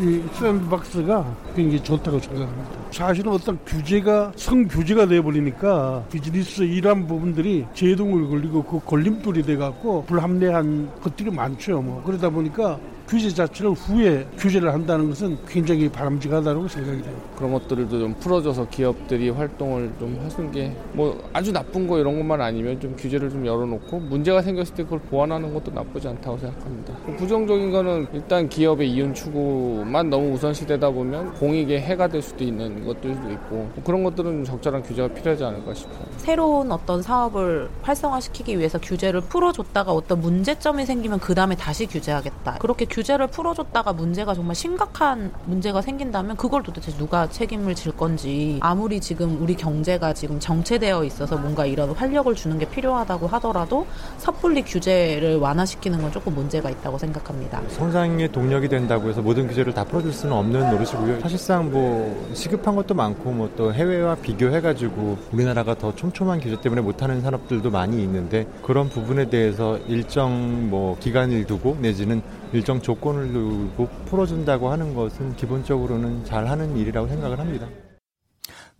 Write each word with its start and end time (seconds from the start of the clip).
이 0.00 0.22
샌드박스가 0.32 1.26
굉장히 1.56 1.82
좋다고 1.82 2.20
생각합니다. 2.20 2.70
사실은 2.92 3.32
어떤 3.32 3.58
규제가 3.66 4.32
성규제가 4.36 5.06
돼버리니까 5.06 6.04
비즈니스 6.10 6.62
일한 6.62 7.08
부분들이 7.08 7.66
제동을 7.74 8.28
걸리고 8.28 8.62
그 8.62 8.80
걸림돌이 8.84 9.42
돼갖고 9.42 10.04
불합리한 10.04 11.00
것들이 11.02 11.30
많죠. 11.30 11.82
뭐 11.82 12.00
그러다 12.04 12.30
보니까 12.30 12.78
규제 13.08 13.30
자체를 13.30 13.72
후에 13.72 14.26
규제를 14.36 14.72
한다는 14.72 15.08
것은 15.08 15.38
굉장히 15.48 15.88
바람직하다고 15.88 16.68
생각이 16.68 17.02
돼요. 17.02 17.16
그런 17.36 17.52
것들도 17.52 17.88
좀 17.98 18.14
풀어줘서 18.20 18.68
기업들이 18.68 19.30
활동을 19.30 19.90
좀 19.98 20.18
하는 20.20 20.52
게 20.52 20.74
뭐 20.92 21.16
아주 21.32 21.52
나쁜 21.52 21.86
거 21.86 21.98
이런 21.98 22.18
것만 22.18 22.40
아니면 22.40 22.80
좀 22.80 22.94
규제를 22.96 23.30
좀 23.30 23.46
열어놓고 23.46 24.00
문제가 24.00 24.42
생겼을 24.42 24.74
때 24.74 24.82
그걸 24.82 24.98
보완하는 25.00 25.52
것도 25.54 25.70
나쁘지 25.70 26.08
않다고 26.08 26.38
생각합니다. 26.38 26.94
부정적인 27.16 27.70
거는 27.70 28.06
일단 28.12 28.48
기업의 28.48 28.90
이윤 28.90 29.14
추구만 29.14 30.10
너무 30.10 30.32
우선시되다 30.32 30.90
보면 30.90 31.34
공익에 31.34 31.80
해가 31.80 32.08
될 32.08 32.22
수도 32.22 32.42
있는 32.44 32.84
것들도 32.84 33.30
있고 33.30 33.54
뭐 33.56 33.82
그런 33.84 34.02
것들은 34.02 34.44
적절한 34.44 34.82
규제가 34.82 35.08
필요하지 35.14 35.44
않을까 35.44 35.74
싶어요. 35.74 36.04
새로운 36.16 36.72
어떤 36.72 37.02
사업을 37.02 37.68
활성화시키기 37.82 38.58
위해서 38.58 38.78
규제를 38.78 39.20
풀어줬다가 39.22 39.92
어떤 39.92 40.20
문제점이 40.20 40.84
생기면 40.84 41.20
그 41.20 41.34
다음에 41.34 41.54
다시 41.54 41.86
규제하겠다. 41.86 42.56
그렇게 42.58 42.84
규 42.86 42.97
제를 43.04 43.26
풀어줬다가 43.26 43.92
문제가 43.92 44.34
정말 44.34 44.54
심각한 44.54 45.32
문제가 45.44 45.82
생긴다면 45.82 46.36
그걸 46.36 46.62
도대체 46.62 46.92
누가 46.92 47.28
책임을 47.28 47.74
질 47.74 47.92
건지 47.92 48.58
아무리 48.60 49.00
지금 49.00 49.42
우리 49.42 49.54
경제가 49.54 50.14
지금 50.14 50.40
정체되어 50.40 51.04
있어서 51.04 51.36
뭔가 51.36 51.66
이런 51.66 51.90
활력을 51.90 52.34
주는 52.34 52.58
게 52.58 52.64
필요하다고 52.68 53.26
하더라도 53.26 53.86
섣불리 54.16 54.62
규제를 54.62 55.36
완화시키는 55.36 56.00
건 56.00 56.10
조금 56.12 56.34
문제가 56.34 56.70
있다고 56.70 56.96
생각합니다. 56.98 57.60
성장의 57.68 58.32
동력이 58.32 58.68
된다고 58.68 59.08
해서 59.08 59.20
모든 59.20 59.46
규제를 59.48 59.74
다 59.74 59.84
풀어줄 59.84 60.12
수는 60.12 60.34
없는 60.34 60.70
노릇이고요. 60.70 61.20
사실상 61.20 61.70
뭐 61.70 62.30
시급한 62.34 62.74
것도 62.76 62.94
많고 62.94 63.30
뭐 63.30 63.48
또 63.58 63.72
해외와 63.72 64.14
비교해가지고 64.16 65.18
우리나라가 65.32 65.74
더 65.74 65.94
촘촘한 65.94 66.38
규제 66.40 66.60
때문에 66.60 66.80
못하는 66.80 67.20
산업들도 67.20 67.70
많이 67.70 68.02
있는데 68.02 68.46
그런 68.62 68.88
부분에 68.88 69.28
대해서 69.30 69.78
일정 69.88 70.70
뭐 70.70 70.96
기간을 70.98 71.44
두고 71.46 71.76
내지는 71.80 72.22
일정 72.52 72.80
조건을 72.80 73.32
두고 73.32 73.88
풀어준다고 74.06 74.70
하는 74.70 74.94
것은 74.94 75.36
기본적으로는 75.36 76.24
잘하는 76.24 76.76
일이라고 76.76 77.08
생각을 77.08 77.38
합니다. 77.38 77.68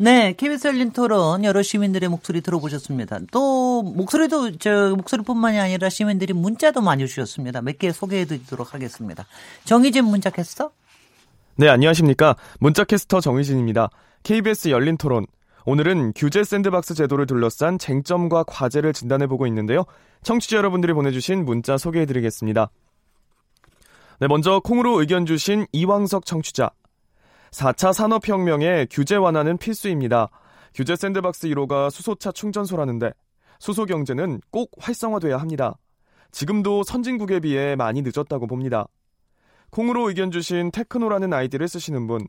네, 0.00 0.32
KBS 0.36 0.68
열린 0.68 0.92
토론 0.92 1.42
여러 1.44 1.60
시민들의 1.60 2.08
목소리 2.08 2.40
들어보셨습니다. 2.40 3.18
또 3.32 3.82
목소리도 3.82 4.58
저 4.58 4.94
목소리뿐만이 4.96 5.58
아니라 5.58 5.88
시민들이 5.88 6.32
문자도 6.32 6.80
많이 6.80 7.06
주셨습니다. 7.06 7.62
몇 7.62 7.78
개 7.78 7.90
소개해드리도록 7.90 8.74
하겠습니다. 8.74 9.26
정희진 9.64 10.04
문자 10.04 10.30
캐스터. 10.30 10.70
네, 11.56 11.68
안녕하십니까. 11.68 12.36
문자 12.60 12.84
캐스터 12.84 13.20
정희진입니다. 13.20 13.90
KBS 14.22 14.68
열린 14.68 14.96
토론. 14.96 15.26
오늘은 15.66 16.12
규제 16.14 16.44
샌드박스 16.44 16.94
제도를 16.94 17.26
둘러싼 17.26 17.78
쟁점과 17.78 18.44
과제를 18.44 18.92
진단해보고 18.92 19.46
있는데요. 19.48 19.84
청취자 20.22 20.56
여러분들이 20.58 20.92
보내주신 20.92 21.44
문자 21.44 21.76
소개해드리겠습니다. 21.76 22.70
네, 24.20 24.26
먼저 24.26 24.58
콩으로 24.58 24.98
의견 25.00 25.26
주신 25.26 25.64
이왕석 25.70 26.26
청취자. 26.26 26.70
4차 27.52 27.92
산업혁명에 27.92 28.88
규제 28.90 29.14
완화는 29.14 29.58
필수입니다. 29.58 30.28
규제 30.74 30.96
샌드박스 30.96 31.46
1호가 31.48 31.88
수소차 31.88 32.32
충전소라는데 32.32 33.12
수소 33.60 33.86
경제는 33.86 34.40
꼭 34.50 34.72
활성화돼야 34.78 35.36
합니다. 35.36 35.78
지금도 36.32 36.82
선진국에 36.82 37.38
비해 37.38 37.76
많이 37.76 38.02
늦었다고 38.02 38.48
봅니다. 38.48 38.88
콩으로 39.70 40.08
의견 40.08 40.32
주신 40.32 40.72
테크노라는 40.72 41.32
아이디를 41.32 41.68
쓰시는 41.68 42.08
분. 42.08 42.26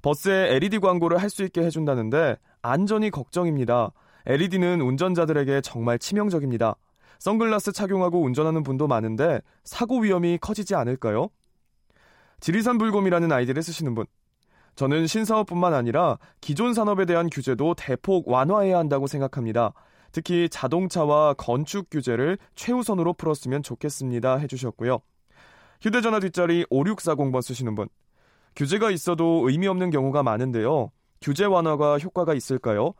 버스에 0.00 0.54
LED 0.56 0.78
광고를 0.78 1.18
할 1.18 1.28
수 1.28 1.44
있게 1.44 1.62
해준다는데 1.62 2.36
안전이 2.62 3.10
걱정입니다. 3.10 3.92
LED는 4.24 4.80
운전자들에게 4.80 5.60
정말 5.60 5.98
치명적입니다. 5.98 6.74
선글라스 7.18 7.72
착용하고 7.72 8.22
운전하는 8.22 8.62
분도 8.62 8.86
많은데 8.86 9.40
사고 9.64 10.00
위험이 10.00 10.38
커지지 10.40 10.74
않을까요? 10.74 11.28
지리산 12.40 12.78
불곰이라는 12.78 13.32
아이디를 13.32 13.62
쓰시는 13.62 13.94
분. 13.94 14.06
저는 14.74 15.06
신사업뿐만 15.06 15.72
아니라 15.72 16.18
기존 16.40 16.74
산업에 16.74 17.06
대한 17.06 17.30
규제도 17.30 17.74
대폭 17.74 18.28
완화해야 18.28 18.78
한다고 18.78 19.06
생각합니다. 19.06 19.72
특히 20.12 20.48
자동차와 20.50 21.34
건축 21.34 21.88
규제를 21.90 22.38
최우선으로 22.54 23.14
풀었으면 23.14 23.62
좋겠습니다. 23.62 24.36
해주셨고요. 24.36 25.00
휴대전화 25.80 26.20
뒷자리 26.20 26.64
5640번 26.66 27.42
쓰시는 27.42 27.74
분. 27.74 27.88
규제가 28.54 28.90
있어도 28.90 29.48
의미 29.48 29.66
없는 29.66 29.90
경우가 29.90 30.22
많은데요. 30.22 30.90
규제 31.20 31.44
완화가 31.44 31.98
효과가 31.98 32.34
있을까요? 32.34 32.94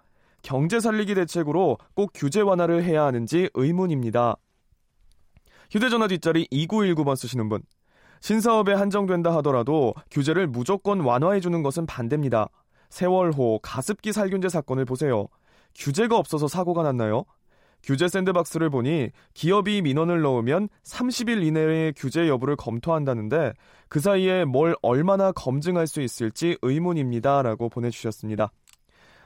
경제 0.47 0.79
살리기 0.79 1.17
대책으로 1.17 1.77
꼭 1.95 2.13
규제 2.15 2.41
완화를 2.41 2.85
해야 2.85 3.03
하는지 3.03 3.51
의문입니다. 3.55 4.37
휴대전화 5.73 6.07
뒷자리 6.07 6.47
2919번 6.53 7.17
쓰시는 7.17 7.49
분. 7.49 7.63
신사업에 8.21 8.73
한정된다 8.73 9.35
하더라도 9.39 9.93
규제를 10.13 10.47
무조건 10.47 11.01
완화해주는 11.01 11.65
것은 11.65 11.87
반대입니다. 11.87 12.49
세월호 12.91 13.59
가습기 13.61 14.13
살균제 14.13 14.49
사건을 14.49 14.85
보세요. 14.85 15.27
규제가 15.75 16.17
없어서 16.17 16.47
사고가 16.47 16.85
났나요? 16.85 17.25
규제 17.83 18.07
샌드박스를 18.07 18.71
보니 18.71 19.11
기업이 19.35 19.83
민원을 19.83 20.21
넣으면 20.21 20.69
30일 20.85 21.43
이내에 21.43 21.93
규제 21.97 22.29
여부를 22.29 22.55
검토한다는데 22.55 23.53
그 23.89 23.99
사이에 23.99 24.45
뭘 24.45 24.77
얼마나 24.81 25.33
검증할 25.33 25.89
수 25.89 26.01
있을지 26.03 26.57
의문입니다. 26.63 27.43
라고 27.43 27.69
보내주셨습니다. 27.69 28.53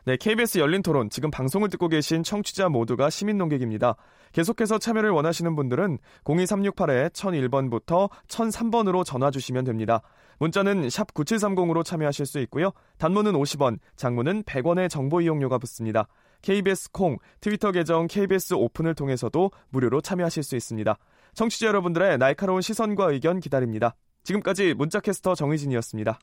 네, 0.06 0.16
KBS 0.16 0.58
열린 0.58 0.82
토론. 0.82 1.10
지금 1.10 1.30
방송을 1.30 1.68
듣고 1.68 1.88
계신 1.88 2.22
청취자 2.22 2.68
모두가 2.68 3.10
시민 3.10 3.36
농객입니다. 3.36 3.96
계속해서 4.32 4.78
참여를 4.78 5.10
원하시는 5.10 5.54
분들은 5.54 5.98
02368-1001번부터 6.24 8.08
1003번으로 8.28 9.04
전화 9.04 9.30
주시면 9.30 9.64
됩니다. 9.64 10.00
문자는 10.38 10.88
샵 10.88 11.12
9730으로 11.12 11.84
참여하실 11.84 12.24
수 12.24 12.38
있고요. 12.40 12.70
단문은 12.98 13.32
50원, 13.32 13.78
장문은 13.96 14.44
100원의 14.44 14.88
정보 14.88 15.20
이용료가 15.20 15.58
붙습니다. 15.58 16.08
KBS 16.40 16.92
콩, 16.92 17.18
트위터 17.40 17.70
계정 17.70 18.06
KBS 18.06 18.54
오픈을 18.54 18.94
통해서도 18.94 19.50
무료로 19.68 20.00
참여하실 20.00 20.42
수 20.42 20.56
있습니다. 20.56 20.96
청취자 21.34 21.66
여러분들의 21.66 22.16
날카로운 22.16 22.62
시선과 22.62 23.10
의견 23.10 23.40
기다립니다. 23.40 23.94
지금까지 24.22 24.72
문자캐스터 24.74 25.34
정의진이었습니다. 25.34 26.18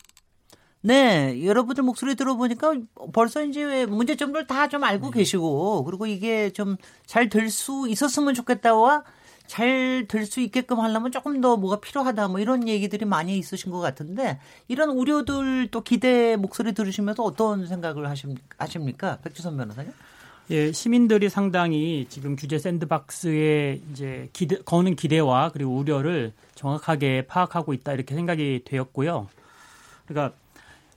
네, 0.81 1.45
여러분들 1.45 1.83
목소리 1.83 2.15
들어보니까 2.15 2.75
벌써 3.13 3.43
이제 3.43 3.85
문제점들 3.87 4.47
다 4.47 4.67
좀 4.67 4.83
알고 4.83 5.11
네. 5.11 5.19
계시고, 5.19 5.83
그리고 5.85 6.05
이게 6.05 6.51
좀 6.51 6.77
잘 7.05 7.29
될 7.29 7.49
수 7.49 7.87
있었으면 7.89 8.33
좋겠다와 8.33 9.03
잘 9.47 10.05
될 10.07 10.25
수 10.25 10.39
있게끔 10.41 10.79
하려면 10.79 11.11
조금 11.11 11.41
더 11.41 11.57
뭐가 11.57 11.79
필요하다, 11.79 12.27
뭐 12.29 12.39
이런 12.39 12.67
얘기들이 12.67 13.05
많이 13.05 13.37
있으신 13.37 13.71
것 13.71 13.79
같은데, 13.79 14.39
이런 14.67 14.89
우려들 14.91 15.69
또 15.71 15.81
기대 15.81 16.35
목소리 16.35 16.73
들으시면서 16.73 17.23
어떤 17.23 17.65
생각을 17.67 18.07
하십니까? 18.57 19.17
백주선 19.23 19.57
변호사님? 19.57 19.91
예, 20.49 20.71
시민들이 20.71 21.29
상당히 21.29 22.05
지금 22.09 22.35
규제 22.37 22.57
샌드박스에 22.59 23.81
이제 23.91 24.29
기대, 24.31 24.57
거는 24.59 24.95
기대와 24.95 25.49
그리고 25.51 25.75
우려를 25.75 26.31
정확하게 26.55 27.27
파악하고 27.27 27.73
있다 27.73 27.91
이렇게 27.93 28.15
생각이 28.15 28.61
되었고요. 28.65 29.27
그러니까 30.07 30.35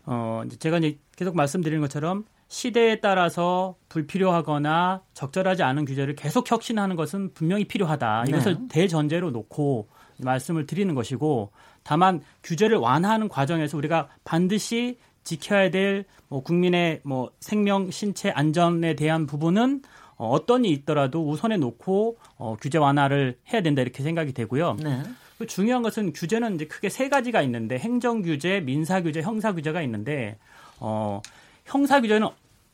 어, 0.07 0.43
제가 0.59 0.79
이제 0.79 0.99
계속 1.17 1.37
말씀드리는 1.37 1.81
것처럼 1.81 2.25
시대에 2.49 3.01
따라서 3.01 3.77
불필요하거나 3.89 5.03
적절하지 5.15 5.63
않은 5.63 5.85
규제를 5.85 6.17
계속 6.17 6.51
혁신하는 6.51 6.97
것은 6.97 7.33
분명히 7.33 7.65
필요하다. 7.65 8.25
이것을 8.29 8.59
네. 8.59 8.67
대전제로 8.69 9.31
놓고 9.31 9.89
말씀을 10.19 10.67
드리는 10.67 10.95
것이고 10.95 11.53
다만 11.83 12.23
규제를 12.43 12.77
완화하는 12.77 13.29
과정에서 13.29 13.77
우리가 13.77 14.09
반드시 14.25 14.99
지켜야 15.23 15.71
될 15.71 16.05
뭐 16.31 16.43
국민의 16.43 17.01
뭐 17.03 17.33
생명, 17.41 17.91
신체 17.91 18.31
안전에 18.31 18.95
대한 18.95 19.27
부분은 19.27 19.83
어, 20.17 20.31
어떤 20.31 20.65
일이 20.65 20.73
있더라도 20.75 21.29
우선에 21.29 21.57
놓고 21.57 22.19
어, 22.37 22.57
규제 22.61 22.79
완화를 22.79 23.39
해야 23.53 23.63
된다 23.63 23.83
이렇게 23.83 24.03
생각이 24.03 24.33
되고요. 24.33 24.77
네. 24.81 25.03
그 25.41 25.47
중요한 25.47 25.81
것은 25.81 26.13
규제는 26.13 26.57
이제 26.57 26.67
크게 26.67 26.91
세 26.91 27.09
가지가 27.09 27.41
있는데 27.41 27.79
행정 27.79 28.21
규제, 28.21 28.61
민사 28.61 29.01
규제, 29.01 29.23
형사 29.23 29.55
규제가 29.55 29.81
있는데 29.81 30.37
어, 30.79 31.23
형사 31.65 32.03
규제는 32.03 32.29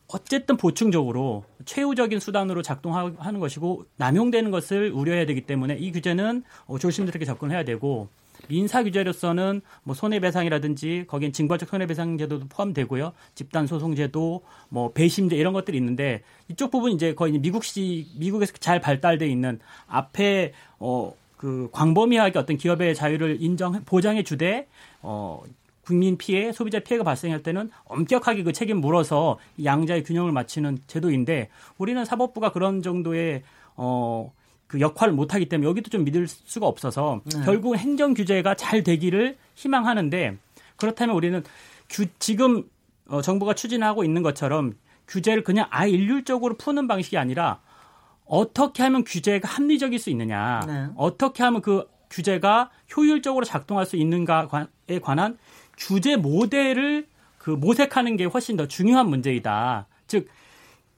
어쨌든 0.08 0.56
보충적으로 0.56 1.44
최후적인 1.64 2.18
수단으로 2.18 2.62
작동하는 2.62 3.38
것이고 3.38 3.84
남용되는 3.98 4.50
것을 4.50 4.90
우려해야 4.90 5.26
되기 5.26 5.42
때문에 5.42 5.76
이 5.76 5.92
규제는 5.92 6.42
어, 6.66 6.76
조심스럽게 6.76 7.24
접근해야 7.24 7.62
되고 7.62 8.08
민사 8.48 8.82
규제로서는 8.82 9.60
뭐 9.84 9.94
손해배상이라든지 9.94 11.04
거기엔 11.06 11.32
징벌적 11.32 11.68
손해배상 11.68 12.18
제도도 12.18 12.48
포함되고요. 12.48 13.12
집단 13.36 13.68
소송 13.68 13.94
제도, 13.94 14.42
뭐 14.70 14.90
배심제 14.90 15.36
이런 15.36 15.52
것들이 15.52 15.78
있는데 15.78 16.24
이쪽 16.48 16.72
부분 16.72 16.90
이제 16.90 17.14
거의 17.14 17.38
미국시 17.38 18.08
미국에서 18.16 18.54
잘 18.54 18.80
발달돼 18.80 19.28
있는 19.28 19.60
앞에 19.86 20.52
어 20.80 21.14
그 21.36 21.68
광범위하게 21.72 22.38
어떤 22.38 22.56
기업의 22.56 22.94
자유를 22.94 23.38
인정 23.40 23.82
보장해 23.84 24.22
주되 24.22 24.66
어 25.02 25.42
국민 25.82 26.16
피해, 26.18 26.50
소비자 26.52 26.80
피해가 26.80 27.04
발생할 27.04 27.42
때는 27.42 27.70
엄격하게 27.84 28.42
그 28.42 28.52
책임 28.52 28.78
물어서 28.78 29.38
양자의 29.62 30.02
균형을 30.02 30.32
맞추는 30.32 30.78
제도인데 30.86 31.48
우리는 31.78 32.04
사법부가 32.04 32.52
그런 32.52 32.82
정도의 32.82 33.42
어 33.76 34.32
그 34.66 34.80
역할을 34.80 35.14
못하기 35.14 35.48
때문에 35.48 35.68
여기도 35.68 35.90
좀 35.90 36.04
믿을 36.04 36.26
수가 36.26 36.66
없어서 36.66 37.20
네. 37.24 37.42
결국 37.44 37.76
행정 37.76 38.14
규제가 38.14 38.54
잘 38.54 38.82
되기를 38.82 39.36
희망하는데 39.54 40.36
그렇다면 40.76 41.14
우리는 41.14 41.44
규, 41.88 42.06
지금 42.18 42.64
어, 43.08 43.22
정부가 43.22 43.54
추진하고 43.54 44.02
있는 44.02 44.22
것처럼 44.22 44.74
규제를 45.06 45.44
그냥 45.44 45.66
아예 45.70 45.90
일률적으로 45.90 46.56
푸는 46.56 46.88
방식이 46.88 47.16
아니라 47.16 47.60
어떻게 48.26 48.82
하면 48.82 49.04
규제가 49.04 49.48
합리적일 49.48 49.98
수 49.98 50.10
있느냐, 50.10 50.60
네. 50.66 50.86
어떻게 50.96 51.42
하면 51.42 51.62
그 51.62 51.88
규제가 52.10 52.70
효율적으로 52.96 53.44
작동할 53.44 53.86
수 53.86 53.96
있는가에 53.96 54.98
관한 55.02 55.38
규제 55.76 56.16
모델을 56.16 57.06
그 57.38 57.50
모색하는 57.50 58.16
게 58.16 58.24
훨씬 58.24 58.56
더 58.56 58.66
중요한 58.66 59.08
문제이다. 59.08 59.86
즉 60.06 60.28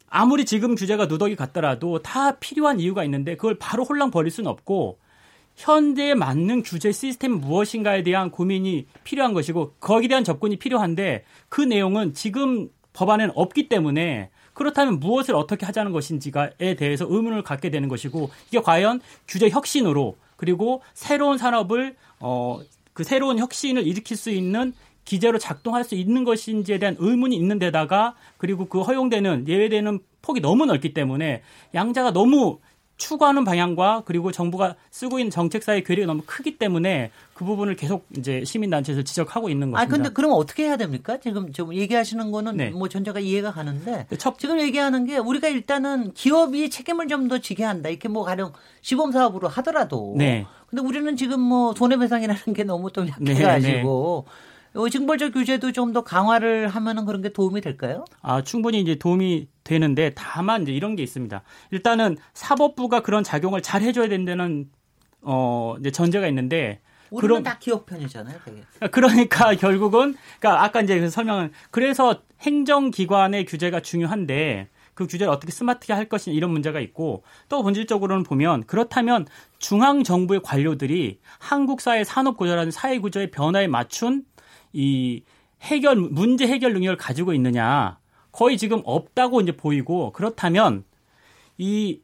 아무리 0.09 0.45
지금 0.45 0.75
규제가 0.75 1.07
누더기 1.07 1.37
같더라도 1.37 2.01
다 2.01 2.39
필요한 2.39 2.81
이유가 2.81 3.05
있는데 3.05 3.37
그걸 3.37 3.59
바로 3.59 3.85
홀랑 3.85 4.11
버릴 4.11 4.31
수는 4.31 4.51
없고 4.51 4.99
현대에 5.57 6.15
맞는 6.15 6.63
규제 6.63 6.93
시스템 6.93 7.33
무엇인가에 7.33 8.03
대한 8.03 8.31
고민이 8.31 8.87
필요한 9.05 9.35
것이고 9.35 9.75
거기에 9.81 10.09
대한 10.09 10.25
접근이 10.25 10.57
필요한데 10.57 11.25
그 11.49 11.61
내용은 11.61 12.15
지금 12.15 12.71
법안에는 12.99 13.33
없기 13.37 13.69
때문에 13.69 14.31
그렇다면 14.55 14.99
무엇을 14.99 15.35
어떻게 15.35 15.65
하자는 15.67 15.93
것인지에 15.93 16.75
대해서 16.77 17.07
의문을 17.09 17.43
갖게 17.43 17.71
되는 17.71 17.89
것이고 17.89 18.31
이게 18.49 18.61
과연 18.61 19.01
규제 19.29 19.49
혁신으로 19.49 20.17
그리고 20.37 20.83
새로운 20.95 21.39
산업을 21.39 21.97
어 22.21 22.61
그 22.99 23.05
새로운 23.05 23.39
혁신을 23.39 23.87
일으킬 23.87 24.17
수 24.17 24.29
있는 24.29 24.73
기재로 25.05 25.39
작동할 25.39 25.85
수 25.85 25.95
있는 25.95 26.25
것인지에 26.25 26.81
대한 26.81 26.97
의문이 26.99 27.37
있는 27.37 27.61
데다가 27.61 28.17
그리고 28.39 28.65
그 28.65 28.81
허용되는 28.81 29.47
예외되는 29.47 30.01
폭이 30.21 30.41
너무 30.41 30.67
넓기 30.67 30.95
때문에 30.95 31.43
양자가 31.75 32.13
너무 32.13 32.59
추구하는 32.99 33.45
방향과 33.45 34.03
그리고 34.05 34.33
정부가 34.33 34.75
쓰고 34.91 35.19
있는 35.19 35.31
정책 35.31 35.63
사이의 35.63 35.85
괴리가 35.85 36.07
너무 36.07 36.23
크기 36.27 36.59
때문에 36.59 37.11
그 37.33 37.45
부분을 37.45 37.77
계속 37.77 38.07
이제 38.17 38.45
시민단체에서 38.45 39.03
지적하고 39.03 39.49
있는 39.49 39.71
것입니다. 39.71 39.81
아 39.81 39.87
근데 39.87 40.13
그럼 40.13 40.33
어떻게 40.35 40.65
해야 40.65 40.77
됩니까? 40.77 41.19
지금 41.19 41.53
좀 41.53 41.73
얘기하시는 41.73 42.31
거는 42.33 42.57
네. 42.57 42.71
뭐 42.71 42.89
전제가 42.89 43.21
이해가 43.21 43.53
가는데 43.53 44.07
네, 44.11 44.17
첫... 44.17 44.39
지금 44.39 44.61
얘기하는 44.61 45.07
게 45.07 45.17
우리가 45.19 45.49
일단은 45.49 46.13
기업이 46.13 46.69
책임을 46.71 47.07
좀 47.09 47.29
더 47.29 47.39
지게 47.39 47.63
한다. 47.65 47.89
이렇게 47.89 48.09
뭐 48.09 48.25
가령 48.25 48.53
시범 48.81 49.13
사업으로 49.13 49.49
하더라도. 49.49 50.15
네. 50.17 50.47
근데 50.69 50.83
우리는 50.83 51.15
지금 51.17 51.41
뭐 51.41 51.75
손해배상이라는 51.75 52.55
게 52.55 52.65
너무 52.65 52.91
또 52.93 53.07
약해가지고. 53.07 54.25
네, 54.27 54.81
네. 54.81 54.91
징벌적 54.91 55.33
규제도 55.33 55.73
좀 55.73 55.93
더 55.93 56.03
강화를 56.05 56.69
하면은 56.69 57.05
그런 57.07 57.23
게 57.23 57.31
도움이 57.31 57.61
될까요? 57.61 58.05
아, 58.23 58.43
충분히 58.43 58.81
이제 58.81 58.95
도움이 58.97 59.49
되는데 59.69 60.13
다만 60.15 60.63
이제 60.63 60.73
이런 60.73 60.97
게 60.97 61.03
있습니다. 61.03 61.43
일단은 61.71 62.17
사법부가 62.33 63.01
그런 63.01 63.23
작용을 63.23 63.61
잘 63.61 63.83
해줘야 63.83 64.09
된다는 64.09 64.71
어 65.21 65.77
이제 65.79 65.91
전제가 65.91 66.27
있는데 66.29 66.81
그런, 67.17 67.43
다 67.43 67.59
기업 67.59 67.87
편이잖아요, 67.87 68.39
되게. 68.45 68.63
그러니까 68.91 69.55
결국은 69.55 70.17
그러니까 70.41 70.65
아까 70.65 70.81
이제 70.81 70.99
그 70.99 71.11
설명은 71.11 71.53
그래서 71.71 72.23
행정기관의 72.41 73.45
규제가 73.45 73.81
중요한데 73.81 74.69
그 74.95 75.07
규제를 75.07 75.33
어떻게 75.33 75.53
스마트하게 75.53 75.93
할 75.93 76.09
것이냐 76.09 76.35
이런 76.35 76.51
문제가 76.51 76.81
있고 76.81 77.23
또 77.49 77.63
본질적으로는 77.63 78.25
보면 78.25 78.65
그렇다면 78.65 79.27
중앙 79.59 80.03
정부의 80.03 80.41
관료들이 80.43 81.21
한국 81.39 81.81
사회 81.81 82.05
산업 82.05 82.37
구조라는 82.37 82.71
사회 82.71 82.99
구조의 82.99 83.31
변화에 83.31 83.69
맞춘 83.69 84.25
이 84.73 85.23
해결 85.63 85.97
문제 85.97 86.47
해결 86.47 86.73
능력을 86.73 86.97
가지고 86.97 87.33
있느냐 87.35 87.99
거의 88.39 88.57
지금 88.57 88.83
없다고 88.85 89.41
이제 89.41 89.51
보이고 89.51 90.13
그렇다면 90.13 90.85
이 91.57 92.01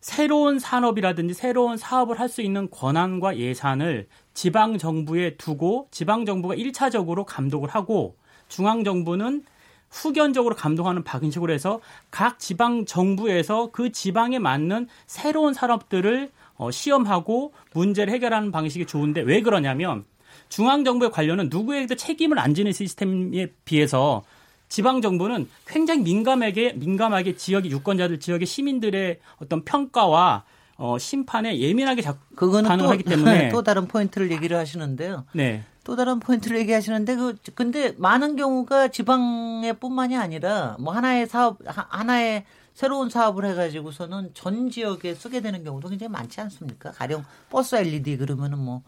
새로운 0.00 0.58
산업이라든지 0.58 1.34
새로운 1.34 1.76
사업을 1.76 2.18
할 2.18 2.28
수 2.28 2.42
있는 2.42 2.68
권한과 2.68 3.36
예산을 3.36 4.08
지방 4.34 4.76
정부에 4.76 5.36
두고 5.36 5.86
지방 5.92 6.26
정부가 6.26 6.56
1차적으로 6.56 7.24
감독을 7.24 7.68
하고 7.68 8.16
중앙 8.48 8.82
정부는 8.82 9.44
후견적으로 9.88 10.56
감독하는 10.56 11.04
방식으로 11.04 11.52
해서 11.52 11.80
각 12.10 12.40
지방 12.40 12.84
정부에서 12.84 13.70
그 13.70 13.92
지방에 13.92 14.40
맞는 14.40 14.88
새로운 15.06 15.54
산업들을 15.54 16.32
어, 16.56 16.72
시험하고 16.72 17.52
문제를 17.72 18.12
해결하는 18.12 18.50
방식이 18.50 18.84
좋은데 18.84 19.20
왜 19.20 19.42
그러냐면 19.42 20.04
중앙 20.48 20.82
정부의 20.82 21.12
관료는 21.12 21.50
누구에게도 21.50 21.94
책임을 21.94 22.40
안 22.40 22.54
지는 22.54 22.72
시스템에 22.72 23.46
비해서 23.64 24.24
지방 24.68 25.00
정부는 25.00 25.48
굉장히 25.66 26.02
민감하게 26.02 26.74
민감하게 26.74 27.36
지역의 27.36 27.70
유권자들 27.70 28.20
지역의 28.20 28.46
시민들의 28.46 29.20
어떤 29.38 29.64
평가와 29.64 30.44
어, 30.76 30.96
심판에 30.96 31.58
예민하게 31.58 32.02
작, 32.02 32.18
그거는 32.36 32.68
반응하기 32.68 33.02
또, 33.02 33.10
때문에 33.10 33.48
또 33.50 33.62
다른 33.62 33.88
포인트를 33.88 34.30
얘기를 34.30 34.56
하시는데요. 34.56 35.24
네. 35.32 35.64
또 35.82 35.96
다른 35.96 36.20
포인트를 36.20 36.58
얘기하시는데 36.58 37.16
그 37.16 37.34
근데 37.54 37.94
많은 37.96 38.36
경우가 38.36 38.88
지방에뿐만이 38.88 40.16
아니라 40.16 40.76
뭐 40.78 40.92
하나의 40.92 41.26
사업 41.26 41.58
하나의 41.64 42.44
새로운 42.74 43.10
사업을 43.10 43.44
해가지고서는 43.46 44.32
전 44.34 44.70
지역에 44.70 45.14
쓰게 45.14 45.40
되는 45.40 45.64
경우도 45.64 45.88
굉장히 45.88 46.12
많지 46.12 46.40
않습니까? 46.42 46.92
가령 46.92 47.24
버스 47.50 47.74
LED 47.74 48.18
그러면은 48.18 48.58
뭐 48.58 48.82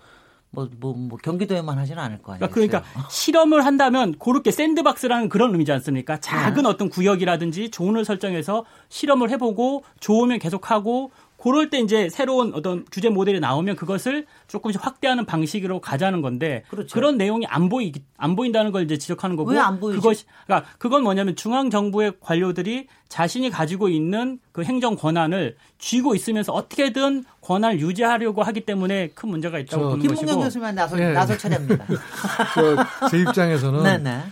뭐, 0.52 0.68
뭐, 0.78 0.94
뭐, 0.94 1.18
경기도에만 1.22 1.78
하지는 1.78 2.02
않을 2.02 2.22
거 2.22 2.32
아니에요. 2.32 2.50
그러니까, 2.50 2.82
실험을 3.08 3.64
한다면 3.64 4.16
그렇게 4.18 4.50
샌드박스라는 4.50 5.28
그런 5.28 5.52
의미지 5.52 5.70
않습니까? 5.72 6.18
작은 6.18 6.64
네. 6.64 6.68
어떤 6.68 6.88
구역이라든지 6.88 7.70
존을 7.70 8.04
설정해서 8.04 8.64
실험을 8.88 9.30
해보고 9.30 9.84
좋으면 10.00 10.40
계속하고 10.40 11.12
그럴 11.42 11.70
때 11.70 11.78
이제 11.78 12.08
새로운 12.10 12.52
어떤 12.54 12.84
규제 12.92 13.08
모델이 13.08 13.40
나오면 13.40 13.76
그것을 13.76 14.26
조금씩 14.48 14.84
확대하는 14.84 15.24
방식으로 15.24 15.80
가자는 15.80 16.20
건데 16.20 16.64
그렇죠. 16.68 16.92
그런 16.94 17.16
내용이 17.16 17.46
안 17.46 17.68
보이 17.68 17.92
안 18.16 18.36
보인다는 18.36 18.72
걸 18.72 18.84
이제 18.84 18.98
지적하는 18.98 19.36
거고? 19.36 19.50
그것이 19.80 20.24
그러니까 20.46 20.68
그건 20.78 21.02
뭐냐면 21.02 21.36
중앙 21.36 21.70
정부의 21.70 22.14
관료들이 22.20 22.88
자신이 23.08 23.50
가지고 23.50 23.88
있는 23.88 24.38
그 24.52 24.62
행정 24.62 24.96
권한을 24.96 25.56
쥐고 25.78 26.14
있으면서 26.14 26.52
어떻게든 26.52 27.24
권한을 27.40 27.80
유지하려고 27.80 28.42
하기 28.42 28.60
때문에 28.66 29.08
큰 29.14 29.30
문제가 29.30 29.58
있다고 29.58 29.82
보는 29.90 29.98
것이고. 29.98 30.14
김문경 30.14 30.44
교수님 30.44 30.74
나설 30.74 30.98
네. 31.00 31.12
나설 31.12 31.38
차례입니다. 31.38 31.86
제 33.10 33.18
입장에서는 33.18 33.82
네네. 33.82 34.02
네. 34.04 34.22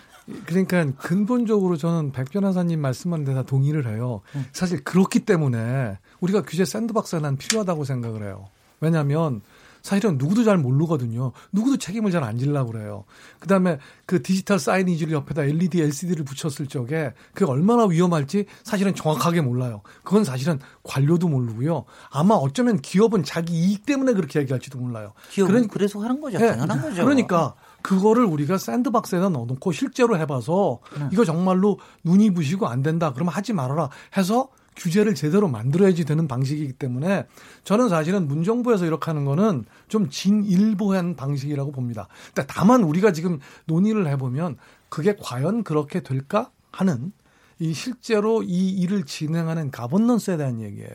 그러니까 0.45 0.85
근본적으로 0.99 1.77
저는 1.79 2.13
백 2.13 2.31
변호사님 2.31 2.81
말씀하는 2.81 3.25
데 3.25 3.33
다 3.33 3.43
동의를 3.45 3.89
해요. 3.89 4.21
음. 4.37 4.45
사실 4.53 4.85
그렇기 4.85 5.21
때문에 5.21 5.97
우리가 6.21 6.43
규제 6.43 6.65
샌드박스가 6.65 7.23
난 7.23 7.37
필요하다고 7.37 7.85
생각을 7.85 8.23
해요. 8.23 8.49
왜냐하면 8.81 9.41
사실은 9.83 10.19
누구도 10.19 10.45
잘 10.45 10.59
모르거든요. 10.59 11.33
누구도 11.53 11.77
책임을 11.79 12.11
잘 12.11 12.19
안 12.25 12.37
질라고 12.37 12.73
그래요. 12.73 13.05
그다음에 13.39 13.79
그 14.05 14.23
디지털 14.23 14.59
사이니지를 14.59 15.13
옆에다 15.13 15.45
LED, 15.45 15.81
LCD를 15.81 16.25
붙였을 16.25 16.67
적에 16.67 17.15
그게 17.33 17.51
얼마나 17.51 17.85
위험할지 17.87 18.47
사실은 18.65 18.95
정확하게 18.95 19.41
몰라요. 19.41 19.83
그건 20.03 20.25
사실은 20.25 20.59
관료도 20.83 21.29
모르고요. 21.29 21.85
아마 22.11 22.35
어쩌면 22.35 22.81
기업은 22.81 23.23
자기 23.23 23.55
이익 23.55 23.87
때문에 23.87 24.13
그렇게 24.13 24.41
얘기할지도 24.41 24.79
몰라요. 24.79 25.13
기업은 25.31 25.53
그러니까, 25.53 25.73
그래서 25.73 26.01
하는 26.01 26.21
거죠. 26.21 26.39
네, 26.39 26.49
당연한 26.49 26.83
거죠. 26.83 27.05
그러니까 27.05 27.55
그거를 27.83 28.25
우리가 28.25 28.59
샌드박스에다 28.59 29.29
넣어놓고 29.29 29.73
실제로 29.73 30.19
해봐서 30.19 30.81
네. 30.99 31.09
이거 31.13 31.25
정말로 31.25 31.79
눈이 32.05 32.31
부시고 32.35 32.67
안 32.67 32.83
된다. 32.83 33.13
그러면 33.15 33.33
하지 33.33 33.53
말아라 33.53 33.89
해서 34.17 34.49
규제를 34.79 35.15
제대로 35.15 35.49
만들어야지 35.49 36.05
되는 36.05 36.27
방식이기 36.27 36.73
때문에 36.75 37.27
저는 37.65 37.89
사실은 37.91 38.27
문정부에서 38.29 38.87
이렇게 38.87 39.07
하는 39.07 39.25
거는 39.27 39.65
좀 39.89 40.09
진일보한 40.09 41.17
방식이라고 41.17 41.73
봅니다. 41.73 42.09
다만 42.47 42.83
우리가 42.85 43.13
지금 43.13 43.41
논의를 43.67 44.07
해보면 44.09 44.57
그게 44.89 45.17
과연 45.21 45.65
그렇게 45.65 46.03
될까 46.03 46.51
하는 46.73 47.13
이 47.59 47.75
실제로 47.75 48.43
이 48.43 48.71
일을 48.71 49.05
진행하는 49.05 49.71
가버넌스에 49.71 50.37
대한 50.37 50.61
얘기예요. 50.61 50.95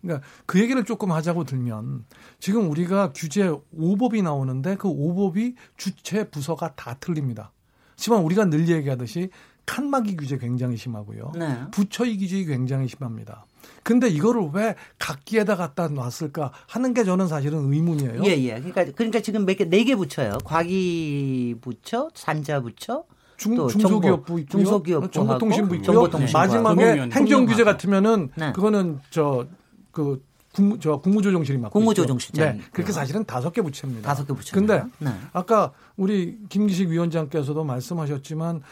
그러니까 0.00 0.26
그 0.46 0.60
얘기를 0.60 0.84
조금 0.84 1.12
하자고 1.12 1.44
들면 1.44 2.04
지금 2.38 2.70
우리가 2.70 3.12
규제 3.12 3.50
5법이 3.76 4.22
나오는데 4.22 4.76
그 4.76 4.88
5법이 4.88 5.56
주체 5.76 6.30
부서가 6.30 6.74
다 6.74 6.94
틀립니다. 7.00 7.52
하지만 7.92 8.22
우리가 8.22 8.46
늘 8.46 8.68
얘기하듯이 8.68 9.30
칸막이 9.70 10.16
규제 10.16 10.36
굉장히 10.36 10.76
심하고요. 10.76 11.32
네. 11.38 11.56
부처이 11.70 12.18
규제 12.18 12.42
굉장히 12.44 12.88
심합니다. 12.88 13.44
근데 13.84 14.08
이거를 14.08 14.50
왜 14.52 14.74
각기에다 14.98 15.54
갖다 15.54 15.86
놨을까 15.86 16.50
하는 16.66 16.92
게 16.92 17.04
저는 17.04 17.28
사실은 17.28 17.72
의문이에요. 17.72 18.24
예, 18.24 18.30
예. 18.30 18.54
그러니까 18.58 18.84
그러니까 18.96 19.20
지금 19.20 19.46
몇 19.46 19.54
개 19.56 19.64
네 19.66 19.84
개 19.84 19.94
부처요. 19.94 20.38
과기 20.44 21.54
부처, 21.60 22.10
산자 22.14 22.60
부처, 22.62 23.04
중, 23.36 23.68
중소기업부 23.68 24.40
있고요. 24.40 24.64
중소기업부 24.64 25.10
정보통신부 25.12 25.76
있고요. 25.76 25.86
정보통신부 25.86 26.32
마지막에 26.38 27.08
행정규제 27.12 27.62
같으면은 27.62 28.30
네. 28.34 28.52
그거는 28.52 28.98
저그 29.10 30.24
국무, 30.52 30.80
저 30.80 30.96
국무조정실이 30.96 31.58
맡고 31.58 31.78
국무조정실장. 31.78 32.56
네, 32.56 32.62
그렇게 32.72 32.90
사실은 32.90 33.24
다섯 33.24 33.52
개 33.52 33.62
부처입니다. 33.62 34.08
다섯 34.08 34.26
개 34.26 34.34
부처. 34.34 34.52
근데 34.52 34.82
네. 34.98 35.10
아까 35.32 35.70
우리 35.96 36.38
김기식 36.48 36.88
위원장께서도 36.88 37.62
말씀하셨지만 37.62 38.62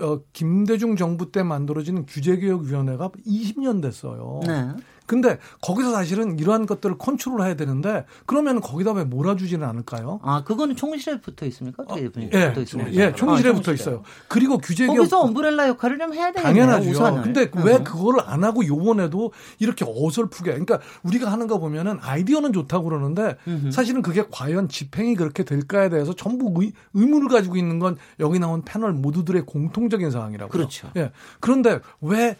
어, 0.00 0.20
김대중 0.32 0.96
정부 0.96 1.32
때 1.32 1.42
만들어진 1.42 2.06
규제개혁위원회가 2.06 3.10
20년 3.26 3.82
됐어요. 3.82 4.40
네. 4.46 4.68
근데 5.10 5.38
거기서 5.60 5.90
사실은 5.90 6.38
이러한 6.38 6.66
것들을 6.66 6.96
컨트롤 6.96 7.42
해야 7.42 7.54
되는데 7.54 8.04
그러면 8.26 8.60
거기다 8.60 8.92
왜 8.92 9.02
몰아주지는 9.02 9.66
않을까요? 9.66 10.20
아, 10.22 10.44
그거는 10.44 10.76
총실에 10.76 11.20
붙어 11.20 11.46
있습니까? 11.46 11.82
어, 11.82 11.96
예, 11.98 12.08
붙어 12.10 12.60
있습니다. 12.60 12.92
예, 12.94 13.12
총실에 13.12 13.50
아, 13.50 13.52
붙어 13.52 13.72
있어요. 13.72 14.04
그리고 14.28 14.58
규제 14.58 14.86
거기서 14.86 15.18
엄브렐라 15.22 15.66
역할을 15.66 15.98
좀 15.98 16.14
해야 16.14 16.30
되겠네요. 16.30 16.64
당연하죠. 16.64 17.22
근데 17.24 17.50
왜 17.64 17.78
그거를 17.78 18.20
안 18.24 18.44
하고 18.44 18.64
요번에도 18.64 19.32
이렇게 19.58 19.84
어설프게 19.84 20.50
그러니까 20.52 20.78
우리가 21.02 21.32
하는 21.32 21.48
거 21.48 21.58
보면은 21.58 21.98
아이디어는 22.00 22.52
좋다고 22.52 22.84
그러는데 22.84 23.36
사실은 23.72 24.02
그게 24.02 24.22
과연 24.30 24.68
집행이 24.68 25.16
그렇게 25.16 25.42
될까에 25.42 25.88
대해서 25.88 26.14
전부 26.14 26.62
의, 26.62 26.72
의문을 26.94 27.26
가지고 27.26 27.56
있는 27.56 27.80
건 27.80 27.96
여기 28.20 28.38
나온 28.38 28.62
패널 28.62 28.92
모두들의 28.92 29.42
공통적인 29.44 30.12
상황이라고요. 30.12 30.52
그렇죠. 30.52 30.88
예. 30.96 31.10
그런데 31.40 31.80
왜 32.00 32.36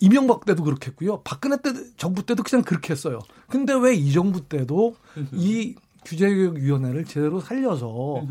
이명박 0.00 0.44
때도 0.44 0.62
그렇게 0.62 0.88
했고요. 0.90 1.22
박근혜 1.22 1.56
때 1.56 1.72
정부 1.96 2.24
때도 2.24 2.42
그냥 2.42 2.64
그렇게 2.64 2.92
했어요. 2.92 3.18
근데 3.48 3.74
왜 3.74 3.94
이 3.94 4.12
정부 4.12 4.48
때도 4.48 4.94
이 5.32 5.74
규제개혁위원회를 6.04 7.04
제대로 7.04 7.40
살려서 7.40 8.26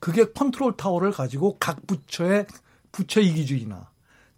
그게 0.00 0.24
컨트롤 0.32 0.76
타워를 0.76 1.12
가지고 1.12 1.56
각 1.58 1.86
부처의 1.86 2.46
부처 2.92 3.20
이기주의나 3.20 3.88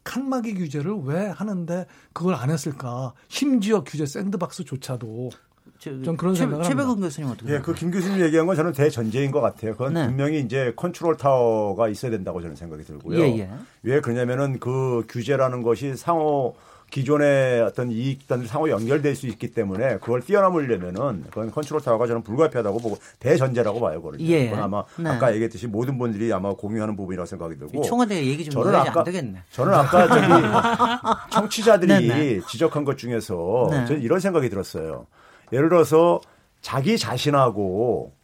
칸막이 0.05 0.55
규제를 0.55 0.95
왜 1.05 1.27
하는데 1.27 1.87
그걸 2.13 2.35
안 2.35 2.51
했을까? 2.51 3.13
심지어 3.29 3.83
규제 3.83 4.07
샌드박스조차도 4.07 5.31
좀 5.79 6.17
그런 6.17 6.35
생각을 6.35 6.65
최배근 6.65 7.01
교수님 7.01 7.31
어떻게? 7.31 7.55
예, 7.55 7.59
그김 7.61 7.91
교수님 7.91 8.21
얘기한 8.21 8.47
건 8.47 8.57
저는 8.57 8.73
대전제인 8.73 9.31
것 9.31 9.41
같아요. 9.41 9.73
그건 9.73 9.95
네. 9.95 10.07
분명히 10.07 10.41
이제 10.41 10.73
컨트롤 10.77 11.17
타워가 11.17 11.89
있어야 11.89 12.11
된다고 12.11 12.41
저는 12.41 12.57
생각이 12.57 12.85
들고요. 12.85 13.19
예, 13.19 13.39
예. 13.39 13.51
왜 13.83 14.01
그러냐면은 14.01 14.59
그 14.59 15.05
규제라는 15.09 15.63
것이 15.63 15.97
상호 15.97 16.55
기존의 16.91 17.63
어떤 17.63 17.91
이익단들 17.91 18.47
상호 18.47 18.71
연결될 18.71 19.17
수 19.17 19.27
있기 19.27 19.53
때문에 19.53 19.99
그걸 19.99 20.23
뛰어넘으려면은 20.23 21.25
그건 21.29 21.51
컨트롤 21.51 21.81
타워가 21.81 22.07
저는 22.07 22.23
불가피하다고 22.23 22.79
보고 22.79 22.97
대전제라고 23.19 23.81
봐요, 23.81 24.01
그걸. 24.01 24.21
예. 24.21 24.51
그건 24.51 24.63
아마 24.63 24.85
네. 24.97 25.11
아까 25.11 25.33
얘기했듯이 25.33 25.67
모든 25.67 25.99
분들이 25.99 26.33
아마 26.33 26.53
공유하는 26.55 26.97
부분이라고 26.97 27.27
생각이 27.27 27.59
들고. 27.59 27.83
청와대 27.83 28.25
얘기 28.25 28.45
좀 28.45 28.63
저는 28.63 28.79
아까 28.79 29.03
되겠네. 29.03 29.43
저는 29.51 29.75
아까 29.75 30.07
저기 30.07 31.31
청취자들이 31.35 32.07
네, 32.07 32.15
네. 32.15 32.41
지적한 32.49 32.85
것 32.85 32.97
중에서 32.97 33.69
네. 33.71 33.87
저는 33.87 34.03
이런 34.03 34.21
생각이 34.21 34.49
들었어요. 34.49 35.07
예를 35.53 35.69
들어서 35.69 36.21
자기 36.61 36.99
자신하고 36.99 38.15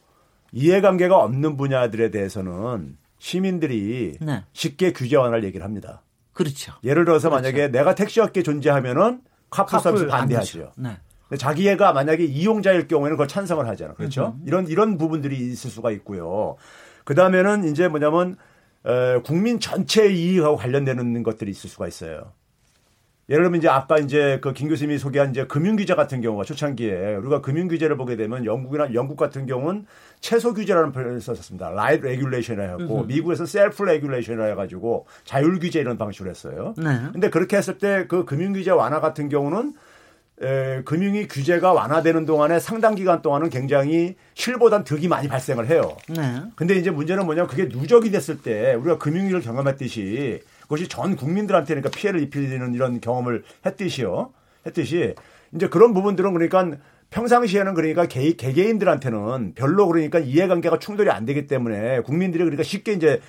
이해관계가 0.52 1.17
없는 1.17 1.57
분야들에 1.57 2.11
대해서는 2.11 2.97
시민들이 3.19 4.17
네. 4.21 4.45
쉽게 4.52 4.93
규제 4.93 5.17
완화를 5.17 5.45
얘기를 5.45 5.64
합니다. 5.64 6.02
그렇죠. 6.33 6.73
예를 6.83 7.05
들어서 7.05 7.29
그렇죠. 7.31 7.43
만약에 7.43 7.69
내가 7.69 7.95
택시업계 7.95 8.43
존재하면은 8.43 9.23
카풀 9.50 9.81
서비스 9.81 10.07
반대하죠. 10.07 10.73
네. 10.76 10.97
자기애가 11.37 11.93
만약에 11.93 12.25
이용자일 12.25 12.88
경우에는 12.88 13.17
그걸 13.17 13.29
찬성을 13.29 13.67
하잖아요. 13.69 13.95
그렇죠? 13.95 14.35
음. 14.38 14.45
이런 14.47 14.67
이런 14.67 14.99
부분들이 14.99 15.37
있을 15.38 15.71
수가 15.71 15.91
있고요. 15.93 16.57
그 17.05 17.14
다음에는 17.14 17.71
이제 17.71 17.88
뭐냐면 17.88 18.37
에, 18.85 19.21
국민 19.21 19.61
전체 19.61 20.12
이익하고 20.12 20.57
관련되는 20.57 21.23
것들이 21.23 21.50
있을 21.50 21.71
수가 21.71 21.88
있어요. 21.88 22.33
예를 23.29 23.45
들면 23.45 23.59
이제 23.61 23.69
아까 23.69 23.99
이제 23.99 24.38
그 24.43 24.52
김 24.52 24.69
교수님이 24.69 24.99
소개한 24.99 25.31
이제 25.31 25.47
금융 25.47 25.76
규제 25.76 25.95
같은 25.95 26.21
경우가 26.21 26.45
초창기에 26.45 27.14
우리가 27.17 27.41
금융 27.41 27.69
규제를 27.69 27.97
보게 27.97 28.17
되면 28.17 28.45
영국이나 28.45 28.93
영국 28.95 29.17
같은 29.17 29.47
경우는 29.47 29.87
최소 30.21 30.52
규제라는 30.52 30.93
표현을 30.93 31.21
썼습니다. 31.21 31.71
light 31.71 32.04
regulation이라 32.04 32.64
해갖고 32.64 33.05
미국에서 33.05 33.47
self 33.47 33.85
regulation이라 33.85 34.45
해가지고 34.47 35.07
자율 35.25 35.59
규제 35.61 35.79
이런 35.81 35.97
방식으로 35.99 36.31
했어요. 36.31 36.75
네. 36.76 36.85
근데 37.12 37.31
그렇게 37.31 37.57
했을 37.57 37.79
때 37.79 38.07
그 38.09 38.25
금융 38.25 38.52
규제 38.52 38.71
완화 38.73 39.00
같은 39.00 39.29
경우는 39.29 39.75
에, 40.43 40.83
금융위 40.85 41.29
규제가 41.29 41.73
완화되는 41.73 42.26
동안에 42.26 42.59
상당 42.59 42.97
기간 42.97 43.23
동안은 43.23 43.49
굉장히 43.50 44.17
실보단 44.35 44.83
득이 44.83 45.07
많이 45.07 45.29
발생을 45.29 45.69
해요. 45.69 45.97
네. 46.09 46.43
근데 46.57 46.75
이제 46.75 46.91
문제는 46.91 47.25
뭐냐면 47.25 47.49
그게 47.49 47.64
누적이 47.67 48.11
됐을 48.11 48.43
때 48.43 48.75
우리가 48.75 48.99
금융위기를 48.99 49.40
경험했듯이 49.41 50.41
그것이 50.73 50.88
전 50.88 51.17
국민들한테 51.17 51.75
그러니까 51.75 51.91
피해를 51.91 52.23
입히는 52.23 52.73
이런 52.73 52.99
경험을 52.99 53.45
했듯이요. 53.67 54.33
했듯이 54.64 55.14
이제 55.55 55.69
그런 55.69 55.93
부분들은 55.93 56.33
그러니까 56.33 56.79
평상시에는 57.11 57.75
그러니까 57.75 58.07
개, 58.07 58.33
개개인들한테는 58.33 59.52
별로 59.55 59.87
그러니까 59.87 60.19
이해관계가 60.19 60.79
충돌이 60.79 61.11
안 61.11 61.26
되기 61.26 61.47
때문에 61.47 62.00
국민들이 62.00 62.43
그러니까 62.43 62.62
쉽게 62.62 62.95
이제 62.95 63.21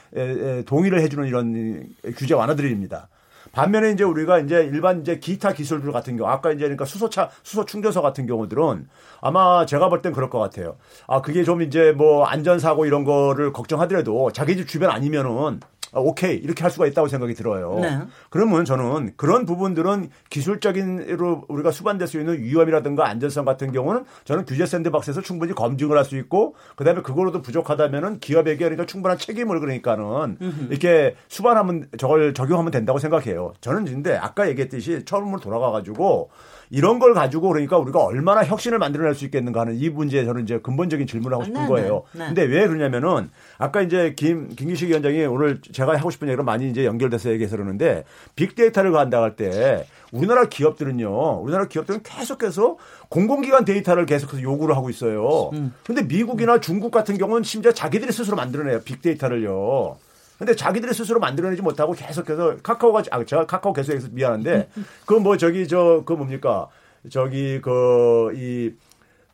동의를 0.67 1.01
해주는 1.01 1.27
이런 1.27 1.89
규제 2.15 2.33
완화들입니다. 2.33 3.09
반면에 3.51 3.91
이제 3.91 4.05
우리가 4.05 4.39
이제 4.39 4.63
일반 4.63 5.01
이제 5.01 5.19
기타 5.19 5.51
기술들 5.51 5.91
같은 5.91 6.15
경우 6.15 6.29
아까 6.29 6.51
이제 6.53 6.61
그러니까 6.61 6.85
수소차 6.85 7.29
수소 7.43 7.65
충전소 7.65 8.01
같은 8.01 8.25
경우들은 8.25 8.87
아마 9.19 9.65
제가 9.65 9.89
볼 9.89 10.01
땐 10.01 10.13
그럴 10.13 10.29
것 10.29 10.39
같아요. 10.39 10.77
아 11.07 11.21
그게 11.21 11.43
좀 11.43 11.61
이제 11.61 11.91
뭐 11.91 12.23
안전 12.23 12.57
사고 12.57 12.85
이런 12.85 13.03
거를 13.03 13.51
걱정하더라도 13.51 14.31
자기 14.31 14.55
집 14.55 14.69
주변 14.69 14.91
아니면은 14.91 15.59
아, 15.59 15.82
오케이 15.95 16.37
이렇게 16.37 16.61
할 16.61 16.71
수가 16.71 16.85
있다고 16.87 17.07
생각이 17.07 17.33
들어요. 17.33 17.79
네. 17.81 17.99
그러면 18.29 18.65
저는 18.65 19.13
그런 19.17 19.45
부분들은 19.45 20.09
기술적인으로 20.29 21.45
우리가 21.47 21.71
수반될 21.71 22.07
수 22.07 22.19
있는 22.19 22.39
위험이라든가 22.39 23.07
안전성 23.07 23.45
같은 23.45 23.71
경우는 23.71 24.05
저는 24.25 24.45
규제 24.45 24.65
샌드박스에서 24.65 25.21
충분히 25.21 25.53
검증을 25.53 25.97
할 25.97 26.03
수 26.03 26.17
있고 26.17 26.55
그다음에 26.75 27.01
그거로도 27.01 27.41
부족하다면은 27.41 28.19
기업에게 28.19 28.57
그러니까 28.57 28.85
충분한 28.85 29.17
책임을 29.17 29.59
그러니까는 29.61 30.37
음흠. 30.41 30.67
이렇게 30.69 31.15
수반하면 31.29 31.87
저걸 31.97 32.33
적용하면 32.33 32.71
된다고 32.71 32.99
생각해요. 32.99 33.53
저는 33.61 33.85
근데 33.85 34.15
아까 34.15 34.49
얘기했듯이 34.49 35.05
처음으로 35.05 35.39
돌아가 35.39 35.71
가지고 35.71 36.29
이런 36.73 36.97
걸 36.97 37.13
가지고 37.13 37.49
그러니까 37.49 37.77
우리가 37.77 38.03
얼마나 38.03 38.43
혁신을 38.43 38.79
만들어낼 38.79 39.13
수 39.13 39.25
있겠는가 39.25 39.61
하는 39.61 39.75
이 39.75 39.89
문제에 39.89 40.25
저는 40.25 40.41
이제 40.41 40.57
근본적인 40.57 41.05
질문을 41.05 41.35
하고 41.35 41.45
싶은 41.45 41.61
네, 41.61 41.67
거예요. 41.67 42.01
네, 42.13 42.19
네. 42.19 42.25
근데 42.33 42.41
왜 42.41 42.67
그러냐면은 42.67 43.29
아까 43.59 43.83
이제 43.83 44.15
김, 44.17 44.49
김기식 44.49 44.89
위원장이 44.89 45.23
오늘 45.25 45.61
제가 45.61 45.95
하고 45.95 46.09
싶은 46.09 46.27
얘기를 46.27 46.43
많이 46.43 46.67
이제 46.67 46.83
연결돼서 46.83 47.29
얘기해서 47.29 47.57
그러는데 47.57 48.05
빅데이터를 48.35 48.91
간다 48.91 49.21
할 49.21 49.35
때 49.35 49.85
우리나라 50.11 50.45
기업들은요, 50.45 51.41
우리나라 51.41 51.67
기업들은 51.67 52.01
계속해서 52.03 52.77
공공기관 53.09 53.65
데이터를 53.65 54.05
계속해서 54.05 54.43
요구를 54.43 54.75
하고 54.75 54.91
있어요. 54.91 55.49
음. 55.53 55.73
근데 55.83 56.03
미국이나 56.03 56.59
중국 56.59 56.91
같은 56.91 57.17
경우는 57.17 57.43
심지어 57.43 57.71
자기들이 57.71 58.11
스스로 58.11 58.37
만들어내요. 58.37 58.81
빅데이터를요. 58.81 59.97
근데 60.43 60.57
자기들이 60.57 60.93
스스로 60.93 61.21
만들어내지 61.21 61.61
못하고 61.61 61.93
계속해서 61.93 62.57
카카오가 62.61 63.01
아 63.11 63.23
제가 63.23 63.45
카카오 63.45 63.71
계속 63.71 63.93
해서 63.93 64.09
미안한데 64.11 64.67
그 65.05 65.15
뭐 65.15 65.37
저기 65.37 65.67
저 65.69 66.03
그 66.05 66.11
뭡니까 66.13 66.67
저기 67.09 67.61
그이 67.61 68.73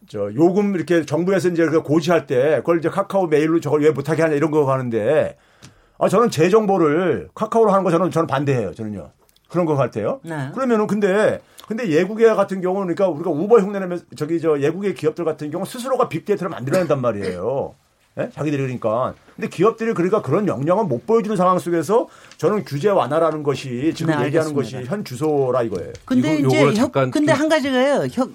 저 0.08 0.32
요금 0.36 0.76
이렇게 0.76 1.04
정부에서 1.04 1.50
이제 1.50 1.66
그 1.66 1.82
고지할 1.82 2.28
때 2.28 2.58
그걸 2.58 2.78
이제 2.78 2.90
카카오 2.90 3.26
메일로 3.26 3.60
저걸 3.60 3.82
왜 3.82 3.90
못하게 3.90 4.22
하냐 4.22 4.36
이런 4.36 4.52
거 4.52 4.72
하는데 4.72 5.36
아 5.98 6.08
저는 6.08 6.30
제 6.30 6.48
정보를 6.50 7.30
카카오로 7.34 7.72
하는 7.72 7.84
거 7.84 7.90
저는 7.90 8.12
저는 8.12 8.28
반대해요 8.28 8.76
저는요 8.76 9.10
그런 9.50 9.66
거할 9.66 9.90
때요. 9.90 10.20
네. 10.24 10.52
그러면은 10.54 10.86
근데 10.86 11.42
근데 11.68 11.90
예국의 11.90 12.36
같은 12.36 12.62
경우는 12.62 12.94
그러니까 12.94 13.08
우리가 13.10 13.32
우버 13.32 13.62
흉내내면 13.62 14.02
저기 14.16 14.40
저 14.40 14.60
예국의 14.60 14.94
기업들 14.94 15.26
같은 15.26 15.50
경우 15.50 15.66
스스로가 15.66 16.08
빅데이터를 16.08 16.50
만들어낸단 16.52 17.02
말이에요. 17.02 17.74
예? 18.20 18.30
자기들이 18.30 18.62
그러니까. 18.62 19.16
근데 19.40 19.48
기업들이 19.48 19.94
그러니까 19.94 20.22
그런 20.22 20.50
역량을 20.50 20.84
못 20.84 21.08
보여주는 21.08 21.38
상황 21.38 21.60
속에서 21.60 22.10
저는 22.38 22.66
규제 22.66 22.90
완화라는 22.90 23.42
것이 23.42 23.94
지금 23.96 24.14
네, 24.18 24.26
얘기하는 24.26 24.54
것이 24.54 24.76
현 24.84 25.06
주소라 25.06 25.64
이거예요. 25.64 25.94
근데 26.04 26.40
이거, 26.40 26.50
이제 26.50 26.74
혁, 26.74 26.92
근데 26.92 27.32
한 27.32 27.48
가지가요. 27.48 28.08
혁, 28.12 28.32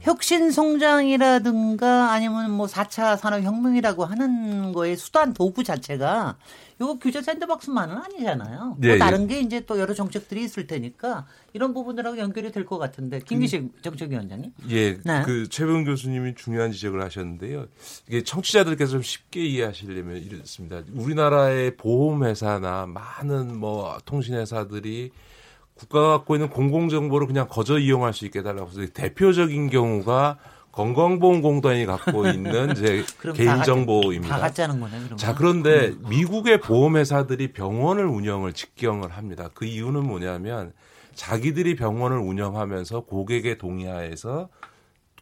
혁신 0.00 0.50
성장이라든가 0.50 2.10
아니면 2.10 2.50
뭐 2.50 2.66
4차 2.66 3.16
산업 3.16 3.44
혁명이라고 3.44 4.04
하는 4.04 4.72
거의 4.72 4.96
수단 4.96 5.34
도구 5.34 5.62
자체가 5.62 6.34
이거 6.80 6.98
규제 6.98 7.20
샌드박스만은 7.20 7.94
아니잖아요. 7.98 8.76
네, 8.78 8.92
또 8.94 8.98
다른 8.98 9.26
게 9.26 9.40
이제 9.40 9.60
또 9.66 9.78
여러 9.78 9.92
정책들이 9.92 10.42
있을 10.42 10.66
테니까 10.66 11.26
이런 11.52 11.74
부분들하고 11.74 12.16
연결이 12.18 12.50
될 12.50 12.64
것 12.64 12.78
같은데 12.78 13.20
김기식 13.20 13.60
음. 13.62 13.70
정책위원장님. 13.82 14.52
예, 14.70 14.98
네. 15.02 15.22
그 15.24 15.48
최병 15.48 15.84
교수님이 15.84 16.34
중요한 16.36 16.72
지적을 16.72 17.02
하셨는데요. 17.02 17.66
이게 18.08 18.22
청취자들께서 18.22 18.92
좀 18.92 19.02
쉽게 19.02 19.44
이해하시려면 19.44 20.16
이렇습니다. 20.18 20.82
우리나라의 20.92 21.76
보험회사나 21.76 22.86
많은 22.86 23.58
뭐 23.58 23.98
통신회사들이 24.06 25.10
국가가 25.74 26.08
갖고 26.18 26.34
있는 26.34 26.48
공공정보를 26.50 27.26
그냥 27.26 27.46
거저 27.48 27.78
이용할 27.78 28.12
수 28.14 28.24
있게 28.24 28.38
해달라고 28.40 28.70
해서 28.70 28.92
대표적인 28.92 29.68
경우가 29.70 30.38
건강보험공단이 30.72 31.86
갖고 31.86 32.26
있는 32.28 32.74
제 32.74 33.04
개인정보입니다. 33.34 34.34
다 34.34 34.40
가짜는 34.40 34.80
거네. 34.80 34.92
그러면. 34.92 35.16
자 35.16 35.34
그런데 35.34 35.92
미국의 36.08 36.60
보험회사들이 36.60 37.52
병원을 37.52 38.06
운영을 38.06 38.52
직경을 38.52 39.10
합니다. 39.10 39.50
그 39.54 39.64
이유는 39.64 40.04
뭐냐면 40.06 40.72
자기들이 41.14 41.76
병원을 41.76 42.18
운영하면서 42.18 43.00
고객의 43.00 43.58
동의하에서 43.58 44.48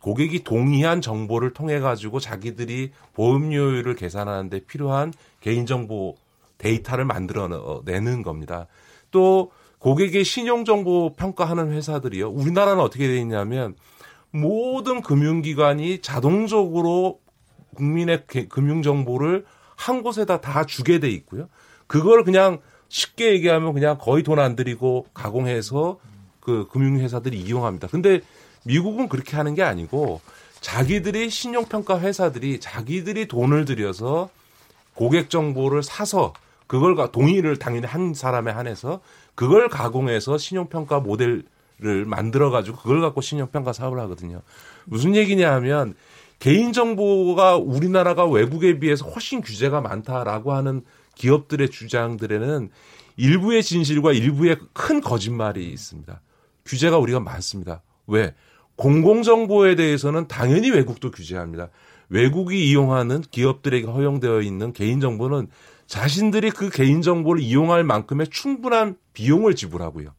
고객이 0.01 0.45
동의한 0.45 1.01
정보를 1.01 1.53
통해 1.53 1.81
가지고 1.81 2.21
자기들이 2.21 2.93
보험료율을 3.15 3.97
계산하는 3.97 4.49
데 4.49 4.61
필요한 4.61 5.13
개인정보 5.41 6.15
데이터를 6.59 7.05
만들어내는 7.05 8.23
겁니다. 8.23 8.67
또 9.11 9.51
고객의 9.79 10.25
신용정보 10.25 11.15
평가하는 11.17 11.73
회사들이요. 11.73 12.31
우리나라는 12.31 12.81
어떻게 12.81 13.07
되어 13.07 13.17
있냐면 13.17 13.75
모든 14.31 15.01
금융기관이 15.03 16.01
자동적으로 16.01 17.21
국민의 17.75 18.25
금융 18.49 18.83
정보를 18.83 19.45
한 19.77 20.03
곳에다 20.03 20.41
다 20.41 20.65
주게 20.65 20.99
돼 20.99 21.09
있고요. 21.11 21.49
그걸 21.87 22.25
그냥 22.25 22.61
쉽게 22.89 23.33
얘기하면 23.33 23.73
그냥 23.75 23.99
거의 23.99 24.23
돈 24.23 24.39
안 24.39 24.57
들이고 24.57 25.07
가공해서 25.15 25.99
그 26.41 26.67
금융회사들이 26.71 27.39
이용합니다. 27.39 27.89
근데 27.89 28.21
미국은 28.65 29.09
그렇게 29.09 29.37
하는 29.37 29.55
게 29.55 29.63
아니고 29.63 30.21
자기들이 30.61 31.31
신용평가 31.31 32.01
회사들이 32.01 32.61
자기들이 32.61 33.29
돈을 33.29 33.65
들여서 33.65 34.29
고객 34.95 35.31
정보를 35.31 35.83
사서 35.83 36.33
그걸 36.67 36.97
동의를 37.13 37.59
당연히 37.59 37.87
한 37.87 38.13
사람에 38.13 38.51
한해서 38.51 39.01
그걸 39.35 39.69
가공해서 39.69 40.37
신용평가 40.37 41.01
모델 41.01 41.45
를 41.81 42.05
만들어 42.05 42.51
가지고 42.51 42.79
그걸 42.79 43.01
갖고 43.01 43.21
신용 43.21 43.49
평가 43.53 43.73
사업을 43.73 44.01
하거든요. 44.01 44.43
무슨 44.85 45.15
얘기냐 45.15 45.53
하면 45.55 45.95
개인 46.41 46.73
정보가 46.73 47.57
우리나라가 47.57 48.27
외국에 48.27 48.81
비해서 48.81 49.07
훨씬 49.07 49.41
규제가 49.41 49.81
많다라고 49.81 50.53
하는 50.53 50.83
기업들의 51.15 51.71
주장들에는 51.71 52.71
일부의 53.17 53.63
진실과 53.63 54.13
일부의 54.13 54.57
큰 54.73 55.01
거짓말이 55.01 55.69
있습니다. 55.69 56.21
규제가 56.65 56.99
우리가 56.99 57.21
많습니다. 57.21 57.83
왜? 58.09 58.35
공공정보에 58.75 59.77
대해서는 59.77 60.27
당연히 60.27 60.71
외국도 60.71 61.13
규제합니다. 61.13 61.69
외국이 62.09 62.71
이용하는 62.71 63.21
기업들에게 63.21 63.87
허용되어 63.87 64.41
있는 64.41 64.73
개인정보는 64.73 65.49
자신들이 65.87 66.51
그 66.51 66.71
개인정보를 66.71 67.41
이용할 67.43 67.85
만큼의 67.85 68.29
충분한 68.31 68.97
비용을 69.13 69.55
지불하고요. 69.55 70.11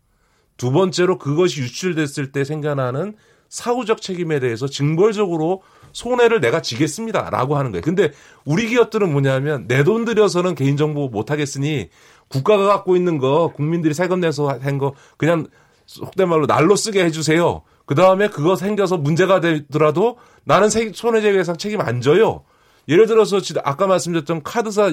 두 0.60 0.72
번째로 0.72 1.18
그것이 1.18 1.62
유출됐을 1.62 2.32
때 2.32 2.44
생겨나는 2.44 3.16
사후적 3.48 4.02
책임에 4.04 4.40
대해서 4.40 4.68
징벌적으로 4.68 5.64
손해를 5.94 6.40
내가 6.42 6.62
지겠습니다라고 6.62 7.58
하는 7.58 7.72
거예요. 7.72 7.82
근데 7.82 8.12
우리 8.46 8.68
기업들은 8.68 9.12
뭐냐면 9.12 9.68
내 9.68 9.84
돈 9.84 10.06
들여서는 10.06 10.54
개인정보 10.54 11.08
못 11.08 11.32
하겠으니 11.32 11.90
국가가 12.28 12.66
갖고 12.68 12.96
있는 12.96 13.18
거 13.18 13.52
국민들이 13.56 13.96
세금 13.96 14.20
내서 14.20 14.50
한 14.62 14.78
거 14.78 14.94
그냥 15.18 15.48
속된 15.88 16.30
말로 16.30 16.46
날로 16.46 16.76
쓰게 16.76 17.04
해주세요. 17.06 17.64
그 17.88 17.96
다음에 17.96 18.28
그거 18.28 18.56
생겨서 18.56 18.98
문제가 18.98 19.40
되더라도 19.40 20.18
나는 20.44 20.70
손해배상 20.70 21.58
책임 21.58 21.82
안 21.82 22.02
져요. 22.02 22.44
예를 22.88 23.08
들어서 23.08 23.40
아까 23.64 23.88
말씀드렸던 23.88 24.44
카드사 24.44 24.92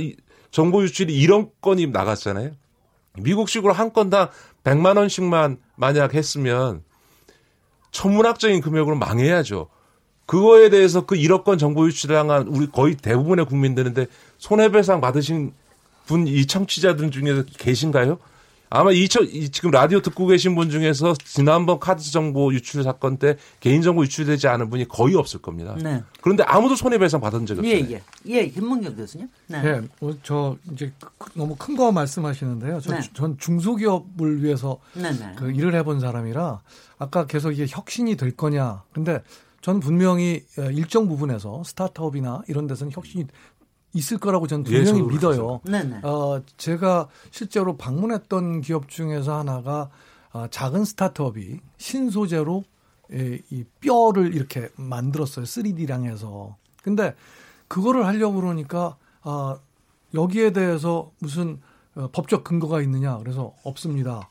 정보 0.50 0.82
유출이 0.82 1.14
이런 1.14 1.50
건이 1.60 1.88
나갔잖아요. 1.88 2.52
미국식으로 3.18 3.72
한 3.74 3.92
건당 3.92 4.28
100만 4.66 4.96
원씩만 4.96 5.58
만약 5.76 6.14
했으면 6.14 6.82
천문학적인 7.92 8.60
금액으로 8.60 8.96
망해야죠. 8.96 9.68
그거에 10.26 10.70
대해서 10.70 11.06
그 11.06 11.14
1억 11.14 11.44
건 11.44 11.56
정보 11.56 11.86
유출당한 11.86 12.48
우리 12.48 12.66
거의 12.66 12.96
대부분의 12.96 13.46
국민들인데 13.46 14.06
손해배상 14.38 15.00
받으신 15.00 15.54
분 16.06 16.26
이 16.26 16.46
청취자들 16.46 17.10
중에서 17.10 17.44
계신가요? 17.58 18.18
아마 18.68 18.90
이천 18.90 19.28
지금 19.52 19.70
라디오 19.70 20.00
듣고 20.00 20.26
계신 20.26 20.54
분 20.54 20.70
중에서 20.70 21.14
지난번 21.24 21.78
카드 21.78 22.02
정보 22.10 22.52
유출 22.52 22.82
사건 22.82 23.16
때 23.16 23.36
개인 23.60 23.80
정보 23.80 24.02
유출되지 24.02 24.48
않은 24.48 24.70
분이 24.70 24.88
거의 24.88 25.14
없을 25.14 25.40
겁니다. 25.40 25.76
네. 25.80 26.02
그런데 26.20 26.42
아무도 26.44 26.74
손해배상 26.74 27.20
받은 27.20 27.46
적이 27.46 27.60
없어요. 27.60 27.74
예, 27.74 27.92
예. 27.92 28.02
예, 28.26 28.48
김문경 28.48 28.96
교수님. 28.96 29.28
네. 29.46 29.62
네. 29.62 29.80
뭐저 30.00 30.56
이제 30.72 30.92
너무 31.34 31.54
큰 31.56 31.76
거 31.76 31.92
말씀하시는데요. 31.92 32.80
전, 32.80 33.00
네. 33.00 33.08
전 33.14 33.38
중소기업을 33.38 34.42
위해서 34.42 34.78
네, 34.94 35.12
네. 35.12 35.34
그 35.36 35.52
일을 35.52 35.74
해본 35.74 36.00
사람이라 36.00 36.60
아까 36.98 37.26
계속 37.26 37.52
이게 37.52 37.66
혁신이 37.68 38.16
될 38.16 38.32
거냐. 38.36 38.82
근데 38.92 39.22
전 39.60 39.78
분명히 39.80 40.44
일정 40.72 41.08
부분에서 41.08 41.62
스타트업이나 41.64 42.42
이런 42.48 42.66
데서는 42.66 42.92
혁신이 42.92 43.26
있을 43.96 44.18
거라고 44.18 44.46
저는 44.46 44.66
예, 44.70 44.84
분명히 44.84 45.00
예, 45.00 45.02
믿어요. 45.04 45.60
네네. 45.64 46.00
어, 46.02 46.42
제가 46.56 47.08
실제로 47.30 47.76
방문했던 47.76 48.60
기업 48.60 48.88
중에서 48.88 49.38
하나가 49.38 49.90
어, 50.32 50.46
작은 50.50 50.84
스타트업이 50.84 51.60
신소재로 51.78 52.64
예, 53.12 53.40
이 53.50 53.64
뼈를 53.80 54.34
이렇게 54.34 54.68
만들었어요. 54.76 55.44
3D랑 55.44 56.04
해서. 56.04 56.56
근데 56.82 57.14
그거를 57.68 58.06
하려고 58.06 58.36
그러니까 58.36 58.96
아, 59.22 59.58
여기에 60.14 60.52
대해서 60.52 61.10
무슨 61.18 61.60
어, 61.94 62.08
법적 62.12 62.44
근거가 62.44 62.82
있느냐? 62.82 63.18
그래서 63.18 63.54
없습니다. 63.64 64.28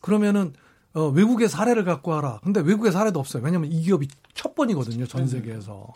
그러면은 0.00 0.54
어, 0.94 1.08
외국의 1.08 1.48
사례를 1.48 1.84
갖고 1.84 2.10
와라. 2.10 2.40
근데 2.42 2.60
외국의 2.60 2.92
사례도 2.92 3.18
없어요. 3.18 3.42
왜냐하면 3.42 3.70
이 3.70 3.82
기업이 3.82 4.08
첫 4.34 4.54
번이거든요. 4.54 5.06
전 5.06 5.26
세계에서. 5.26 5.92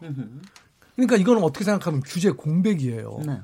그러니까 0.97 1.17
이거는 1.17 1.43
어떻게 1.43 1.65
생각하면 1.65 2.03
규제 2.05 2.31
공백이에요. 2.31 3.21
네. 3.25 3.41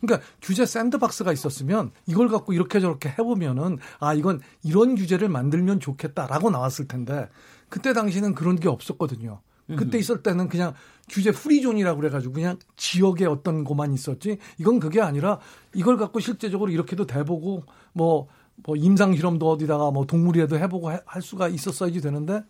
그러니까 0.00 0.26
규제 0.40 0.64
샌드박스가 0.64 1.32
있었으면 1.32 1.90
이걸 2.06 2.28
갖고 2.28 2.52
이렇게 2.52 2.80
저렇게 2.80 3.08
해보면은 3.10 3.78
아 3.98 4.14
이건 4.14 4.40
이런 4.62 4.94
규제를 4.94 5.28
만들면 5.28 5.80
좋겠다라고 5.80 6.50
나왔을 6.50 6.86
텐데 6.86 7.28
그때 7.68 7.92
당시는 7.92 8.34
그런 8.34 8.56
게 8.56 8.68
없었거든요. 8.68 9.40
그때 9.76 9.98
있을 9.98 10.22
때는 10.22 10.48
그냥 10.48 10.72
규제 11.08 11.30
프리존이라고 11.30 12.00
그래가지고 12.00 12.32
그냥 12.32 12.58
지역에 12.76 13.26
어떤 13.26 13.64
것만 13.64 13.92
있었지 13.92 14.38
이건 14.58 14.80
그게 14.80 15.00
아니라 15.00 15.40
이걸 15.74 15.98
갖고 15.98 16.20
실제적으로 16.20 16.70
이렇게도 16.70 17.06
돼보고 17.06 17.64
뭐, 17.92 18.28
뭐 18.56 18.76
임상 18.76 19.14
실험도 19.14 19.50
어디다가 19.50 19.90
뭐 19.90 20.06
동물이라도 20.06 20.58
해보고 20.58 20.90
할 21.04 21.22
수가 21.22 21.48
있었어야지 21.48 22.00
되는데 22.00 22.44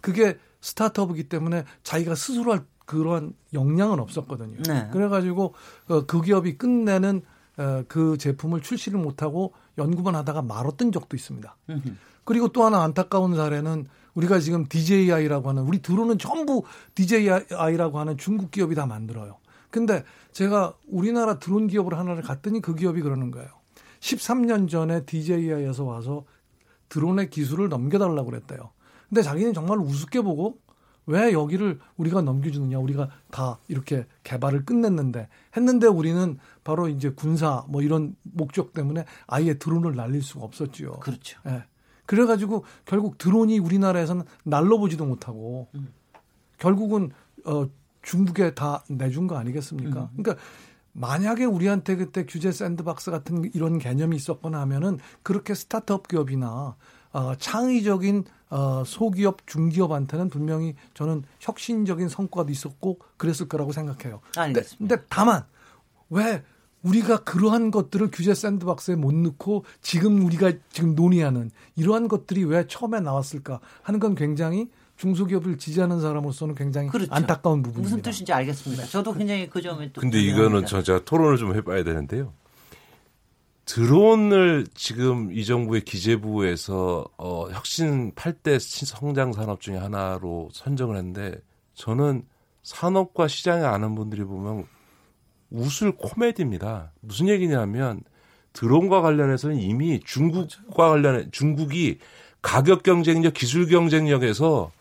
그게 0.00 0.38
스타트업이기 0.60 1.24
때문에 1.24 1.64
자기가 1.82 2.14
스스로 2.14 2.52
할 2.52 2.64
그런 2.86 3.34
역량은 3.52 4.00
없었거든요. 4.00 4.62
네. 4.62 4.88
그래가지고 4.92 5.54
어, 5.88 6.06
그 6.06 6.20
기업이 6.20 6.56
끝내는 6.58 7.22
어, 7.58 7.84
그 7.88 8.16
제품을 8.18 8.62
출시를 8.62 8.98
못하고 8.98 9.52
연구만 9.78 10.14
하다가 10.14 10.42
말았던 10.42 10.92
적도 10.92 11.16
있습니다. 11.16 11.56
그리고 12.24 12.48
또 12.48 12.64
하나 12.64 12.82
안타까운 12.82 13.34
사례는 13.34 13.86
우리가 14.14 14.38
지금 14.38 14.66
DJI라고 14.68 15.48
하는 15.48 15.62
우리 15.62 15.80
드론은 15.80 16.18
전부 16.18 16.64
DJI라고 16.94 17.98
하는 17.98 18.16
중국 18.16 18.50
기업이 18.50 18.74
다 18.74 18.86
만들어요. 18.86 19.38
근데 19.70 20.04
제가 20.32 20.74
우리나라 20.86 21.38
드론 21.38 21.66
기업을 21.66 21.98
하나를 21.98 22.22
갔더니 22.22 22.60
그 22.60 22.74
기업이 22.74 23.00
그러는 23.00 23.30
거예요. 23.30 23.48
13년 24.00 24.68
전에 24.68 25.04
DJI에서 25.04 25.84
와서 25.84 26.24
드론의 26.88 27.30
기술을 27.30 27.68
넘겨달라고 27.68 28.30
그랬대요. 28.30 28.70
근데 29.08 29.22
자기는 29.22 29.54
정말 29.54 29.78
우습게 29.78 30.20
보고 30.20 30.58
왜 31.06 31.32
여기를 31.32 31.80
우리가 31.96 32.22
넘겨주느냐? 32.22 32.78
우리가 32.78 33.10
다 33.30 33.58
이렇게 33.68 34.06
개발을 34.22 34.64
끝냈는데 34.64 35.28
했는데 35.56 35.86
우리는 35.86 36.38
바로 36.62 36.88
이제 36.88 37.10
군사 37.10 37.64
뭐 37.68 37.82
이런 37.82 38.14
목적 38.22 38.72
때문에 38.72 39.04
아예 39.26 39.54
드론을 39.54 39.96
날릴 39.96 40.22
수가 40.22 40.44
없었지요. 40.44 40.92
그렇죠. 41.00 41.40
예. 41.46 41.64
그래가지고 42.06 42.64
결국 42.84 43.18
드론이 43.18 43.58
우리나라에서는 43.58 44.24
날려보지도 44.44 45.06
못하고 45.06 45.68
음. 45.74 45.92
결국은 46.58 47.10
어 47.44 47.66
중국에 48.02 48.54
다 48.54 48.84
내준 48.88 49.26
거 49.26 49.36
아니겠습니까? 49.36 50.10
음. 50.12 50.22
그러니까 50.22 50.44
만약에 50.92 51.44
우리한테 51.44 51.96
그때 51.96 52.26
규제 52.26 52.52
샌드박스 52.52 53.10
같은 53.10 53.50
이런 53.54 53.78
개념이 53.78 54.14
있었거나 54.16 54.60
하면은 54.60 54.98
그렇게 55.22 55.54
스타트업 55.54 56.08
기업이나 56.08 56.76
어, 57.12 57.34
창의적인 57.36 58.24
어, 58.50 58.82
소기업, 58.84 59.46
중기업한테는 59.46 60.28
분명히 60.28 60.74
저는 60.94 61.24
혁신적인 61.40 62.08
성과도 62.08 62.52
있었고 62.52 62.98
그랬을 63.16 63.48
거라고 63.48 63.72
생각해요. 63.72 64.20
알겠습니다. 64.36 64.76
근데, 64.78 64.94
근데 64.96 65.06
다만 65.08 65.44
왜 66.10 66.42
우리가 66.82 67.18
그러한 67.18 67.70
것들을 67.70 68.10
규제 68.12 68.34
샌드박스에 68.34 68.96
못 68.96 69.14
넣고 69.14 69.64
지금 69.80 70.24
우리가 70.26 70.52
지금 70.70 70.94
논의하는 70.94 71.50
이러한 71.76 72.08
것들이 72.08 72.44
왜 72.44 72.66
처음에 72.66 73.00
나왔을까 73.00 73.60
하는 73.82 74.00
건 74.00 74.14
굉장히 74.14 74.68
중소기업을 74.96 75.58
지지하는 75.58 76.00
사람으로서는 76.00 76.54
굉장히 76.54 76.88
그렇죠. 76.88 77.12
안타까운 77.12 77.62
부분입니다. 77.62 77.82
무슨 77.82 78.02
뜻인지 78.02 78.32
알겠습니다. 78.32 78.84
저도 78.84 79.14
굉장히 79.14 79.48
그 79.48 79.62
점에 79.62 79.90
또 79.92 80.00
근데 80.00 80.20
이거는 80.20 80.66
저 80.66 80.82
제가 80.82 81.04
토론을 81.04 81.38
좀 81.38 81.54
해봐야 81.54 81.82
되는데요. 81.82 82.32
드론을 83.64 84.66
지금 84.74 85.32
이 85.32 85.44
정부의 85.44 85.82
기재부에서 85.82 87.04
어, 87.16 87.48
혁신 87.50 88.12
8대 88.12 88.58
성장 88.58 89.32
산업 89.32 89.60
중에 89.60 89.76
하나로 89.76 90.50
선정을 90.52 90.96
했는데 90.96 91.40
저는 91.74 92.24
산업과 92.62 93.28
시장에 93.28 93.64
아는 93.64 93.94
분들이 93.94 94.24
보면 94.24 94.66
웃을 95.50 95.92
코미디입니다. 95.92 96.92
무슨 97.00 97.28
얘기냐면 97.28 98.00
드론과 98.52 99.00
관련해서는 99.00 99.56
이미 99.56 100.00
중국과 100.00 100.90
관련해 100.90 101.30
중국이 101.30 101.98
가격 102.40 102.82
경쟁력, 102.82 103.34
기술 103.34 103.68
경쟁력에서 103.68 104.72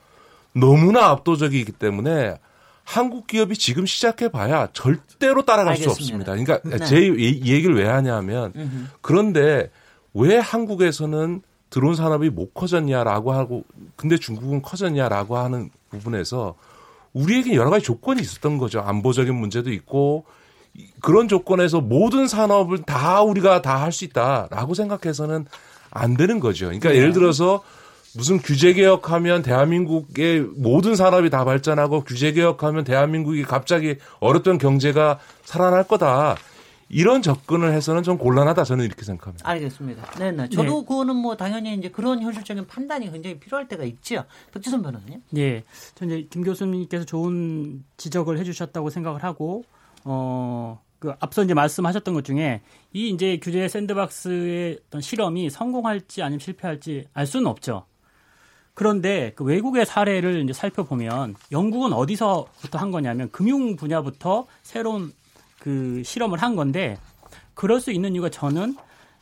너무나 0.54 1.06
압도적이기 1.10 1.74
때문에 1.74 2.36
한국 2.84 3.28
기업이 3.28 3.56
지금 3.56 3.86
시작해 3.86 4.30
봐야 4.30 4.68
절대로 4.74 5.44
따라갈 5.44 5.74
알겠습니다. 5.74 5.94
수 5.96 6.02
없습니다. 6.04 6.32
그러니까 6.36 6.60
네. 6.78 6.86
제 6.86 6.98
얘기를 7.02 7.76
왜 7.76 7.88
하냐면 7.88 8.54
그런데 9.02 9.70
왜 10.14 10.38
한국에서는 10.38 11.42
드론 11.70 11.96
산업이 11.96 12.30
못 12.30 12.54
커졌냐라고 12.54 13.32
하고 13.32 13.64
근데 13.96 14.18
중국은 14.18 14.62
커졌냐라고 14.62 15.38
하는 15.38 15.70
부분에서 15.90 16.56
우리에게 17.14 17.56
여러 17.56 17.70
가지 17.70 17.86
조건이 17.86 18.22
있었던 18.22 18.58
거죠. 18.58 18.82
안보적인 18.82 19.34
문제도 19.34 19.72
있고 19.72 20.26
그런 21.02 21.28
조건에서 21.28 21.80
모든 21.82 22.28
산업을 22.28 22.80
다 22.84 23.22
우리가 23.22 23.62
다 23.62 23.82
할 23.84 23.92
수 23.92 24.04
있다라고 24.06 24.74
생각해서는 24.74 25.46
안 25.92 26.16
되는 26.18 26.40
거죠. 26.40 26.66
그러니까 26.66 26.90
네. 26.90 26.96
예를 26.98 27.14
들어서 27.14 27.64
무슨 28.16 28.40
규제 28.40 28.74
개혁하면 28.74 29.42
대한민국의 29.42 30.42
모든 30.56 30.96
산업이 30.96 31.30
다 31.30 31.46
발전하고 31.46 32.04
규제 32.04 32.32
개혁하면 32.34 32.84
대한민국이 32.84 33.44
갑자기 33.44 33.98
어렵던 34.20 34.58
경제가 34.58 35.20
살아날 35.44 35.84
거다. 35.88 36.36
이런 36.94 37.22
접근을 37.22 37.72
해서는 37.72 38.04
좀 38.04 38.18
곤란하다 38.18 38.66
저는 38.66 38.84
이렇게 38.84 39.04
생각합니다. 39.04 39.48
알겠습니다. 39.50 40.12
네, 40.20 40.32
네. 40.32 40.50
저도 40.50 40.82
네. 40.82 40.86
그거는 40.88 41.16
뭐 41.16 41.38
당연히 41.38 41.74
이제 41.74 41.90
그런 41.90 42.22
현실적인 42.22 42.68
판단이 42.68 43.10
굉장히 43.10 43.40
필요할 43.40 43.70
때가 43.70 43.86
있죠. 43.86 44.26
백지선 44.54 44.82
변호사님. 44.82 45.22
네, 45.30 45.64
저 45.96 46.06
이제 46.06 46.28
김 46.30 46.44
교수님께서 46.44 47.06
좋은 47.06 47.86
지적을 47.96 48.38
해주셨다고 48.40 48.90
생각을 48.90 49.24
하고 49.24 49.64
어. 50.04 50.82
그 51.00 51.14
앞서 51.20 51.44
이제 51.44 51.56
말씀하셨던 51.56 52.14
것 52.14 52.24
중에 52.24 52.62
이 52.94 53.10
이제 53.10 53.40
규제 53.42 53.68
샌드박스의 53.68 54.78
어떤 54.86 55.02
실험이 55.02 55.50
성공할지 55.50 56.22
아니면 56.22 56.38
실패할지 56.38 57.06
알 57.14 57.26
수는 57.26 57.48
없죠. 57.48 57.86
그런데 58.74 59.34
그 59.36 59.44
외국의 59.44 59.86
사례를 59.86 60.44
이제 60.44 60.54
살펴보면 60.54 61.36
영국은 61.52 61.94
어디서부터 61.94 62.80
한 62.80 62.92
거냐면 62.92 63.30
금융 63.32 63.76
분야부터 63.76 64.46
새로운 64.64 65.14
그 65.60 66.02
실험을 66.04 66.42
한 66.42 66.56
건데 66.56 66.98
그럴 67.54 67.80
수 67.80 67.92
있는 67.92 68.14
이유가 68.14 68.30
저는 68.30 68.76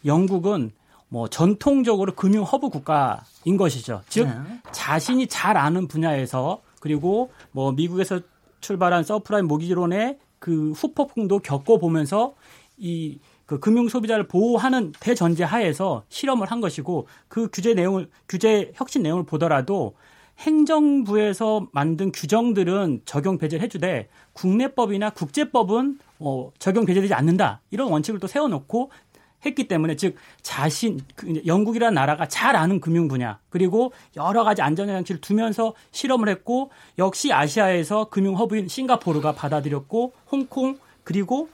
영국은 0.05 0.71
뭐 1.09 1.27
전통적으로 1.27 2.13
금융 2.13 2.43
허브 2.43 2.69
국가인 2.69 3.57
것이죠. 3.57 4.01
즉 4.07 4.27
네. 4.27 4.61
자신이 4.71 5.27
잘 5.27 5.57
아는 5.57 5.87
분야에서 5.87 6.61
그리고 6.79 7.31
뭐 7.51 7.71
미국에서 7.71 8.21
출발한 8.61 9.03
서브프라임 9.03 9.47
모기지론의 9.47 10.19
그 10.37 10.71
후폭풍도 10.71 11.39
겪어보면서 11.39 12.35
이 12.77 13.19
그 13.49 13.59
금융 13.59 13.89
소비자를 13.89 14.27
보호하는 14.27 14.91
대전제 14.99 15.43
하에서 15.43 16.03
실험을 16.09 16.51
한 16.51 16.61
것이고 16.61 17.07
그 17.27 17.49
규제 17.51 17.73
내용을 17.73 18.07
규제 18.27 18.71
혁신 18.75 19.01
내용을 19.01 19.23
보더라도 19.25 19.95
행정부에서 20.37 21.67
만든 21.71 22.11
규정들은 22.11 23.01
적용 23.05 23.39
배제를 23.39 23.63
해주되 23.63 24.07
국내법이나 24.33 25.09
국제법은 25.09 25.97
어, 26.19 26.51
적용 26.59 26.85
배제되지 26.85 27.15
않는다. 27.15 27.61
이런 27.71 27.91
원칙을 27.91 28.19
또 28.19 28.27
세워놓고 28.27 28.91
했기 29.43 29.67
때문에 29.67 29.95
즉 29.95 30.15
자신 30.43 30.99
그 31.15 31.41
영국이라는 31.47 31.95
나라가 31.95 32.27
잘 32.27 32.55
아는 32.55 32.79
금융 32.79 33.07
분야 33.07 33.39
그리고 33.49 33.93
여러 34.15 34.43
가지 34.43 34.61
안전 34.61 34.85
장치를 34.85 35.21
두면서 35.21 35.73
실험을 35.89 36.29
했고 36.29 36.69
역시 36.99 37.33
아시아에서 37.33 38.09
금융 38.09 38.37
허브인 38.37 38.67
싱가포르가 38.67 39.31
받아들였고 39.31 40.13
홍콩 40.29 40.77
그리고 41.03 41.49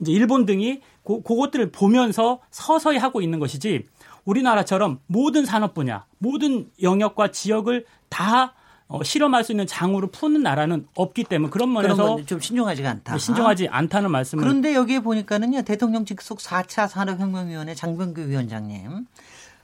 이제 0.00 0.12
일본 0.12 0.46
등이 0.46 0.80
고, 1.06 1.22
그것들을 1.22 1.70
보면서 1.70 2.40
서서히 2.50 2.98
하고 2.98 3.22
있는 3.22 3.38
것이지 3.38 3.86
우리나라처럼 4.24 4.98
모든 5.06 5.46
산업 5.46 5.72
분야, 5.72 6.04
모든 6.18 6.68
영역과 6.82 7.30
지역을 7.30 7.86
다 8.08 8.54
어, 8.88 9.02
실험할 9.02 9.44
수 9.44 9.52
있는 9.52 9.66
장으로 9.66 10.10
푸는 10.10 10.42
나라는 10.42 10.86
없기 10.94 11.24
때문에 11.24 11.50
그런 11.50 11.72
면에서 11.72 12.22
좀 12.24 12.40
신중하지가 12.40 12.90
않다. 12.90 13.12
네, 13.12 13.18
신중하지 13.18 13.68
않다는 13.68 14.10
말씀을. 14.10 14.42
그런데 14.42 14.74
여기에 14.74 15.00
보니까는요 15.00 15.62
대통령 15.62 16.04
직속 16.04 16.38
4차 16.38 16.88
산업혁명위원회 16.88 17.74
장병규 17.74 18.22
위원장님, 18.28 19.06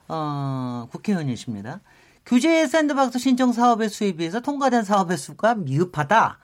어, 0.09 0.89
국회의원이십니다. 0.91 1.81
규제 2.25 2.67
샌드박스 2.69 3.19
신청 3.19 3.53
사업의 3.53 3.89
수에 3.89 4.13
비해서 4.13 4.39
통과된 4.39 4.85
사업의 4.85 5.17
수가 5.19 5.57
미흡하다. 5.57 6.39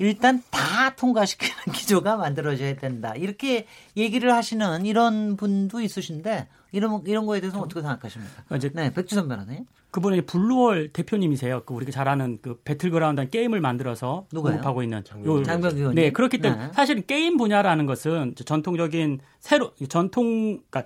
일단 0.00 0.42
다 0.50 0.96
통과시키는 0.96 1.54
기조가 1.74 2.16
만들어져야 2.16 2.74
된다. 2.76 3.14
이렇게 3.14 3.66
얘기를 3.98 4.32
하시는 4.32 4.86
이런 4.86 5.36
분도 5.36 5.82
있으신데 5.82 6.48
이런 6.72 7.02
이런 7.06 7.26
거에 7.26 7.40
대해서 7.40 7.60
어떻게 7.60 7.82
생각하십니까? 7.82 8.42
그러니까 8.46 8.56
이제 8.56 8.70
네, 8.74 8.92
백주선 8.92 9.28
변호사님. 9.28 9.66
그분이 9.90 10.22
블루홀 10.22 10.92
대표님이세요. 10.92 11.64
그 11.64 11.74
우리가 11.74 11.92
잘 11.92 12.08
아는 12.08 12.38
그 12.40 12.58
배틀그라운드 12.64 13.28
게임을 13.28 13.60
만들어서 13.60 14.24
공급하고 14.32 14.82
있는 14.82 15.04
장병규 15.04 15.76
위원. 15.80 15.94
네, 15.94 16.12
그렇기 16.12 16.38
때문에 16.38 16.68
네. 16.68 16.72
사실 16.72 17.02
게임 17.02 17.36
분야라는 17.36 17.84
것은 17.84 18.36
전통적인 18.42 19.20
새로 19.40 19.72
전통 19.88 20.60
그러니까 20.70 20.84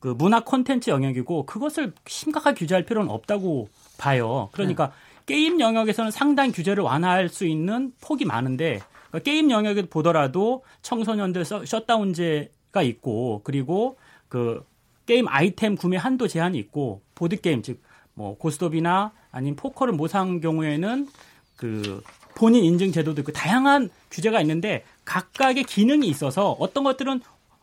그 0.00 0.08
문화 0.08 0.40
콘텐츠 0.40 0.90
영역이고 0.90 1.46
그것을 1.46 1.92
심각하게 2.06 2.58
규제할 2.58 2.84
필요는 2.84 3.10
없다고 3.10 3.68
봐요. 3.96 4.50
그러니까 4.52 4.88
네. 4.88 5.09
게임 5.30 5.60
영역에서는 5.60 6.10
상당 6.10 6.50
규제를 6.52 6.82
완화할 6.82 7.28
수 7.28 7.46
있는 7.46 7.92
폭이 8.00 8.24
많은데 8.24 8.80
그러니까 9.08 9.18
게임 9.24 9.50
영역에 9.50 9.82
보더라도 9.82 10.64
청소년들 10.82 11.44
셧다운제가 11.44 12.82
있고 12.82 13.40
그리고 13.44 13.96
그 14.28 14.64
게임 15.06 15.28
아이템 15.28 15.76
구매 15.76 15.96
한도 15.96 16.28
제한이 16.28 16.58
있고 16.58 17.02
보드 17.14 17.40
게임 17.40 17.62
즉 17.62 17.90
뭐 18.20 18.36
고스톱이나 18.36 19.12
아니면 19.32 19.56
포커를 19.56 19.94
모사한 19.94 20.40
경우에는 20.40 21.08
그 21.56 22.02
본인 22.34 22.64
인증 22.64 22.92
제도도 22.92 23.22
있고 23.22 23.32
다양한 23.32 23.88
규제가 24.10 24.40
있는데 24.42 24.84
각각의 25.06 25.64
기능이 25.64 26.06
있어서 26.08 26.56
어떤 26.58 26.84
것들은 26.84 27.20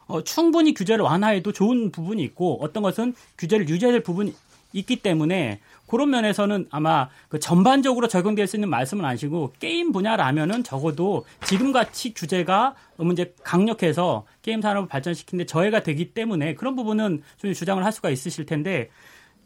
어, 0.07 0.23
충분히 0.23 0.73
규제를 0.73 1.03
완화해도 1.03 1.51
좋은 1.51 1.91
부분이 1.91 2.23
있고 2.23 2.57
어떤 2.61 2.81
것은 2.81 3.13
규제를 3.37 3.69
유지해야 3.69 3.91
될 3.91 4.01
부분이 4.01 4.33
있기 4.73 4.97
때문에 4.97 5.59
그런 5.87 6.09
면에서는 6.09 6.67
아마 6.69 7.09
그 7.29 7.39
전반적으로 7.39 8.07
적용될 8.07 8.45
수 8.47 8.55
있는 8.57 8.69
말씀은 8.69 9.03
아니시고 9.03 9.53
게임 9.59 9.91
분야라면은 9.91 10.63
적어도 10.63 11.25
지금같이 11.45 12.13
규제가 12.13 12.75
너무 12.97 13.13
이제 13.13 13.33
강력해서 13.43 14.25
게임 14.41 14.61
산업을 14.61 14.87
발전시키는데 14.87 15.47
저해가 15.47 15.83
되기 15.83 16.13
때문에 16.13 16.55
그런 16.55 16.75
부분은 16.75 17.23
좀 17.37 17.53
주장을 17.53 17.83
할 17.83 17.91
수가 17.91 18.09
있으실 18.09 18.45
텐데 18.45 18.89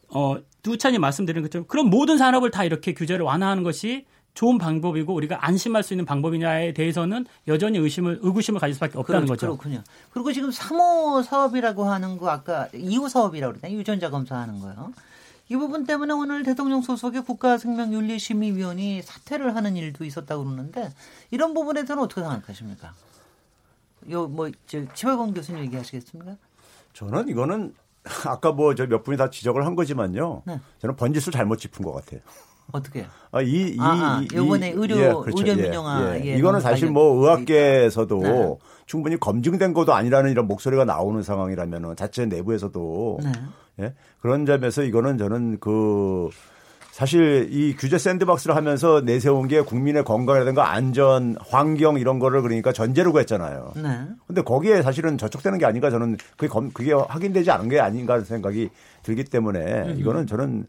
어 0.10 0.38
두찬이 0.64 0.98
말씀드린 1.00 1.42
것처럼 1.44 1.66
그럼 1.68 1.90
모든 1.90 2.18
산업을 2.18 2.52
다 2.52 2.64
이렇게 2.64 2.94
규제를 2.94 3.24
완화하는 3.24 3.64
것이 3.64 4.06
좋은 4.34 4.58
방법이고 4.58 5.14
우리가 5.14 5.46
안심할 5.46 5.84
수 5.84 5.94
있는 5.94 6.06
방법이냐에 6.06 6.74
대해서는 6.74 7.26
여전히 7.48 7.78
의심을 7.78 8.20
의구심을 8.22 8.60
가질 8.60 8.74
수밖에 8.76 8.98
없다는 8.98 9.26
그렇, 9.26 9.36
거죠. 9.36 9.48
그렇군요. 9.48 9.84
그리고 10.12 10.32
지금 10.32 10.50
3호 10.50 11.24
사업이라고 11.24 11.84
하는 11.86 12.18
거 12.18 12.30
아까 12.30 12.68
2호 12.74 13.10
사업이라고 13.10 13.54
그랬나요? 13.54 13.78
유전자 13.78 14.10
검사하는 14.10 14.60
거요. 14.60 14.94
이 15.52 15.56
부분 15.58 15.84
때문에 15.86 16.14
오늘 16.14 16.44
대통령 16.44 16.82
소속의 16.82 17.26
국가생명윤리심의위원이 17.26 19.02
사퇴를 19.02 19.54
하는 19.54 19.76
일도 19.76 20.06
있었다고 20.06 20.46
그러는데 20.46 20.94
이런 21.30 21.54
부분에 21.54 21.82
대해서는 21.82 22.04
어떻게 22.04 22.22
생각하십니까? 22.22 22.94
요뭐 24.10 24.52
치발광 24.96 25.34
교수님 25.34 25.62
얘기하시겠습니까? 25.66 26.38
저는 26.94 27.28
이거는 27.28 27.76
아까 28.26 28.54
뭐 28.54 28.74
저 28.76 28.88
몇 28.88 29.04
분이 29.04 29.18
다 29.18 29.30
지적을 29.30 29.66
한 29.66 29.76
거지만요. 29.76 30.44
네. 30.46 30.62
저는 30.80 30.96
번지수 30.96 31.32
잘못 31.32 31.58
짚은 31.58 31.84
것 31.84 31.92
같아요. 31.92 32.22
어떻게? 32.72 33.06
아, 33.32 33.42
이, 33.42 33.74
이, 33.74 33.78
아, 33.80 34.20
아, 34.20 34.26
요번에 34.34 34.72
의료, 34.72 34.98
예, 34.98 35.08
그렇죠. 35.08 35.34
의료 35.38 35.56
민영화. 35.56 36.18
예, 36.18 36.26
예. 36.26 36.36
이거는 36.38 36.60
사실 36.60 36.90
뭐 36.90 37.22
의학계에서도 37.22 38.20
네. 38.22 38.56
충분히 38.86 39.20
검증된 39.20 39.74
것도 39.74 39.94
아니라는 39.94 40.32
이런 40.32 40.48
목소리가 40.48 40.86
나오는 40.86 41.22
상황이라면 41.24 41.96
자체 41.96 42.26
내부에서도 42.26 43.20
네. 43.24 43.32
예? 43.80 43.94
그런 44.20 44.46
점에서 44.46 44.84
이거는 44.84 45.18
저는 45.18 45.60
그 45.60 46.30
사실 46.92 47.48
이 47.52 47.74
규제 47.78 47.98
샌드박스를 47.98 48.56
하면서 48.56 49.02
내세운 49.02 49.48
게 49.48 49.62
국민의 49.62 50.04
건강이라든가 50.04 50.72
안전, 50.72 51.38
환경 51.40 51.98
이런 51.98 52.20
거를 52.20 52.42
그러니까 52.42 52.74
전제로 52.74 53.18
했잖아요. 53.18 53.72
네. 53.78 54.08
근데 54.28 54.42
거기에 54.42 54.82
사실은 54.82 55.18
저촉되는 55.18 55.58
게 55.58 55.66
아닌가 55.66 55.90
저는 55.90 56.18
그게, 56.36 56.48
검, 56.48 56.70
그게 56.72 56.92
확인되지 56.94 57.50
않은 57.50 57.70
게 57.70 57.80
아닌가 57.80 58.14
하는 58.14 58.26
생각이 58.26 58.70
들기 59.04 59.24
때문에 59.24 59.96
이거는 59.98 60.28
저는 60.28 60.68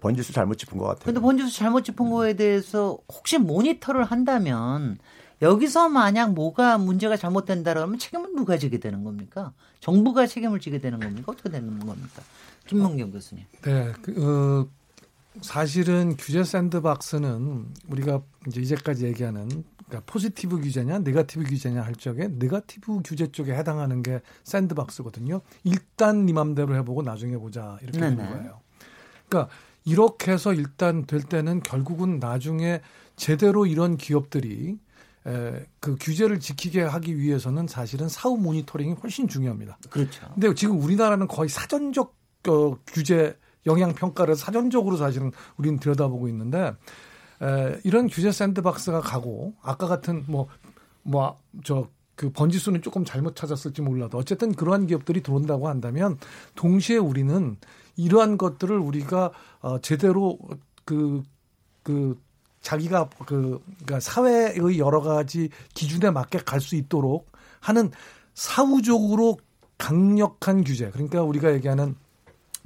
번지수 0.00 0.32
잘못 0.32 0.56
짚은 0.56 0.78
것 0.78 0.84
같아요. 0.84 1.04
근데 1.04 1.20
번지수 1.20 1.56
잘못 1.56 1.82
짚은 1.82 2.10
거에 2.10 2.34
대해서 2.34 2.98
혹시 3.12 3.38
모니터를 3.38 4.04
한다면 4.04 4.98
여기서 5.40 5.88
만약 5.88 6.32
뭐가 6.34 6.78
문제가 6.78 7.16
잘못된다라면 7.16 7.98
책임은 7.98 8.36
누가 8.36 8.56
지게 8.58 8.78
되는 8.78 9.02
겁니까? 9.02 9.52
정부가 9.80 10.26
책임을 10.26 10.60
지게 10.60 10.78
되는 10.78 11.00
겁니까? 11.00 11.32
어떻게 11.32 11.50
되는 11.50 11.78
겁니까? 11.80 12.22
김문경 12.66 13.10
교수님. 13.10 13.44
네, 13.62 13.92
그, 14.02 14.14
어, 14.22 14.68
사실은 15.40 16.16
규제 16.16 16.44
샌드박스는 16.44 17.66
우리가 17.88 18.22
이제 18.46 18.60
이제까지 18.60 19.06
얘기하는 19.06 19.64
그러니까 19.88 20.02
포지티브 20.06 20.60
규제냐, 20.60 21.00
네가티브 21.00 21.44
규제냐 21.44 21.82
할 21.82 21.94
적에 21.96 22.28
네가티브 22.28 23.00
규제 23.04 23.30
쪽에 23.32 23.52
해당하는 23.52 24.02
게 24.02 24.20
샌드박스거든요. 24.44 25.40
일단 25.64 26.24
네 26.24 26.32
맘대로 26.32 26.74
해보고 26.76 27.02
나중에 27.02 27.36
보자 27.36 27.78
이렇게 27.82 27.98
네네. 27.98 28.16
되는 28.16 28.30
거예요. 28.30 28.60
그러니까 29.28 29.52
이렇게 29.84 30.32
해서 30.32 30.52
일단 30.52 31.06
될 31.06 31.22
때는 31.22 31.60
결국은 31.62 32.18
나중에 32.18 32.80
제대로 33.16 33.66
이런 33.66 33.96
기업들이 33.96 34.78
에, 35.26 35.66
그 35.80 35.96
규제를 36.00 36.40
지키게 36.40 36.82
하기 36.82 37.18
위해서는 37.18 37.66
사실은 37.66 38.08
사후 38.08 38.36
모니터링이 38.36 38.94
훨씬 39.02 39.28
중요합니다. 39.28 39.78
그렇죠. 39.90 40.28
근데 40.34 40.52
지금 40.54 40.80
우리나라는 40.80 41.28
거의 41.28 41.48
사전적 41.48 42.16
어, 42.48 42.76
규제 42.86 43.36
영향 43.66 43.94
평가를 43.94 44.34
사전적으로 44.34 44.96
사실은 44.96 45.30
우리는 45.56 45.78
들여다보고 45.78 46.28
있는데 46.28 46.72
에, 47.40 47.78
이런 47.84 48.08
규제 48.08 48.32
샌드박스가 48.32 49.00
가고 49.00 49.54
아까 49.62 49.86
같은 49.86 50.24
뭐뭐저 50.26 51.88
그 52.14 52.30
번지수는 52.30 52.82
조금 52.82 53.04
잘못 53.04 53.36
찾았을지 53.36 53.82
몰라도 53.82 54.18
어쨌든 54.18 54.54
그러한 54.54 54.86
기업들이 54.86 55.22
들어온다고 55.22 55.68
한다면 55.68 56.18
동시에 56.54 56.96
우리는 56.96 57.56
이러한 57.96 58.38
것들을 58.38 58.78
우리가 58.78 59.32
어 59.60 59.78
제대로 59.80 60.38
그그 60.84 61.22
그 61.82 62.20
자기가 62.60 63.08
그 63.26 63.60
그러니까 63.84 64.00
사회의 64.00 64.78
여러 64.78 65.00
가지 65.00 65.50
기준에 65.74 66.10
맞게 66.10 66.40
갈 66.44 66.60
수 66.60 66.76
있도록 66.76 67.30
하는 67.60 67.90
사후적으로 68.34 69.38
강력한 69.78 70.64
규제 70.64 70.90
그러니까 70.90 71.22
우리가 71.22 71.52
얘기하는 71.54 71.96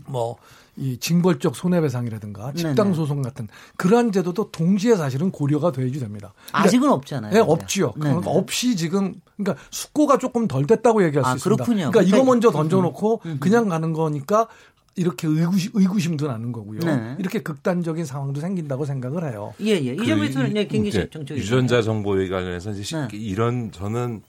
뭐 0.07 0.37
이 0.79 0.99
징벌적 0.99 1.57
손해배상이라든가 1.57 2.53
집단 2.53 2.93
소송 2.93 3.23
같은 3.23 3.49
그러한 3.77 4.13
제도도 4.13 4.51
동시에 4.51 4.95
사실은 4.97 5.31
고려가 5.31 5.73
돼야지 5.73 5.99
됩니다. 5.99 6.35
그러니까 6.49 6.69
아직은 6.69 6.91
없잖아요. 6.91 7.33
네, 7.33 7.41
없지요. 7.41 7.93
그러니까 7.93 8.31
없이 8.31 8.77
지금 8.77 9.15
그러니까 9.37 9.63
숙고가 9.71 10.19
조금 10.19 10.47
덜 10.47 10.67
됐다고 10.67 11.03
얘기할 11.05 11.25
수 11.25 11.31
아, 11.31 11.35
있습니다. 11.37 11.65
그렇군요. 11.65 11.91
그러니까, 11.91 12.01
그러니까 12.01 12.17
이거 12.17 12.25
먼저 12.27 12.51
던져놓고 12.51 13.21
음, 13.25 13.27
음, 13.27 13.33
음. 13.33 13.41
그냥 13.41 13.69
가는 13.71 13.93
거니까 13.95 14.49
이렇게 14.97 15.29
의구심, 15.29 15.73
의구심도 15.75 16.27
나는 16.27 16.53
거고요. 16.53 16.81
네. 16.81 17.17
이렇게 17.19 17.41
극단적인 17.43 18.05
상황도 18.05 18.41
생긴다고 18.41 18.87
생각을 18.87 19.31
해요. 19.31 19.55
예, 19.61 19.73
예. 19.73 19.93
이 19.93 20.07
점에서는 20.07 20.55
그, 20.55 20.67
김기식 20.67 21.13
정책 21.13 21.37
유전자 21.37 21.83
정보에 21.83 22.29
관련해서 22.29 22.71
이제 22.71 22.97
네. 22.97 23.17
이런 23.17 23.71
저는 23.71 24.23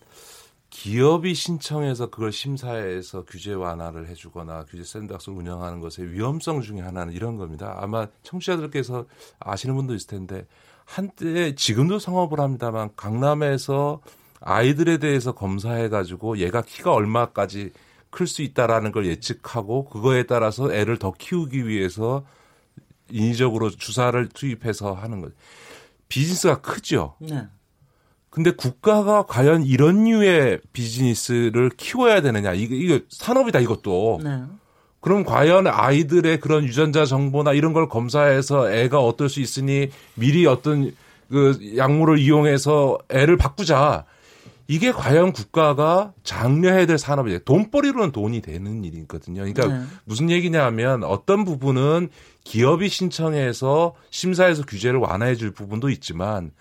기업이 0.69 1.33
신청해서 1.33 2.09
그걸 2.09 2.31
심사해서 2.31 3.23
규제 3.23 3.53
완화를 3.53 4.09
해주거나 4.09 4.65
규제 4.65 4.83
샌드박스를 4.83 5.37
운영하는 5.37 5.79
것의 5.79 6.11
위험성 6.11 6.61
중에 6.61 6.81
하나는 6.81 7.13
이런 7.13 7.37
겁니다. 7.37 7.75
아마 7.79 8.07
청취자들께서 8.23 9.05
아시는 9.39 9.75
분도 9.75 9.95
있을 9.95 10.07
텐데 10.07 10.45
한때 10.83 11.55
지금도 11.55 11.99
성업을 11.99 12.39
합니다만 12.39 12.89
강남에서 12.95 14.01
아이들에 14.41 14.97
대해서 14.97 15.31
검사해가지고 15.31 16.37
얘가 16.39 16.61
키가 16.61 16.93
얼마까지 16.93 17.71
클 18.09 18.27
수 18.27 18.41
있다라는 18.41 18.91
걸 18.91 19.05
예측하고 19.05 19.85
그거에 19.85 20.23
따라서 20.23 20.73
애를 20.73 20.97
더 20.97 21.11
키우기 21.11 21.67
위해서 21.67 22.25
인위적으로 23.09 23.69
주사를 23.69 24.27
투입해서 24.29 24.93
하는 24.93 25.21
거. 25.21 25.29
비즈니스가 26.09 26.61
크죠. 26.61 27.15
네. 27.19 27.47
근데 28.29 28.51
국가가 28.51 29.23
과연 29.23 29.63
이런 29.63 30.03
류의 30.03 30.59
비즈니스를 30.73 31.71
키워야 31.75 32.21
되느냐. 32.21 32.53
이거, 32.53 32.75
이거 32.75 32.99
산업이다, 33.09 33.59
이것도. 33.59 34.21
네. 34.23 34.43
그럼 34.99 35.23
과연 35.23 35.67
아이들의 35.67 36.39
그런 36.39 36.63
유전자 36.65 37.05
정보나 37.05 37.53
이런 37.53 37.73
걸 37.73 37.87
검사해서 37.87 38.71
애가 38.71 38.99
어떨 38.99 39.29
수 39.29 39.39
있으니 39.39 39.89
미리 40.15 40.45
어떤 40.45 40.91
그 41.29 41.75
약물을 41.77 42.19
이용해서 42.19 42.97
애를 43.09 43.37
바꾸자. 43.37 44.05
이게 44.67 44.91
과연 44.91 45.31
국가가 45.31 46.13
장려해야 46.23 46.85
될 46.85 46.97
산업이에요. 46.97 47.39
돈벌이로는 47.39 48.11
돈이 48.11 48.41
되는 48.41 48.83
일이거든요. 48.83 49.41
그러니까 49.41 49.67
네. 49.67 49.85
무슨 50.03 50.29
얘기냐 50.29 50.63
하면 50.65 51.03
어떤 51.03 51.45
부분은 51.45 52.09
기업이 52.43 52.89
신청해서 52.89 53.95
심사해서 54.09 54.63
규제를 54.63 54.99
완화해 54.99 55.35
줄 55.35 55.51
부분도 55.51 55.89
있지만 55.89 56.51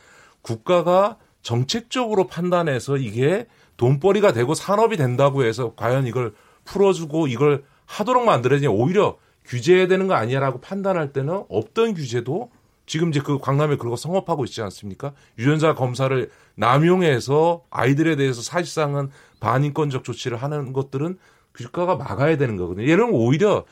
국가가 0.43 1.17
정책적으로 1.43 2.29
판단해서 2.29 2.97
이게 2.97 3.47
돈벌이가 3.77 4.33
되고 4.33 4.55
산업이 4.55 4.97
된다고 4.97 5.45
해서 5.45 5.75
과연 5.77 6.07
이걸 6.07 6.33
풀어주고 6.65 7.27
이걸 7.27 7.65
하도록 7.87 8.25
만들어야지 8.25 8.67
오히려 8.69 9.17
규제해야 9.45 9.87
되는 9.87 10.07
거 10.07 10.15
아니야라고 10.15 10.61
판단할 10.61 11.13
때는 11.13 11.45
없던 11.49 11.95
규제도 11.95 12.51
지금 12.87 13.11
이제 13.11 13.21
그 13.21 13.39
강남에 13.39 13.77
그런 13.77 13.91
거 13.91 13.97
성업하고 13.97 14.45
있지 14.45 14.63
않습니까? 14.63 15.13
유전자 15.39 15.75
검사를 15.75 16.31
남용해서 16.55 17.65
아이들에 17.71 18.17
대해서 18.17 18.43
사실상은 18.43 19.11
반인권적 19.41 20.05
조치를 20.05 20.39
하는 20.39 20.73
것들은 20.73 21.19
국가가 21.53 21.97
막아야 21.97 22.37
되는 22.37 22.57
거거든요. 22.57 22.87
들면 22.87 23.11
오히려 23.13 23.65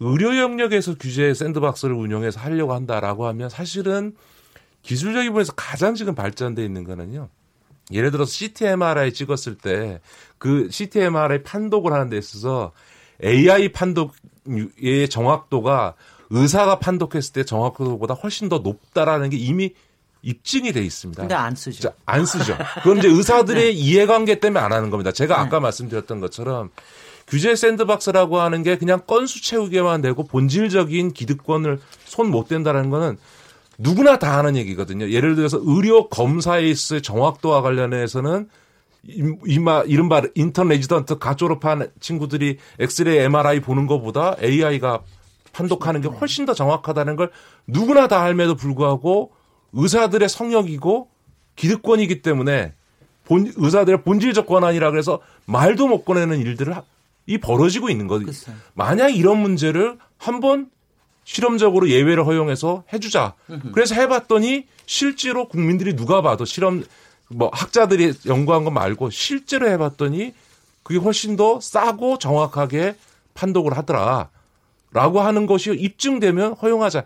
의료 0.00 0.36
영역에서 0.36 0.96
규제 0.98 1.32
샌드박스를 1.32 1.94
운영해서 1.94 2.40
하려고 2.40 2.74
한다라고 2.74 3.26
하면 3.26 3.48
사실은 3.48 4.14
기술적인 4.82 5.30
부분에서 5.30 5.52
가장 5.54 5.94
지금 5.94 6.14
발전돼 6.14 6.64
있는 6.64 6.84
거는요. 6.84 7.28
예를 7.92 8.10
들어서 8.10 8.30
CT 8.30 8.66
MRI 8.66 9.12
찍었을 9.12 9.56
때 9.58 10.00
그 10.38 10.68
CT 10.70 11.00
MRI 11.00 11.42
판독을 11.42 11.92
하는 11.92 12.08
데 12.08 12.18
있어서 12.18 12.72
AI 13.24 13.72
판독의 13.72 15.08
정확도가 15.08 15.94
의사가 16.30 16.78
판독했을 16.78 17.32
때 17.32 17.44
정확도보다 17.44 18.14
훨씬 18.14 18.48
더 18.48 18.58
높다라는 18.58 19.30
게 19.30 19.36
이미 19.36 19.72
입증이 20.22 20.72
돼 20.72 20.82
있습니다. 20.84 21.22
근데 21.22 21.34
안 21.34 21.54
쓰죠. 21.54 21.82
자, 21.82 21.92
안 22.04 22.26
쓰죠. 22.26 22.56
그건 22.82 22.98
이제 22.98 23.08
의사들의 23.08 23.62
네. 23.66 23.70
이해관계 23.70 24.40
때문에 24.40 24.58
안 24.64 24.72
하는 24.72 24.90
겁니다. 24.90 25.12
제가 25.12 25.40
아까 25.40 25.58
네. 25.58 25.60
말씀드렸던 25.60 26.20
것처럼 26.20 26.70
규제 27.28 27.54
샌드박스라고 27.54 28.40
하는 28.40 28.62
게 28.62 28.76
그냥 28.76 29.02
건수 29.06 29.42
채우기만 29.42 30.00
되고 30.00 30.24
본질적인 30.24 31.12
기득권을 31.12 31.80
손 32.04 32.30
못 32.30 32.48
댄다는 32.48 32.90
거는 32.90 33.18
누구나 33.78 34.18
다 34.18 34.38
하는 34.38 34.56
얘기거든요. 34.56 35.10
예를 35.10 35.36
들어서 35.36 35.60
의료 35.62 36.08
검사에 36.08 36.62
있을 36.68 37.02
정확도와 37.02 37.62
관련해서는 37.62 38.48
이마 39.46 39.82
이른바 39.82 40.22
인턴 40.34 40.68
레지던트 40.68 41.18
가 41.18 41.36
졸업한 41.36 41.88
친구들이 42.00 42.58
엑스레이 42.80 43.18
MRI 43.18 43.60
보는 43.60 43.86
것보다 43.86 44.34
AI가 44.42 45.02
판독하는 45.56 46.02
게 46.02 46.08
훨씬 46.08 46.44
더 46.44 46.52
정확하다는 46.52 47.16
걸 47.16 47.30
누구나 47.66 48.08
다 48.08 48.20
알면도 48.22 48.56
불구하고 48.56 49.32
의사들의 49.72 50.28
성역이고 50.28 51.08
기득권이기 51.56 52.20
때문에 52.20 52.74
본, 53.24 53.50
의사들의 53.56 54.02
본질적 54.02 54.46
권한이라 54.46 54.90
그래서 54.90 55.20
말도 55.46 55.88
못 55.88 56.04
꺼내는 56.04 56.38
일들을 56.40 56.74
이 57.26 57.38
벌어지고 57.38 57.88
있는 57.88 58.06
거죠. 58.06 58.26
만약 58.74 59.08
이런 59.08 59.38
문제를 59.38 59.98
한번 60.18 60.68
실험적으로 61.24 61.88
예외를 61.88 62.24
허용해서 62.26 62.84
해주자. 62.92 63.34
그래서 63.72 63.94
해봤더니 63.96 64.66
실제로 64.84 65.48
국민들이 65.48 65.96
누가 65.96 66.22
봐도 66.22 66.44
실험 66.44 66.84
뭐 67.28 67.50
학자들이 67.52 68.12
연구한 68.26 68.62
거 68.62 68.70
말고 68.70 69.10
실제로 69.10 69.68
해봤더니 69.68 70.34
그게 70.84 71.00
훨씬 71.00 71.34
더 71.34 71.58
싸고 71.60 72.18
정확하게 72.18 72.94
판독을 73.34 73.76
하더라. 73.76 74.28
라고 74.96 75.20
하는 75.20 75.46
것이 75.46 75.72
입증되면 75.72 76.54
허용하자. 76.54 77.04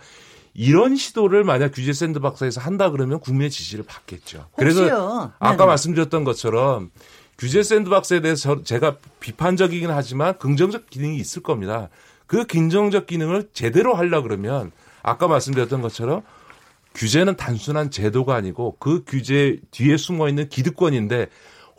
이런 0.55 0.95
시도를 0.95 1.43
만약 1.43 1.73
규제 1.75 1.93
샌드박스에서 1.93 2.61
한다 2.61 2.91
그러면 2.91 3.19
국민의 3.19 3.51
지지를 3.51 3.85
받겠죠. 3.85 4.47
그래서 4.57 5.33
아까 5.41 5.57
네네. 5.57 5.67
말씀드렸던 5.67 6.23
것처럼 6.23 6.91
규제 7.37 7.65
샌드박스에 7.65 8.21
대해서 8.21 8.63
제가 8.63 8.99
비판적이긴 9.19 9.91
하지만 9.91 10.39
긍정적 10.39 10.89
기능이 10.89 11.17
있을 11.17 11.43
겁니다. 11.43 11.89
그 12.27 12.47
긍정적 12.47 13.09
기능을 13.09 13.49
제대로 13.53 13.95
하려 13.95 14.23
그러면 14.23 14.71
아까 15.03 15.27
말씀드렸던 15.27 15.83
것처럼 15.83 16.23
규제는 16.95 17.37
단순한 17.37 17.91
제도가 17.91 18.37
아니고 18.37 18.77
그 18.79 19.03
규제 19.05 19.59
뒤에 19.73 19.97
숨어 19.97 20.29
있는 20.29 20.49
기득권인데 20.49 21.27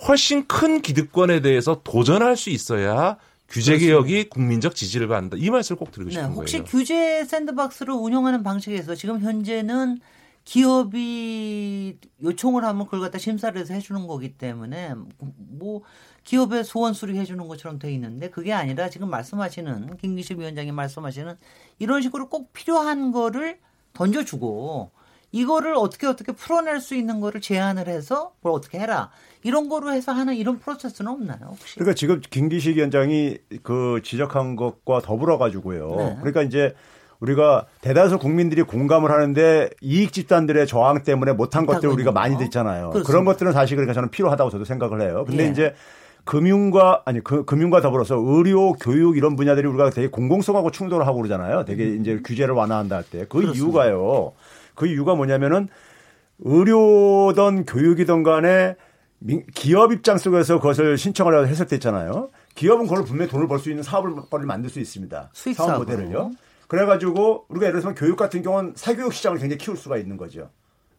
훨씬 0.07 0.45
큰 0.47 0.81
기득권에 0.81 1.41
대해서 1.41 1.79
도전할 1.83 2.35
수 2.35 2.49
있어야 2.49 3.17
규제 3.51 3.77
개혁이 3.77 4.29
국민적 4.29 4.75
지지를 4.75 5.07
받는다. 5.07 5.35
이 5.37 5.49
말씀을 5.49 5.77
꼭 5.77 5.91
드리고 5.91 6.09
네, 6.09 6.13
싶은 6.13 6.29
네, 6.29 6.35
혹시 6.35 6.53
거예요. 6.53 6.63
혹시 6.63 6.77
규제 6.77 7.25
샌드박스를 7.25 7.93
운영하는 7.93 8.43
방식에서 8.43 8.95
지금 8.95 9.19
현재는 9.19 9.99
기업이 10.43 11.97
요청을 12.23 12.63
하면 12.63 12.85
그걸 12.85 13.01
갖다 13.01 13.17
심사를 13.17 13.59
해서 13.59 13.73
해주는 13.73 14.07
거기 14.07 14.33
때문에 14.37 14.95
뭐 15.37 15.81
기업의 16.23 16.63
소원 16.63 16.93
수리해 16.93 17.25
주는 17.25 17.47
것처럼 17.47 17.77
돼 17.77 17.91
있는데 17.93 18.29
그게 18.29 18.53
아니라 18.53 18.89
지금 18.89 19.09
말씀하시는 19.09 19.97
김기식 19.97 20.39
위원장이 20.39 20.71
말씀하시는 20.71 21.35
이런 21.77 22.01
식으로 22.01 22.29
꼭 22.29 22.53
필요한 22.53 23.11
거를 23.11 23.59
던져주고 23.93 24.91
이거를 25.31 25.75
어떻게 25.75 26.07
어떻게 26.07 26.31
풀어낼 26.31 26.79
수 26.81 26.95
있는 26.95 27.19
거를 27.19 27.39
제안을 27.39 27.87
해서 27.87 28.33
뭘 28.41 28.53
어떻게 28.55 28.79
해라 28.79 29.11
이런 29.43 29.69
거로 29.69 29.91
해서 29.91 30.11
하는 30.11 30.35
이런 30.35 30.59
프로세스는 30.59 31.11
없나요 31.11 31.39
혹시? 31.49 31.75
그러니까 31.75 31.95
지금 31.95 32.21
김기식 32.29 32.77
위원장이 32.77 33.37
그 33.63 34.01
지적한 34.03 34.55
것과 34.55 34.99
더불어 35.01 35.37
가지고요. 35.37 35.95
네. 35.97 36.15
그러니까 36.19 36.43
이제 36.43 36.73
우리가 37.19 37.65
대다수 37.81 38.17
국민들이 38.17 38.63
공감을 38.63 39.11
하는데 39.11 39.69
이익 39.81 40.11
집단들의 40.11 40.65
저항 40.67 41.03
때문에 41.03 41.33
못한 41.33 41.65
것들 41.65 41.87
을 41.89 41.93
우리가 41.93 42.11
많이 42.11 42.37
듣잖아요. 42.37 42.89
그렇습니다. 42.89 43.07
그런 43.07 43.25
것들은 43.25 43.51
사실 43.51 43.75
그러니까 43.77 43.93
저는 43.93 44.09
필요하다고 44.09 44.49
저도 44.49 44.65
생각을 44.65 45.01
해요. 45.01 45.23
근데 45.27 45.45
예. 45.45 45.49
이제 45.49 45.75
금융과 46.23 47.03
아니 47.05 47.23
그 47.23 47.45
금융과 47.45 47.81
더불어서 47.81 48.15
의료, 48.15 48.73
교육 48.73 49.17
이런 49.17 49.35
분야들이 49.35 49.67
우리가 49.67 49.89
되게 49.91 50.07
공공성하고 50.07 50.71
충돌을 50.71 51.05
하고 51.07 51.17
그러잖아요. 51.17 51.65
되게 51.65 51.83
음. 51.85 52.01
이제 52.01 52.19
규제를 52.23 52.53
완화한다 52.55 52.95
할 52.97 53.03
때 53.11 53.25
그 53.27 53.43
이유가요. 53.43 54.33
그 54.75 54.87
이유가 54.87 55.13
뭐냐면은 55.15 55.67
의료든 56.39 57.65
교육이든 57.65 58.23
간에 58.23 58.75
기업 59.53 59.93
입장 59.93 60.17
속에서 60.17 60.57
그것을 60.59 60.97
신청을 60.97 61.35
때 61.67 61.75
있잖아요. 61.75 62.29
기업은 62.55 62.87
그걸 62.87 63.03
분명히 63.05 63.29
돈을 63.29 63.47
벌 63.47 63.59
수 63.59 63.69
있는 63.69 63.83
사업을 63.83 64.45
만들 64.45 64.69
수 64.69 64.79
있습니다. 64.79 65.29
사업 65.55 65.77
모델을요. 65.77 66.31
그래가지고 66.67 67.45
우리가 67.49 67.67
예를 67.67 67.81
들어서 67.81 67.95
교육 67.95 68.15
같은 68.15 68.41
경우는 68.41 68.73
사교육 68.75 69.13
시장을 69.13 69.37
굉장히 69.39 69.57
키울 69.57 69.77
수가 69.77 69.97
있는 69.97 70.17
거죠. 70.17 70.49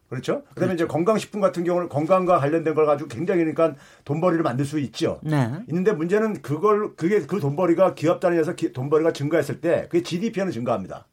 그렇죠? 0.07 0.43
그다음에 0.49 0.67
그렇죠. 0.67 0.73
이제 0.75 0.85
건강식품 0.85 1.41
같은 1.41 1.63
경우는 1.63 1.89
건강과 1.89 2.39
관련된 2.39 2.75
걸 2.75 2.85
가지고 2.85 3.07
굉장히 3.07 3.39
그러니까 3.39 3.73
돈벌이를 4.05 4.43
만들 4.43 4.65
수 4.65 4.77
있죠. 4.79 5.19
네. 5.23 5.51
있는데 5.67 5.91
문제는 5.91 6.43
그걸 6.43 6.95
그게 6.95 7.21
그 7.21 7.39
돈벌이가 7.39 7.95
기업 7.95 8.19
단위에서 8.19 8.53
기, 8.53 8.71
돈벌이가 8.71 9.13
증가했을 9.13 9.59
때 9.59 9.87
그게 9.89 10.03
GDP는 10.03 10.51
증가합니다. 10.51 11.07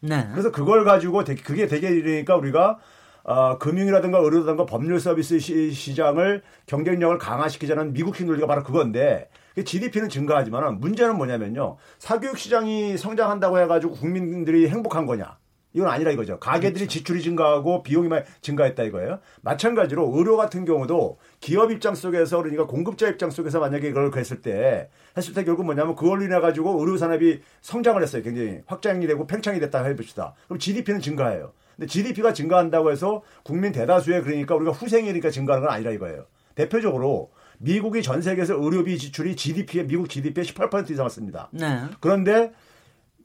네. 0.00 0.26
그래서 0.32 0.50
그걸 0.50 0.84
가지고 0.84 1.24
되게, 1.24 1.42
그게 1.42 1.66
되게 1.66 1.88
이러니까 1.88 2.36
우리가 2.36 2.78
어, 3.24 3.58
금융이라든가 3.58 4.18
의료라든가 4.18 4.66
법률 4.66 4.98
서비스 4.98 5.38
시, 5.38 5.94
장을 5.94 6.42
경쟁력을 6.66 7.16
강화시키자는 7.18 7.92
미국식 7.92 8.26
논리가 8.26 8.46
바로 8.46 8.62
그건데 8.62 9.28
GDP는 9.62 10.08
증가하지만 10.08 10.80
문제는 10.80 11.16
뭐냐면요. 11.16 11.76
사교육 11.98 12.38
시장이 12.38 12.96
성장한다고 12.96 13.58
해가지고 13.60 13.94
국민들이 13.94 14.68
행복한 14.68 15.06
거냐. 15.06 15.36
이건 15.74 15.88
아니라 15.88 16.10
이거죠. 16.10 16.38
가게들이 16.38 16.72
그렇죠. 16.72 16.98
지출이 16.98 17.22
증가하고 17.22 17.82
비용이 17.82 18.08
많이 18.08 18.24
증가했다 18.40 18.82
이거예요. 18.84 19.20
마찬가지로 19.42 20.12
의료 20.14 20.36
같은 20.36 20.64
경우도 20.64 21.18
기업 21.40 21.70
입장 21.70 21.94
속에서 21.94 22.38
그러니까 22.38 22.66
공급자 22.66 23.08
입장 23.08 23.30
속에서 23.30 23.60
만약에 23.60 23.88
이걸 23.88 24.10
그랬을 24.10 24.42
때 24.42 24.90
했을 25.16 25.34
때 25.34 25.44
결국 25.44 25.64
뭐냐면 25.64 25.94
그걸로 25.94 26.22
인해 26.22 26.38
가지고 26.40 26.78
의료 26.80 26.96
산업이 26.96 27.40
성장을 27.60 28.00
했어요. 28.02 28.22
굉장히 28.22 28.60
확장이 28.66 29.06
되고 29.06 29.26
팽창이 29.26 29.60
됐다 29.60 29.84
해봅시다. 29.84 30.34
그럼 30.46 30.58
GDP는 30.58 31.00
증가해요. 31.00 31.52
근데 31.76 31.86
GDP가 31.86 32.32
증가한다고 32.32 32.90
해서 32.90 33.22
국민 33.42 33.72
대다수의 33.72 34.22
그러니까 34.22 34.54
우리가 34.54 34.72
후생이니까 34.72 35.30
증가하는 35.30 35.66
건 35.66 35.74
아니라 35.74 35.90
이거예요. 35.92 36.26
대표적으로 36.54 37.30
미국이 37.58 38.02
전 38.02 38.20
세계에서 38.20 38.54
의료비 38.60 38.98
지출이 38.98 39.36
GDP의 39.36 39.86
미국 39.86 40.08
GDP의 40.08 40.44
18% 40.44 40.90
이상을 40.90 41.08
씁니다. 41.10 41.48
네. 41.52 41.84
그런데 42.00 42.52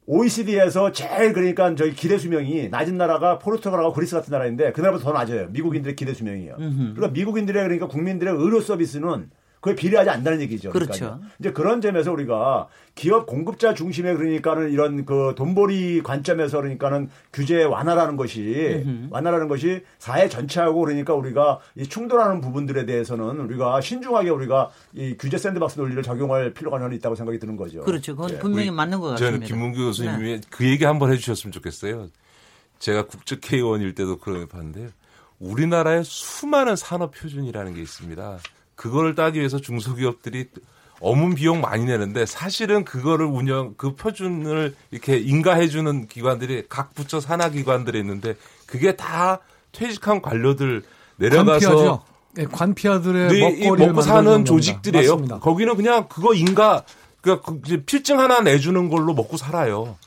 OECD에서 0.08 0.94
제일 0.94 1.34
그러니까 1.34 1.76
저희 1.76 1.94
기대 1.94 2.18
수명이 2.18 2.70
낮은 2.70 2.98
나라가 2.98 3.38
포르투갈하고 3.40 3.92
그리스 3.94 4.16
같은 4.16 4.32
나라인데 4.32 4.72
그 4.72 4.80
나라보다 4.82 5.04
더 5.04 5.12
낮아요. 5.12 5.48
미국인들의 5.52 5.96
기대 5.98 6.14
수명이요. 6.14 6.56
그러니까 6.96 7.10
미국인들의 7.10 7.62
그러니까 7.62 7.88
국민들의 7.88 8.34
의료 8.34 8.62
서비스는 8.62 9.30
그에 9.68 9.76
비례하지 9.76 10.10
않는다는 10.10 10.42
얘기죠. 10.42 10.72
그렇죠. 10.72 10.94
그러니까요. 10.94 11.30
이제 11.40 11.52
그런 11.52 11.82
점에서 11.82 12.14
우리가 12.14 12.68
기업 12.96 13.26
공급자 13.26 13.74
중심의 13.74 14.16
그러니까는 14.16 14.72
이런 14.72 15.06
그 15.06 15.34
돈벌이 15.36 16.02
관점에서 16.04 16.62
그러니까는 16.62 17.10
규제 17.34 17.64
완화라는 17.64 18.16
것이 18.16 18.82
으흠. 18.86 19.08
완화라는 19.12 19.50
것이 19.50 19.82
사회 20.00 20.30
전체하고 20.30 20.80
그러니까 20.80 21.14
우리가 21.14 21.60
이 21.76 21.84
충돌하는 21.84 22.40
부분들에 22.40 22.86
대해서는 22.86 23.42
우리가 23.42 23.82
신중하게 23.82 24.30
우리가 24.30 24.70
이 24.94 25.16
규제 25.20 25.38
샌드박스 25.38 25.80
논리를 25.80 26.02
적용할 26.02 26.54
필요가 26.54 26.80
저는 26.80 26.96
있다고 26.96 27.16
생각이 27.16 27.38
드는 27.40 27.58
거죠. 27.58 27.82
그렇죠. 27.82 28.16
그건 28.16 28.32
네. 28.32 28.40
분명히 28.40 28.72
맞는 28.72 29.00
것 29.02 29.10
같습니다. 29.10 29.32
저는 29.32 29.48
김문규 29.48 29.86
교수님이 29.86 30.40
네. 30.40 30.42
그 30.50 30.66
얘기 30.66 30.86
한번 30.86 31.12
해주셨으면 31.12 31.52
좋겠어요. 31.52 32.08
제가 32.80 33.06
국적회의원일 33.08 33.96
때도 33.96 34.18
그런 34.18 34.40
걸 34.40 34.48
봤는데요. 34.48 34.90
우리나라에 35.40 36.04
수많은 36.04 36.76
산업 36.76 37.12
표준이라는 37.12 37.74
게 37.74 37.82
있습니다. 37.82 38.40
그거를 38.78 39.16
따기 39.16 39.40
위해서 39.40 39.60
중소기업들이 39.60 40.46
어문 41.00 41.36
비용 41.36 41.60
많이 41.62 41.86
내는데 41.86 42.26
사실은 42.26 42.86
그거를 42.86 43.26
운영 43.26 43.74
그 43.76 43.96
표준을 43.96 44.76
이렇게 44.92 45.18
인가해 45.18 45.68
주는 45.68 46.08
기관들이 46.08 46.64
각 46.70 46.96
부처 46.96 47.20
산하 47.20 47.50
기관들이 47.50 48.00
있는데 48.00 48.36
그게 48.66 48.96
다 48.96 49.40
퇴직한 49.74 50.22
관료들 50.22 50.84
내려가서 51.18 52.04
네, 52.34 52.46
관피아들의 52.46 53.30
네, 53.30 53.70
먹고 53.70 54.02
사는 54.02 54.46
조직들이에요. 54.46 55.12
맞습니다. 55.12 55.40
거기는 55.40 55.76
그냥 55.76 56.08
그거 56.08 56.34
인가 56.34 56.84
그러니까 57.22 57.52
그 57.52 57.82
필증 57.84 58.20
하나 58.20 58.42
내주는 58.42 58.90
걸로 58.90 59.14
먹고 59.14 59.38
살아요. 59.38 59.98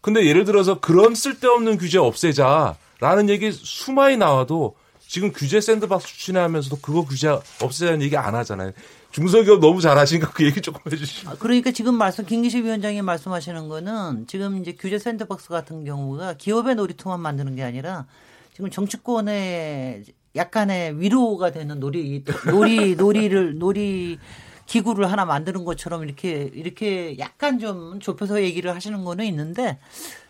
근데 0.00 0.26
예를 0.26 0.44
들어서 0.44 0.80
그런 0.80 1.14
쓸데없는 1.14 1.78
규제 1.78 1.98
없애자라는 1.98 3.28
얘기 3.28 3.52
수많이 3.52 4.16
나와도 4.16 4.76
지금 5.14 5.30
규제 5.32 5.60
샌드박스 5.60 6.08
추진하면서도 6.08 6.78
그거 6.82 7.04
규제 7.04 7.28
없애자는 7.62 8.02
얘기 8.02 8.16
안 8.16 8.34
하잖아요. 8.34 8.72
중소기업 9.12 9.60
너무 9.60 9.80
잘하시니까 9.80 10.32
그 10.32 10.44
얘기 10.44 10.60
조금 10.60 10.90
해주시죠. 10.90 11.30
아, 11.30 11.36
그러니까 11.38 11.70
지금 11.70 11.94
말씀 11.94 12.26
김기식 12.26 12.64
위원장이 12.64 13.00
말씀하시는 13.00 13.68
거는 13.68 14.26
지금 14.26 14.60
이제 14.60 14.72
규제 14.72 14.98
샌드박스 14.98 15.50
같은 15.50 15.84
경우가 15.84 16.32
기업의 16.32 16.74
놀이터만 16.74 17.20
만드는 17.20 17.54
게 17.54 17.62
아니라 17.62 18.06
지금 18.54 18.70
정치권의 18.70 20.02
약간의 20.34 21.00
위로가 21.00 21.52
되는 21.52 21.78
놀이 21.78 22.24
놀이 22.50 22.96
놀이를 22.98 23.56
놀이 23.56 24.18
기구를 24.66 25.12
하나 25.12 25.24
만드는 25.24 25.64
것처럼 25.64 26.02
이렇게 26.02 26.50
이렇게 26.52 27.16
약간 27.20 27.60
좀 27.60 28.00
좁혀서 28.00 28.42
얘기를 28.42 28.74
하시는 28.74 29.04
거는 29.04 29.26
있는데 29.26 29.78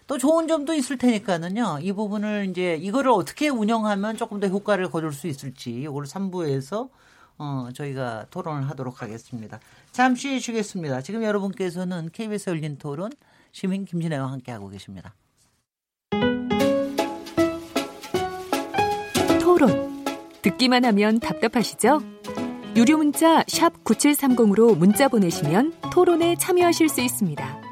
또 0.07 0.19
좋은 0.19 0.47
점도 0.49 0.75
있을 0.75 0.99
테니까는요. 0.99 1.79
이 1.81 1.93
부분을 1.93 2.49
이제 2.51 2.77
이거를 2.77 3.11
어떻게 3.11 3.49
운영하면 3.49 4.17
조금 4.17 4.39
더 4.39 4.49
효과를 4.49 4.91
거둘 4.91 5.13
수 5.13 5.27
있을지 5.27 5.71
이걸 5.71 6.05
3부에서 6.05 6.91
어, 7.39 7.69
저희가 7.75 8.27
토론을 8.31 8.69
하도록 8.71 9.03
하겠습니다. 9.03 9.61
잠시 9.93 10.39
쉬겠습니다. 10.41 11.01
지금 11.01 11.25
여러분께서는 11.25 12.11
KBS 12.13 12.51
열린 12.51 12.77
토론 12.79 13.11
시민 13.53 13.85
김진애와 13.85 14.31
함께하고 14.31 14.69
계십니다. 14.69 15.15
토론. 19.41 20.05
듣기만 20.43 20.85
하면 20.85 21.19
답답하시죠? 21.19 22.01
유료 22.77 22.99
문자 22.99 23.43
9730으로 23.45 24.77
문자 24.77 25.09
보내시면 25.09 25.73
토론에 25.93 26.35
참여하실 26.37 26.89
수 26.89 27.01
있습니다. 27.01 27.63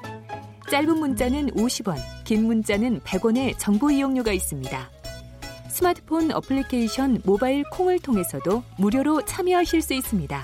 짧은 0.71 0.99
문자는 0.99 1.51
50원, 1.51 1.99
긴 2.33 2.47
문자는 2.47 3.01
100원의 3.01 3.59
정보 3.59 3.90
이용료가 3.90 4.33
있습니다. 4.33 4.90
스마트폰 5.68 6.33
어플리케이션 6.33 7.21
모바일 7.27 7.62
콩을 7.71 7.99
통해서도 7.99 8.62
무료로 8.79 9.27
참여하실 9.27 9.83
수 9.83 9.92
있습니다. 9.92 10.42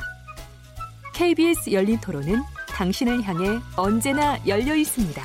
KBS 1.15 1.73
열린 1.73 1.99
토론은 1.99 2.43
당신을 2.69 3.23
향해 3.23 3.59
언제나 3.75 4.39
열려 4.47 4.75
있습니다. 4.75 5.23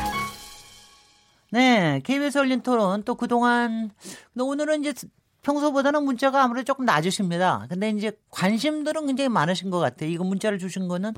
네, 1.51 1.99
KBS 2.05 2.37
열린 2.37 2.61
토론 2.61 3.03
또 3.03 3.15
그동안 3.15 3.91
오늘은 4.39 4.85
이제 4.85 4.93
평소보다는 5.41 6.05
문자가 6.05 6.45
아무래도 6.45 6.63
조금 6.63 6.85
낮으십니다. 6.85 7.65
근데 7.67 7.89
이제 7.89 8.13
관심들은 8.29 9.05
굉장히 9.07 9.27
많으신 9.27 9.69
것 9.69 9.79
같아요. 9.79 10.09
이거 10.09 10.23
문자를 10.23 10.59
주신 10.59 10.87
거는 10.87 11.13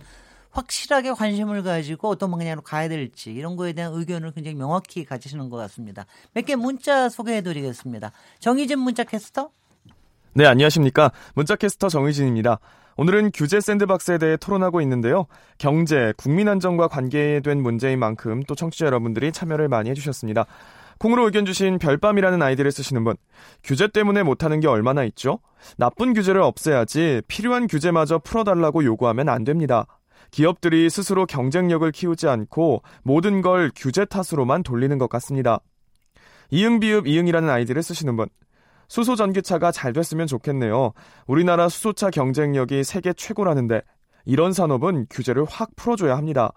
확실하게 0.56 1.12
관심을 1.14 1.64
가지고 1.64 2.10
어떤 2.10 2.32
방향으로 2.32 2.62
가야 2.62 2.88
될지 2.88 3.32
이런 3.32 3.56
거에 3.58 3.74
대한 3.74 3.94
의견을 3.94 4.32
굉장히 4.32 4.56
명확히 4.56 5.04
가지시는 5.04 5.50
것 5.50 5.58
같습니다. 5.58 6.06
몇 6.34 6.46
개 6.46 6.56
문자 6.56 7.10
소개해 7.10 7.42
드리겠습니다. 7.42 8.12
정희진 8.40 8.80
문자 8.80 9.04
캐스터. 9.04 9.50
네, 10.34 10.46
안녕하십니까. 10.46 11.12
문자 11.34 11.56
캐스터 11.56 11.90
정희진입니다. 11.90 12.60
오늘은 12.98 13.32
규제 13.34 13.60
샌드박스에 13.60 14.18
대해 14.18 14.38
토론하고 14.38 14.80
있는데요. 14.82 15.26
경제, 15.58 16.14
국민 16.18 16.48
안정과 16.48 16.88
관계된 16.88 17.62
문제인 17.62 18.00
만큼 18.00 18.42
또 18.44 18.56
청취자 18.56 18.86
여러분들이 18.86 19.32
참여를 19.34 19.68
많이 19.68 19.90
해주셨습니다. 19.90 20.46
콩으로 20.98 21.26
의견 21.26 21.46
주신 21.46 21.78
별밤이라는 21.78 22.42
아이디를 22.42 22.72
쓰시는 22.72 23.04
분. 23.04 23.16
규제 23.66 23.88
때문에 23.90 24.24
못하는 24.24 24.62
게 24.62 24.68
얼마나 24.68 25.04
있죠? 25.04 25.40
나쁜 25.78 26.14
규제를 26.14 26.42
없애야지 26.42 27.22
필요한 27.28 27.68
규제마저 27.68 28.20
풀어달라고 28.20 28.86
요구하면 28.86 29.28
안 29.28 29.44
됩니다. 29.44 29.86
기업들이 30.36 30.90
스스로 30.90 31.26
경쟁력을 31.26 31.90
키우지 31.94 32.28
않고 32.28 32.84
모든 33.04 33.42
걸 33.42 33.72
규제 33.74 34.04
탓으로만 34.04 34.64
돌리는 34.64 34.98
것 34.98 35.08
같습니다. 35.12 35.62
이응비읍 36.50 37.08
이응이라는 37.08 37.50
아이디를 37.50 37.82
쓰시는 37.82 38.18
분. 38.18 38.28
수소 38.90 39.16
전기차가 39.16 39.72
잘 39.72 39.94
됐으면 39.94 40.28
좋겠네요. 40.28 40.92
우리나라 41.26 41.70
수소차 41.70 42.10
경쟁력이 42.10 42.84
세계 42.84 43.14
최고라는데 43.14 43.82
이런 44.26 44.52
산업은 44.52 45.08
규제를 45.10 45.46
확 45.48 45.70
풀어줘야 45.78 46.18
합니다. 46.18 46.52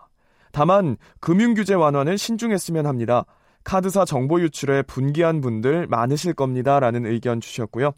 다만 0.51 0.97
금융 1.21 1.55
규제 1.55 1.75
완화는 1.75 2.17
신중했으면 2.17 2.85
합니다. 2.85 3.27
카드사 3.63 4.05
정보 4.05 4.41
유출에 4.41 4.83
분개한 4.83 5.41
분들 5.41 5.87
많으실 5.87 6.33
겁니다. 6.33 6.81
라는 6.81 7.07
의견 7.07 7.41
주셨고요. 7.41 7.93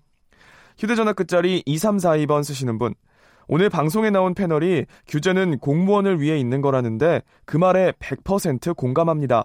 휴대전화 0.77 1.15
끝자리 1.15 1.63
2342번 1.67 2.45
쓰시는 2.45 2.79
분. 2.79 2.95
오늘 3.49 3.69
방송에 3.69 4.11
나온 4.11 4.35
패널이 4.35 4.87
규제는 5.09 5.59
공무원을 5.59 6.21
위해 6.21 6.39
있는 6.39 6.61
거라는데 6.61 7.23
그 7.45 7.57
말에 7.57 7.93
100% 7.99 8.77
공감합니다. 8.77 9.45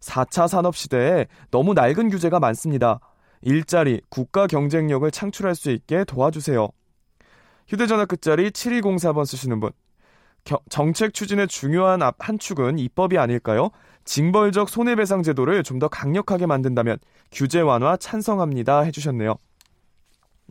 4차 0.00 0.48
산업 0.48 0.74
시대에 0.76 1.26
너무 1.50 1.74
낡은 1.74 2.10
규제가 2.10 2.40
많습니다. 2.40 3.00
일자리, 3.42 4.00
국가 4.08 4.46
경쟁력을 4.46 5.08
창출할 5.10 5.54
수 5.54 5.70
있게 5.70 6.04
도와주세요. 6.04 6.68
휴대전화 7.68 8.06
끝자리 8.06 8.50
7204번 8.50 9.26
쓰시는 9.26 9.60
분. 9.60 9.70
겨, 10.44 10.60
정책 10.70 11.14
추진의 11.14 11.46
중요한 11.48 12.02
한 12.18 12.38
축은 12.38 12.78
입법이 12.78 13.16
아닐까요? 13.18 13.70
징벌적 14.04 14.68
손해배상 14.68 15.22
제도를 15.22 15.62
좀 15.62 15.78
더 15.78 15.88
강력하게 15.88 16.46
만든다면 16.46 16.98
규제 17.30 17.60
완화 17.60 17.96
찬성합니다 17.96 18.80
해주셨네요. 18.80 19.36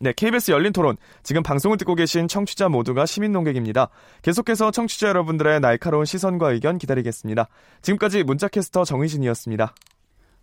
네, 0.02 0.12
KBS 0.12 0.50
열린 0.50 0.72
토론. 0.72 0.96
지금 1.22 1.44
방송을 1.44 1.76
듣고 1.76 1.94
계신 1.94 2.26
청취자 2.26 2.68
모두가 2.68 3.06
시민 3.06 3.30
농객입니다. 3.30 3.88
계속해서 4.22 4.72
청취자 4.72 5.06
여러분들의 5.06 5.60
날카로운 5.60 6.06
시선과 6.06 6.50
의견 6.50 6.76
기다리겠습니다. 6.76 7.46
지금까지 7.82 8.24
문자캐스터 8.24 8.84
정의진이었습니다. 8.84 9.72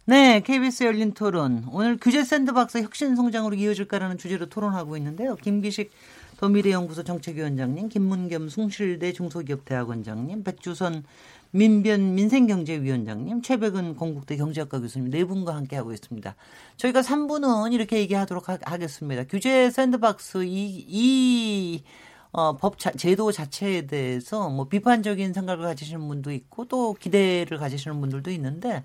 네, 0.05 0.39
KBS 0.39 0.85
열린 0.85 1.11
토론. 1.11 1.65
오늘 1.73 1.97
규제 1.97 2.23
샌드박스 2.23 2.77
혁신 2.77 3.17
성장으로 3.17 3.53
이어질까라는 3.57 4.17
주제로 4.17 4.45
토론하고 4.45 4.95
있는데요. 4.95 5.35
김기식 5.35 5.91
더미래연구소 6.37 7.03
정책위원장님, 7.03 7.89
김문겸 7.89 8.47
숭실대 8.47 9.11
중소기업대학원장님, 9.11 10.45
백주선 10.45 11.03
민변 11.51 12.13
민생경제위원장님, 12.13 13.41
최백은 13.41 13.95
건국대 13.95 14.37
경제학과 14.37 14.79
교수님 14.79 15.09
네 15.09 15.25
분과 15.25 15.55
함께 15.55 15.75
하고 15.75 15.93
있습니다. 15.93 16.35
저희가 16.77 17.01
3부는 17.01 17.73
이렇게 17.73 17.97
얘기하도록 17.97 18.49
하, 18.49 18.77
겠습니다 18.77 19.23
규제 19.23 19.71
샌드박스 19.71 20.43
이, 20.43 20.85
이 20.87 21.83
어, 22.31 22.55
법 22.57 22.77
자, 22.77 22.91
제도 22.91 23.31
자체에 23.31 23.87
대해서 23.87 24.49
뭐 24.49 24.67
비판적인 24.67 25.33
생각을 25.33 25.65
가지시는 25.65 26.07
분도 26.07 26.31
있고 26.31 26.65
또 26.65 26.93
기대를 26.93 27.57
가지시는 27.57 27.99
분들도 27.99 28.29
있는데 28.31 28.83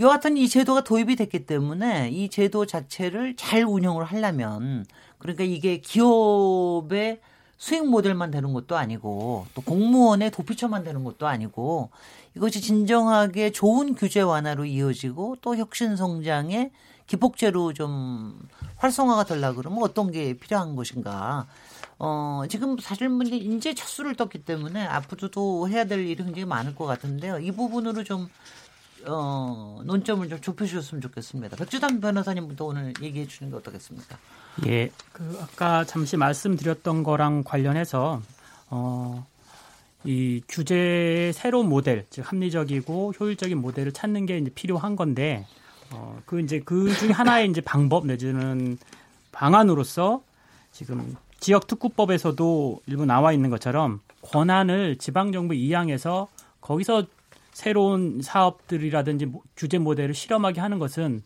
여하튼 0.00 0.36
이 0.36 0.48
제도가 0.48 0.82
도입이 0.82 1.14
됐기 1.14 1.46
때문에 1.46 2.10
이 2.10 2.28
제도 2.28 2.66
자체를 2.66 3.36
잘 3.36 3.62
운영을 3.62 4.04
하려면 4.04 4.84
그러니까 5.18 5.44
이게 5.44 5.78
기업의 5.78 7.20
수익 7.56 7.86
모델만 7.86 8.30
되는 8.30 8.52
것도 8.52 8.76
아니고 8.76 9.46
또 9.54 9.62
공무원의 9.62 10.30
도피처만 10.30 10.84
되는 10.84 11.04
것도 11.04 11.26
아니고 11.26 11.90
이것이 12.36 12.60
진정하게 12.60 13.52
좋은 13.52 13.94
규제 13.94 14.20
완화로 14.20 14.64
이어지고 14.64 15.36
또 15.40 15.56
혁신 15.56 15.96
성장의 15.96 16.72
기폭제로 17.06 17.72
좀 17.72 18.38
활성화가 18.76 19.24
되려 19.24 19.54
그러면 19.54 19.82
어떤 19.82 20.10
게 20.10 20.34
필요한 20.34 20.74
것인가. 20.74 21.46
어, 21.98 22.42
지금 22.48 22.76
사실 22.78 23.08
문제 23.08 23.36
이제 23.36 23.74
첫 23.74 23.86
수를 23.86 24.16
떴기 24.16 24.44
때문에 24.44 24.84
앞으로도 24.84 25.68
해야 25.68 25.84
될 25.84 26.00
일이 26.00 26.16
굉장히 26.16 26.44
많을 26.44 26.74
것 26.74 26.86
같은데요. 26.86 27.38
이 27.38 27.52
부분으로 27.52 28.04
좀 28.04 28.28
어, 29.06 29.80
논점을 29.84 30.28
좀 30.28 30.40
좁혀주셨으면 30.40 31.02
좋겠습니다. 31.02 31.56
백주단 31.56 32.00
변호사님부터 32.00 32.64
오늘 32.64 32.94
얘기해 33.00 33.26
주는 33.26 33.50
게 33.50 33.56
어떻겠습니까? 33.56 34.18
예, 34.66 34.90
그 35.12 35.38
아까 35.42 35.84
잠시 35.84 36.16
말씀드렸던 36.16 37.02
거랑 37.02 37.42
관련해서 37.44 38.22
어, 38.70 39.26
이 40.04 40.42
규제의 40.48 41.32
새로운 41.32 41.68
모델, 41.68 42.06
즉 42.10 42.30
합리적이고 42.30 43.14
효율적인 43.18 43.58
모델을 43.58 43.92
찾는 43.92 44.26
게 44.26 44.38
이제 44.38 44.50
필요한 44.54 44.96
건데 44.96 45.46
어, 45.90 46.20
그 46.26 46.40
이제 46.40 46.60
그 46.60 46.92
중에 46.94 47.10
하나의 47.10 47.48
이제 47.48 47.60
방법 47.60 48.06
내지는 48.06 48.78
방안으로서 49.32 50.22
지금 50.72 51.16
지역 51.40 51.66
특구법에서도 51.66 52.80
일부 52.86 53.04
나와 53.04 53.32
있는 53.32 53.50
것처럼 53.50 54.00
권한을 54.22 54.96
지방 54.96 55.32
정부 55.32 55.54
이양해서 55.54 56.28
거기서 56.60 57.04
새로운 57.52 58.20
사업들이라든지 58.22 59.30
규제 59.56 59.78
모델을 59.78 60.14
실험하게 60.14 60.60
하는 60.60 60.78
것은 60.78 61.22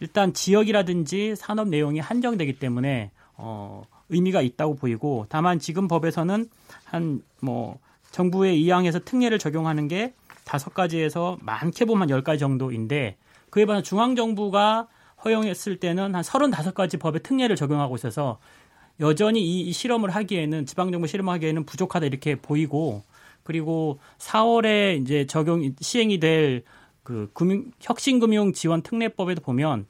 일단 0.00 0.32
지역이라든지 0.32 1.36
산업 1.36 1.68
내용이 1.68 2.00
한정되기 2.00 2.58
때문에 2.58 3.10
어, 3.36 3.82
의미가 4.08 4.42
있다고 4.42 4.76
보이고 4.76 5.26
다만 5.28 5.58
지금 5.58 5.88
법에서는 5.88 6.48
한 6.84 7.22
뭐 7.40 7.78
정부에 8.10 8.54
이양해서 8.54 9.00
특례를 9.00 9.38
적용하는 9.38 9.88
게 9.88 10.14
다섯 10.44 10.74
가지에서 10.74 11.38
많게 11.42 11.84
보면 11.84 12.10
열 12.10 12.22
가지 12.22 12.40
정도인데 12.40 13.16
그에 13.50 13.66
반해 13.66 13.82
중앙 13.82 14.16
정부가 14.16 14.88
허용했을 15.24 15.76
때는 15.76 16.14
한 16.14 16.22
서른다섯 16.22 16.74
가지 16.74 16.96
법에 16.96 17.20
특례를 17.20 17.56
적용하고 17.56 17.94
있어서 17.96 18.38
여전히 19.00 19.42
이, 19.42 19.60
이 19.62 19.72
실험을 19.72 20.10
하기에는 20.10 20.66
지방 20.66 20.92
정부 20.92 21.06
실험하기에는 21.06 21.64
부족하다 21.64 22.06
이렇게 22.06 22.36
보이고 22.36 23.02
그리고 23.42 23.98
4월에 24.18 25.00
이제 25.00 25.26
적용 25.26 25.74
시행이 25.80 26.20
될 26.20 26.62
그 27.10 27.28
금융 27.32 27.72
혁신금융 27.80 28.52
지원 28.52 28.82
특례법에도 28.82 29.40
보면 29.42 29.86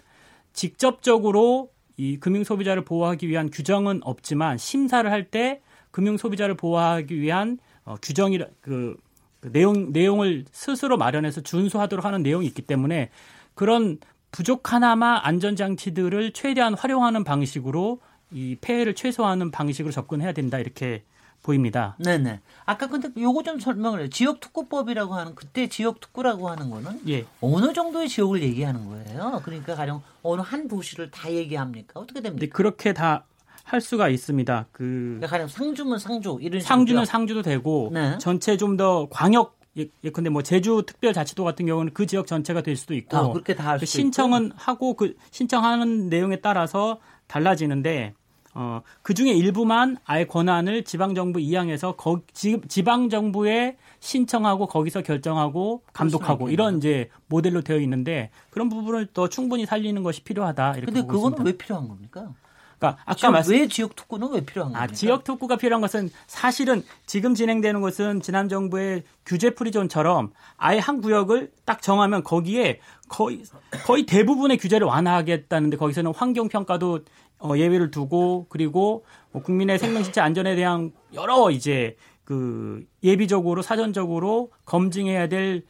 직접적으로 0.54 1.70
이 1.98 2.16
금융 2.18 2.44
소비자를 2.44 2.82
보호하기 2.82 3.28
위한 3.28 3.50
규정은 3.50 4.00
없지만 4.04 4.56
심사를 4.56 5.10
할 5.10 5.30
때 5.30 5.60
금융 5.90 6.16
소비자를 6.16 6.56
보호하기 6.56 7.20
위한 7.20 7.58
어, 7.84 7.96
규정이 8.00 8.38
그, 8.62 8.96
그 9.40 9.52
내용 9.52 9.92
내용을 9.92 10.46
스스로 10.50 10.96
마련해서 10.96 11.42
준수하도록 11.42 12.06
하는 12.06 12.22
내용이 12.22 12.46
있기 12.46 12.62
때문에 12.62 13.10
그런 13.54 13.98
부족하나마 14.32 15.20
안전장치들을 15.22 16.32
최대한 16.32 16.72
활용하는 16.72 17.22
방식으로 17.24 18.00
이 18.30 18.56
폐해를 18.62 18.94
최소화하는 18.94 19.50
방식으로 19.50 19.92
접근해야 19.92 20.32
된다 20.32 20.58
이렇게 20.58 21.02
보입니다. 21.43 21.97
네네. 21.99 22.41
아까 22.66 22.86
근데 22.88 23.09
요거 23.16 23.43
좀 23.43 23.59
설명을 23.59 24.01
해요. 24.01 24.09
지역 24.11 24.41
특구법이라고 24.41 25.14
하는 25.14 25.34
그때 25.34 25.68
지역 25.68 26.01
특구라고 26.01 26.49
하는 26.49 26.70
거는 26.70 27.01
예. 27.09 27.26
어느 27.41 27.72
정도의 27.72 28.09
지역을 28.09 28.43
얘기하는 28.43 28.86
거예요. 28.88 29.41
그러니까 29.45 29.74
가령 29.74 30.03
어느 30.22 30.41
한 30.43 30.68
도시를 30.68 31.11
다 31.11 31.30
얘기합니까? 31.30 31.99
어떻게 32.01 32.20
됩니까? 32.20 32.45
네, 32.47 32.49
그렇게 32.51 32.93
다 32.93 33.24
할 33.70 33.80
수가 33.80 34.09
있습니다. 34.09 34.66
그 34.72 34.82
그러니까 34.84 35.26
가령 35.28 35.47
상주면 35.49 35.99
상주 36.01 36.38
이런 36.41 36.61
상주는 36.61 37.05
상주도 37.05 37.43
되고 37.43 37.91
네. 37.93 38.18
전체 38.18 38.57
좀 38.57 38.76
더 38.76 39.09
광역 39.11 39.59
예컨대 40.03 40.30
뭐 40.30 40.43
제주 40.43 40.82
특별자치도 40.86 41.45
같은 41.45 41.66
경우는 41.66 41.93
그 41.95 42.07
지역 42.07 42.26
전체가 42.26 42.62
될 42.62 42.74
수도 42.76 42.95
있고 42.95 43.16
아, 43.16 43.30
그렇게 43.30 43.55
다할 43.55 43.78
그 43.78 43.86
신청은 43.86 44.47
있고. 44.47 44.55
하고 44.59 44.95
그 44.95 45.14
신청하는 45.30 46.09
내용에 46.09 46.41
따라서 46.41 46.99
달라지는데 47.28 48.14
어, 48.55 48.82
그 49.03 49.14
중에 49.14 49.32
일부만 49.32 49.98
아예 50.05 50.24
권한을 50.26 50.84
지방정부 50.84 51.40
이양해서 51.40 51.96
거, 51.96 52.20
지, 52.32 52.61
지방정부에 52.66 53.76
신청하고 54.01 54.66
거기서 54.66 55.03
결정하고 55.03 55.82
감독하고 55.92 56.51
이런 56.51 56.78
이제 56.78 57.11
모델로 57.28 57.62
되어 57.62 57.78
있는데 57.78 58.30
그런 58.51 58.68
부분을 58.68 59.07
더 59.12 59.28
충분히 59.28 59.66
살리는 59.66 60.03
것이 60.03 60.22
필요하다. 60.22 60.72
이렇게 60.72 60.86
근데 60.86 61.01
그거는 61.03 61.32
있습니다. 61.32 61.42
왜 61.44 61.57
필요한 61.57 61.88
겁니까? 61.88 62.32
그러니까 62.80 63.03
아까 63.05 63.30
말씀 63.30 63.53
왜 63.53 63.68
지역 63.68 63.94
특구는 63.94 64.32
왜 64.32 64.40
필요한 64.40 64.72
겁니까? 64.72 64.82
아, 64.90 64.94
지역 64.94 65.22
특구가 65.22 65.57
필요한 65.57 65.82
것은 65.82 66.09
사실은 66.26 66.82
지금 67.05 67.34
진행되는 67.34 67.82
것은 67.82 68.22
지난 68.22 68.48
정부의 68.48 69.05
규제 69.26 69.51
프리존처럼 69.51 70.32
아예 70.57 70.78
한 70.78 71.03
구역을 71.03 71.53
딱 71.66 71.82
정하면 71.82 72.24
거기에 72.24 72.80
거의 73.09 73.42
거의 73.84 74.07
대부분의 74.07 74.57
규제를 74.57 74.86
완화하겠다는데 74.86 75.76
거기서는 75.76 76.14
환경 76.14 76.48
평가도 76.48 77.01
어, 77.41 77.57
예외를 77.57 77.91
두고 77.91 78.47
그리고 78.49 79.05
뭐 79.32 79.43
국민의 79.43 79.78
생명 79.78 80.03
신체 80.03 80.20
안전에 80.20 80.55
대한 80.55 80.93
여러 81.14 81.51
이제 81.51 81.97
그 82.24 82.84
예비적으로 83.03 83.62
사전적으로 83.62 84.51
검증해야 84.64 85.28
될 85.28 85.62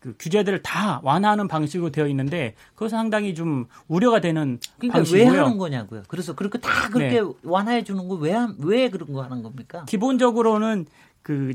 그 0.00 0.14
규제들을 0.18 0.62
다 0.62 1.00
완화하는 1.02 1.48
방식으로 1.48 1.90
되어 1.90 2.06
있는데 2.08 2.54
그것은 2.74 2.96
상당히 2.96 3.34
좀 3.34 3.66
우려가 3.88 4.20
되는 4.20 4.60
그러니까 4.78 4.98
방식이고요. 4.98 5.32
왜 5.32 5.38
하는 5.38 5.58
거냐고요. 5.58 6.02
그래서 6.06 6.34
그렇게 6.34 6.58
다 6.58 6.88
그렇게 6.88 7.20
네. 7.20 7.32
완화해 7.42 7.82
주는 7.82 8.06
거왜왜 8.06 8.90
그런 8.90 9.12
거 9.12 9.22
하는 9.22 9.42
겁니까? 9.42 9.84
기본적으로는 9.86 10.86
그 11.22 11.54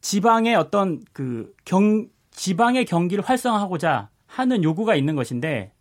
지방의 0.00 0.54
어떤 0.54 1.02
그 1.12 1.52
경 1.64 2.08
지방의 2.30 2.86
경기를 2.86 3.22
활성화하고자 3.22 4.08
하는 4.26 4.64
요구가 4.64 4.94
있는 4.96 5.14
것인데 5.14 5.72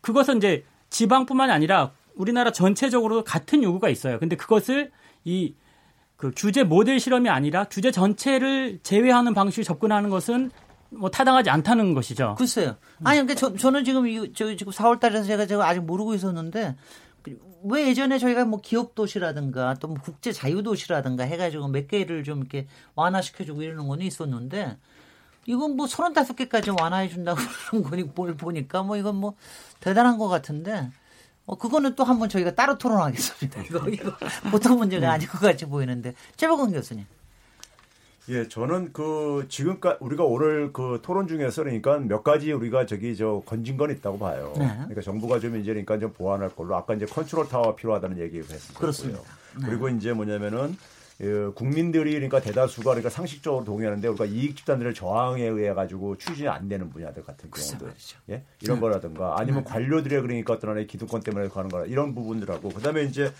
그것은 0.00 0.38
이제 0.38 0.64
지방뿐만 0.90 1.50
아니라 1.50 1.92
우리나라 2.14 2.52
전체적으로 2.52 3.24
같은 3.24 3.62
요구가 3.62 3.88
있어요. 3.88 4.18
근데 4.18 4.36
그것을 4.36 4.90
이 5.24 5.54
그 6.20 6.30
규제 6.36 6.64
모델 6.64 7.00
실험이 7.00 7.30
아니라 7.30 7.64
규제 7.64 7.90
전체를 7.90 8.80
제외하는 8.82 9.32
방식으로 9.32 9.64
접근하는 9.64 10.10
것은 10.10 10.50
뭐 10.90 11.08
타당하지 11.08 11.48
않다는 11.48 11.94
것이죠. 11.94 12.34
글쎄요. 12.36 12.76
아니 13.02 13.20
그러니까 13.20 13.34
저, 13.36 13.56
저는 13.56 13.84
지금 13.84 14.06
이, 14.06 14.30
저 14.34 14.54
지금 14.54 14.70
4월 14.70 15.00
달에서 15.00 15.24
제가 15.24 15.46
제가 15.46 15.66
아직 15.66 15.80
모르고 15.80 16.12
있었는데 16.12 16.76
왜 17.64 17.88
예전에 17.88 18.18
저희가 18.18 18.44
뭐 18.44 18.60
기업 18.60 18.94
도시라든가 18.94 19.74
또 19.80 19.88
뭐 19.88 19.96
국제 20.02 20.30
자유 20.30 20.62
도시라든가 20.62 21.24
해가지고 21.24 21.68
몇 21.68 21.88
개를 21.88 22.22
좀 22.22 22.40
이렇게 22.40 22.66
완화시켜주고 22.96 23.62
이러는 23.62 23.88
건 23.88 24.02
있었는데 24.02 24.76
이건 25.50 25.76
뭐 25.76 25.86
서른다섯 25.88 26.36
개까지 26.36 26.70
완화해 26.70 27.08
준다고 27.08 27.40
그러는 27.70 27.90
거니 27.90 28.02
뭘 28.14 28.36
보니까 28.36 28.82
뭐 28.82 28.96
이건 28.96 29.16
뭐 29.16 29.34
대단한 29.80 30.16
것 30.16 30.28
같은데 30.28 30.90
어 31.44 31.56
그거는 31.56 31.96
또 31.96 32.04
한번 32.04 32.28
저희가 32.28 32.54
따로 32.54 32.78
토론하겠습니다. 32.78 33.62
이거 33.66 33.88
이거 33.88 34.12
보통 34.50 34.78
문제가 34.78 35.00
네. 35.00 35.06
아닐 35.06 35.28
것 35.28 35.40
같이 35.40 35.66
보이는데 35.66 36.14
최박원 36.36 36.72
교수님. 36.72 37.04
예, 38.28 38.46
저는 38.46 38.92
그 38.92 39.46
지금까지 39.48 39.96
우리가 40.00 40.22
오늘 40.22 40.72
그 40.72 41.00
토론 41.02 41.26
중에서 41.26 41.64
그러니까 41.64 41.98
몇 41.98 42.22
가지 42.22 42.52
우리가 42.52 42.86
저기 42.86 43.16
저 43.16 43.42
건진 43.44 43.76
건 43.76 43.90
있다고 43.90 44.20
봐요. 44.20 44.52
네. 44.56 44.68
그러니까 44.68 45.00
정부가 45.00 45.40
좀 45.40 45.56
이제 45.56 45.72
그러니까 45.72 45.98
좀 45.98 46.12
보완할 46.12 46.50
걸로 46.50 46.76
아까 46.76 46.94
이제 46.94 47.06
컨트롤 47.06 47.48
타워 47.48 47.74
필요하다는 47.74 48.18
얘기를 48.18 48.44
했었고요. 48.44 48.78
그렇습니다. 48.78 49.20
네. 49.58 49.66
그리고 49.66 49.88
이제 49.88 50.12
뭐냐면은 50.12 50.76
그 50.76 50.99
국민들이 51.54 52.12
그러니까 52.12 52.40
대다수가 52.40 52.90
그러니까 52.90 53.10
상식적으로 53.10 53.62
동의하는데 53.64 54.08
우리가 54.08 54.24
이익 54.24 54.56
집단들의 54.56 54.94
저항에 54.94 55.44
의해 55.44 55.74
가지고 55.74 56.16
추진이 56.16 56.48
안 56.48 56.66
되는 56.66 56.88
분야들 56.88 57.24
같은 57.24 57.50
경우도 57.50 57.90
예 58.30 58.42
이런 58.62 58.76
네. 58.76 58.80
거라든가 58.80 59.36
아니면 59.38 59.64
네. 59.64 59.70
관료들의 59.70 60.22
그러니까 60.22 60.54
어떤 60.54 60.70
하나의 60.70 60.86
기득권 60.86 61.20
때문에 61.20 61.48
가는 61.48 61.68
거라 61.68 61.84
이런 61.84 62.14
부분들하고 62.14 62.70
그다음에 62.70 63.02
이제 63.02 63.30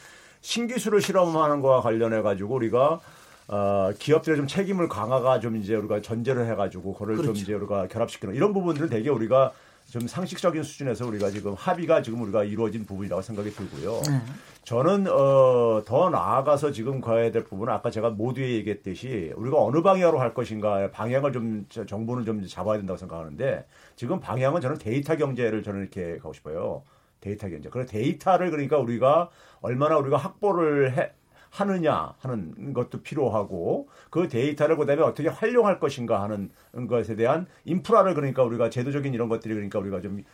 신기술을 0.42 1.00
실험하는 1.00 1.62
거와 1.62 1.80
관련해 1.80 2.20
가지고 2.20 2.56
우리가 2.56 3.00
어, 3.48 3.90
기업들의 3.98 4.36
좀 4.36 4.46
책임을 4.46 4.88
강화가 4.88 5.40
좀 5.40 5.56
이제 5.56 5.74
우리가 5.74 6.02
전제를 6.02 6.46
해가지고 6.50 6.92
그걸 6.92 7.16
그렇죠. 7.16 7.32
좀 7.32 7.36
이제 7.36 7.54
우리가 7.54 7.88
결합시키는 7.88 8.34
이런 8.34 8.52
부분들은 8.52 8.90
되게 8.90 9.08
우리가 9.08 9.52
좀 9.90 10.06
상식적인 10.06 10.62
수준에서 10.62 11.04
우리가 11.08 11.30
지금 11.30 11.54
합의가 11.54 12.00
지금 12.00 12.22
우리가 12.22 12.44
이루어진 12.44 12.86
부분이라고 12.86 13.22
생각이 13.22 13.50
들고요. 13.50 14.00
네. 14.02 14.20
저는 14.62 15.08
어, 15.08 15.82
더 15.84 16.10
나아가서 16.10 16.70
지금 16.70 17.00
가야 17.00 17.32
될 17.32 17.42
부분은 17.42 17.72
아까 17.72 17.90
제가 17.90 18.10
모두에 18.10 18.50
얘기했듯이 18.50 19.32
우리가 19.34 19.60
어느 19.60 19.82
방향으로 19.82 20.20
할 20.20 20.32
것인가 20.32 20.90
방향을 20.92 21.32
좀 21.32 21.66
정부는 21.68 22.24
좀 22.24 22.46
잡아야 22.46 22.78
된다고 22.78 22.96
생각하는데 22.96 23.66
지금 23.96 24.20
방향은 24.20 24.60
저는 24.60 24.78
데이터 24.78 25.16
경제를 25.16 25.64
저는 25.64 25.80
이렇게 25.80 26.18
가고 26.18 26.32
싶어요. 26.32 26.84
데이터 27.20 27.48
경제. 27.48 27.68
그래 27.68 27.84
데이터를 27.84 28.50
그러니까 28.50 28.78
우리가 28.78 29.28
얼마나 29.60 29.98
우리가 29.98 30.16
확보를 30.16 30.96
해, 30.96 31.10
하느냐 31.50 32.14
하는 32.18 32.72
것도 32.72 33.02
필요하고 33.02 33.88
그 34.08 34.28
데이터를 34.28 34.76
그다음에 34.76 35.02
어떻게 35.02 35.28
활용할 35.28 35.80
것인가 35.80 36.22
하는 36.22 36.50
것에 36.88 37.16
대한 37.16 37.46
인프라를 37.64 38.14
그러니까 38.14 38.42
우리가 38.44 38.70
제도적인 38.70 39.12
이런 39.12 39.28
것들이 39.28 39.54
그러니까 39.54 39.78
우리가 39.78 40.00
좀 40.00 40.24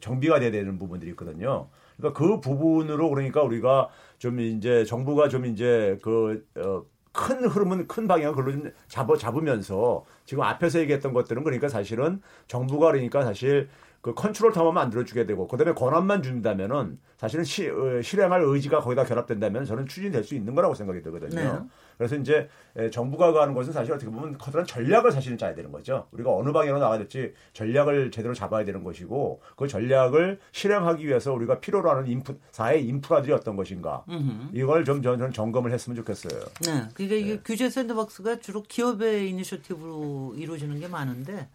정비가 0.00 0.40
돼야 0.40 0.50
되는 0.50 0.78
부분들이 0.78 1.10
있거든요. 1.10 1.68
그러니까 1.96 2.18
그 2.18 2.40
부분으로 2.40 3.10
그러니까 3.10 3.42
우리가 3.42 3.88
좀 4.18 4.40
이제 4.40 4.84
정부가 4.84 5.28
좀 5.28 5.46
이제 5.46 5.98
그 6.02 6.46
어, 6.56 6.84
큰 7.12 7.44
흐름은 7.44 7.88
큰 7.88 8.06
방향을 8.06 8.34
그걸로 8.34 8.52
좀 8.52 8.72
잡아 8.88 9.16
잡으면서 9.16 10.04
지금 10.24 10.44
앞에서 10.44 10.78
얘기했던 10.80 11.12
것들은 11.12 11.42
그러니까 11.42 11.68
사실은 11.68 12.22
정부가 12.46 12.92
그러니까 12.92 13.24
사실 13.24 13.68
그 14.00 14.14
컨트롤 14.14 14.52
타워만 14.52 14.84
만들어주게 14.84 15.26
되고 15.26 15.46
그다음에 15.46 15.72
권한만 15.74 16.22
준다면은 16.22 16.98
사실은 17.18 17.44
시, 17.44 17.68
어, 17.68 18.00
실행할 18.00 18.42
의지가 18.42 18.80
거기다 18.80 19.04
결합된다면 19.04 19.66
저는 19.66 19.86
추진될 19.86 20.24
수 20.24 20.34
있는 20.34 20.54
거라고 20.54 20.74
생각이 20.74 21.02
들거든요. 21.02 21.38
네. 21.38 21.58
그래서 21.98 22.16
이제 22.16 22.48
정부가 22.92 23.32
가는 23.32 23.52
것은 23.52 23.74
사실 23.74 23.92
어떻게 23.92 24.10
보면 24.10 24.38
커다란 24.38 24.66
전략을 24.66 25.12
사실은 25.12 25.36
짜야 25.36 25.54
되는 25.54 25.70
거죠. 25.70 26.06
우리가 26.12 26.34
어느 26.34 26.50
방향으로 26.50 26.78
나가야 26.78 26.96
될지 26.96 27.34
전략을 27.52 28.10
제대로 28.10 28.32
잡아야 28.32 28.64
되는 28.64 28.82
것이고 28.82 29.42
그 29.54 29.68
전략을 29.68 30.38
실행하기 30.52 31.06
위해서 31.06 31.34
우리가 31.34 31.60
필요로 31.60 31.90
하는 31.90 32.06
인프 32.06 32.38
사회 32.52 32.78
인프라들이 32.78 33.34
어떤 33.34 33.54
것인가 33.54 34.04
음흠. 34.08 34.56
이걸 34.56 34.86
좀 34.86 35.02
저는 35.02 35.34
점검을 35.34 35.72
했으면 35.72 35.94
좋겠어요. 35.96 36.40
네, 36.64 36.88
그러니까 36.94 37.16
이게 37.16 37.34
네. 37.34 37.40
규제 37.44 37.68
샌드박스가 37.68 38.38
주로 38.38 38.62
기업의 38.62 39.28
이니셔티브로 39.28 40.36
이루어지는 40.38 40.80
게 40.80 40.88
많은데 40.88 41.48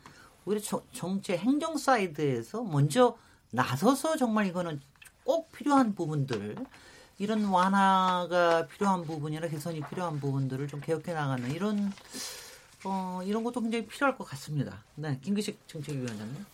오히려 0.46 0.62
정치 0.93 1.34
행정 1.34 1.78
사이드에서 1.78 2.64
먼저 2.64 3.18
나서서 3.52 4.18
정말 4.18 4.48
이거는 4.48 4.80
꼭 5.24 5.52
필요한 5.52 5.96
부분들 5.96 6.56
이런 7.18 7.46
완화가 7.46 8.68
필요한 8.68 9.04
부분이나 9.04 9.48
개선이 9.48 9.82
필요한 9.89 10.20
부분들을 10.20 10.68
좀 10.68 10.82
개혁해 10.82 11.14
나가는 11.14 11.50
이런 11.52 11.91
어, 12.84 13.22
이런 13.24 13.43
것도 13.43 13.62
굉장히 13.62 13.88
필요할 13.88 14.18
것 14.18 14.26
같습니다. 14.26 14.84
네, 14.96 15.20
김기식 15.24 15.68
정책위원장님. 15.68 16.46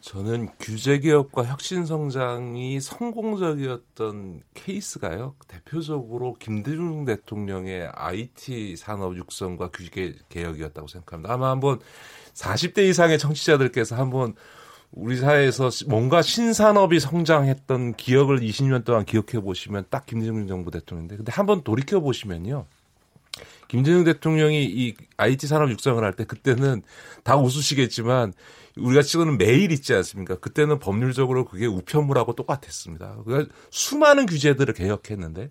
저는 0.00 0.48
규제 0.58 0.98
개혁과 0.98 1.44
혁신 1.44 1.84
성장이 1.84 2.80
성공적이었던 2.80 4.42
케이스가요. 4.54 5.34
대표적으로 5.46 6.36
김대중 6.38 7.04
대통령의 7.04 7.90
IT 7.94 8.76
산업 8.76 9.16
육성과 9.16 9.70
규제 9.70 10.16
개혁이었다고 10.30 10.88
생각합니다. 10.88 11.34
아마 11.34 11.50
한번 11.50 11.80
40대 12.34 12.88
이상의 12.88 13.18
청취자들께서 13.18 13.96
한번 13.96 14.34
우리 14.92 15.16
사회에서 15.16 15.70
뭔가 15.86 16.20
신산업이 16.20 16.98
성장했던 16.98 17.94
기억을 17.94 18.40
20년 18.40 18.84
동안 18.84 19.04
기억해 19.04 19.40
보시면 19.40 19.84
딱 19.88 20.06
김대중 20.06 20.46
정부 20.48 20.70
대통령인데 20.70 21.16
근데 21.16 21.32
한번 21.32 21.62
돌이켜 21.62 22.00
보시면요. 22.00 22.66
김대중 23.68 24.02
대통령이 24.02 24.64
이 24.64 24.94
IT 25.16 25.46
산업 25.46 25.70
육성을 25.70 26.02
할 26.02 26.12
때 26.14 26.24
그때는 26.24 26.82
다 27.22 27.36
웃으시겠지만 27.36 28.32
우리가 28.76 29.02
찍는 29.02 29.38
메일 29.38 29.70
있지 29.70 29.94
않습니까? 29.94 30.36
그때는 30.36 30.80
법률적으로 30.80 31.44
그게 31.44 31.66
우편물하고 31.66 32.34
똑같았습니다. 32.34 33.18
그러니까 33.24 33.54
수많은 33.70 34.26
규제들을 34.26 34.74
개혁했는데 34.74 35.48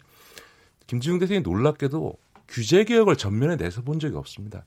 김대중 0.88 1.20
대통령이 1.20 1.44
놀랍게도 1.44 2.14
규제 2.50 2.84
개혁을 2.84 3.16
전면에 3.16 3.56
내서 3.56 3.82
본 3.84 4.00
적이 4.00 4.18
없습니다. 4.18 4.66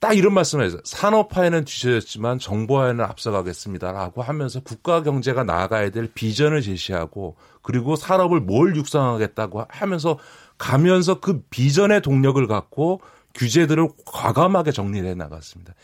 딱 0.00 0.16
이런 0.16 0.32
말씀을 0.32 0.64
해서 0.64 0.78
산업화에는 0.84 1.64
뒤처졌지만 1.64 2.38
정보화에는 2.38 3.04
앞서가겠습니다라고 3.04 4.22
하면서 4.22 4.60
국가 4.60 5.02
경제가 5.02 5.42
나아가야 5.42 5.90
될 5.90 6.08
비전을 6.12 6.62
제시하고 6.62 7.36
그리고 7.62 7.96
산업을 7.96 8.40
뭘 8.40 8.76
육성하겠다고 8.76 9.66
하면서 9.68 10.18
가면서 10.56 11.18
그 11.20 11.42
비전의 11.50 12.02
동력을 12.02 12.46
갖고 12.46 13.00
규제들을 13.34 13.88
과감하게 14.06 14.70
정리해 14.70 15.14
나갔습니다. 15.14 15.74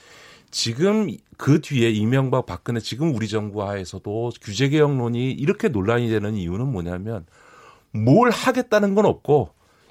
지금 0.51 1.09
그 1.37 1.61
뒤에 1.61 1.91
이명박 1.91 2.47
박근혜 2.47 2.79
지금 2.79 3.13
우리 3.15 3.27
정부 3.27 3.65
하에서도 3.65 4.31
규제 4.41 4.69
개혁론이 4.69 5.33
이렇게 5.33 5.69
논란이 5.69 6.09
되는 6.09 6.37
이유는 6.37 6.71
뭐냐면 6.71 7.27
뭘 7.91 8.31
하겠다는 8.31 8.95
건 8.95 9.07
없고 9.07 9.51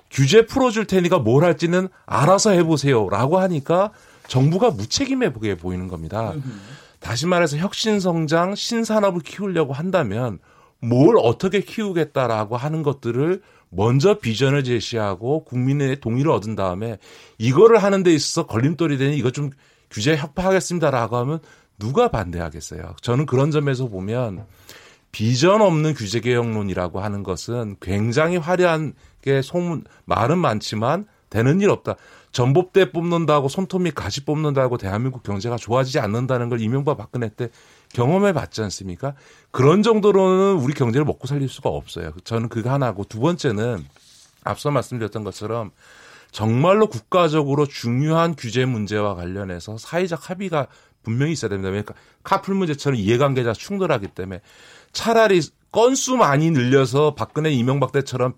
규제 0.10 0.46
풀어줄 0.46 0.86
테니까 0.86 1.20
뭘 1.20 1.44
할지는 1.44 1.90
알아서 2.06 2.52
해보세요라고 2.52 3.40
하니까 3.40 3.92
정부가 4.28 4.72
무책임해 4.72 5.34
보게 5.34 5.56
보이는 5.56 5.88
겁니다. 5.88 6.34
다시 7.00 7.28
말해서 7.28 7.58
혁신성장, 7.58 8.56
신산업을 8.56 9.22
키우려고 9.22 9.74
한다면 9.74 10.40
뭘 10.80 11.16
어떻게 11.18 11.62
키우겠다라고 11.62 12.58
하는 12.58 12.84
것들을 12.84 13.42
먼저 13.70 14.20
비전을 14.20 14.64
제시하고 14.64 15.44
국민의 15.46 16.00
동의를 16.00 16.32
얻은 16.32 16.56
다음에 16.56 16.98
이거를 17.38 17.82
하는 17.82 18.04
데 18.04 18.14
있어서 18.14 18.46
걸림돌이 18.46 18.98
되니 18.98 19.18
이거 19.18 19.32
좀 19.32 19.50
규제 19.90 20.16
협파하겠습니다라고 20.16 21.18
하면 21.18 21.40
누가 21.80 22.08
반대하겠어요. 22.08 22.96
저는 23.02 23.26
그런 23.26 23.52
점에서 23.52 23.88
보면 23.88 24.46
비전 25.12 25.62
없는 25.62 25.94
규제 25.94 26.20
개혁론이라고 26.20 27.00
하는 27.00 27.24
것은 27.24 27.78
굉장히 27.82 28.38
화려한 28.38 28.94
게 29.22 29.42
소문 29.42 29.84
말은 30.06 30.38
많지만 30.38 31.06
되는 31.30 31.62
일 31.62 31.70
없다. 31.70 31.96
전봇대 32.34 32.92
뽑는다고 32.92 33.48
손톱 33.48 33.84
및 33.84 33.94
가시 33.94 34.26
뽑는다고 34.26 34.78
대한민국 34.78 35.22
경제가 35.24 35.56
좋아지지 35.56 36.00
않는다는 36.00 36.50
걸 36.50 36.60
이명박 36.60 36.98
박근혜 36.98 37.30
때 37.30 37.50
경험해 37.94 38.34
봤지 38.34 38.62
않습니까? 38.64 39.14
그런 39.52 39.84
정도로는 39.84 40.56
우리 40.56 40.74
경제를 40.74 41.06
먹고 41.06 41.28
살릴 41.28 41.48
수가 41.48 41.70
없어요. 41.70 42.12
저는 42.24 42.50
그거 42.50 42.72
하나고 42.72 43.06
두 43.06 43.20
번째는 43.20 43.86
앞서 44.44 44.72
말씀드렸던 44.72 45.24
것처럼 45.24 45.72
정말로 46.32 46.88
국가적으로 46.88 47.68
중요한 47.68 48.36
규제 48.36 48.66
문제와 48.66 49.14
관련해서 49.14 49.78
사회적 49.78 50.32
합의가 50.32 50.68
분명히 51.04 51.34
있어야 51.34 51.50
됩니다. 51.50 51.70
그러니까 51.70 51.94
카풀 52.24 52.56
문제처럼 52.56 52.98
이해관계자 52.98 53.54
충돌하기 53.54 54.08
때문에 54.08 54.42
차라리 54.92 55.40
건수 55.74 56.16
많이 56.16 56.52
늘려서 56.52 57.16
박근혜 57.16 57.52
이명박 57.52 57.92
때처럼 57.92 58.34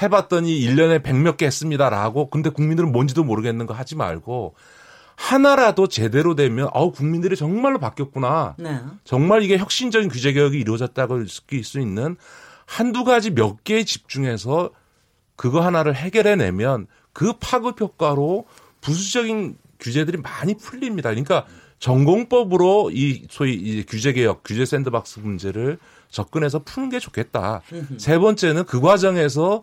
해봤더니 0.00 0.58
1년에 0.60 1.02
100몇 1.02 1.36
개 1.36 1.46
했습니다라고 1.46 2.30
근데 2.30 2.48
국민들은 2.50 2.90
뭔지도 2.90 3.22
모르겠는 3.24 3.66
거 3.66 3.74
하지 3.74 3.94
말고 3.94 4.54
하나라도 5.14 5.86
제대로 5.88 6.34
되면 6.34 6.70
어우 6.72 6.92
국민들이 6.92 7.36
정말로 7.36 7.78
바뀌었구나. 7.78 8.54
네. 8.58 8.80
정말 9.04 9.42
이게 9.42 9.58
혁신적인 9.58 10.08
규제 10.08 10.32
개혁이 10.32 10.58
이루어졌다고 10.58 11.26
느낄 11.26 11.62
수 11.62 11.78
있는 11.78 12.16
한두 12.64 13.04
가지 13.04 13.32
몇 13.32 13.64
개에 13.64 13.84
집중해서 13.84 14.70
그거 15.36 15.60
하나를 15.60 15.94
해결해 15.94 16.36
내면 16.36 16.86
그 17.12 17.34
파급 17.34 17.80
효과로 17.80 18.46
부수적인 18.80 19.58
규제들이 19.78 20.18
많이 20.18 20.56
풀립니다. 20.56 21.10
그러니까 21.10 21.44
전공법으로 21.80 22.90
이 22.92 23.26
소위 23.28 23.54
이 23.54 23.84
규제 23.84 24.12
개혁, 24.12 24.42
규제 24.42 24.64
샌드박스 24.64 25.20
문제를 25.20 25.78
접근해서 26.10 26.60
푸는 26.60 26.88
게 26.88 26.98
좋겠다. 26.98 27.62
세 27.98 28.18
번째는 28.18 28.64
그 28.64 28.80
과정에서 28.80 29.62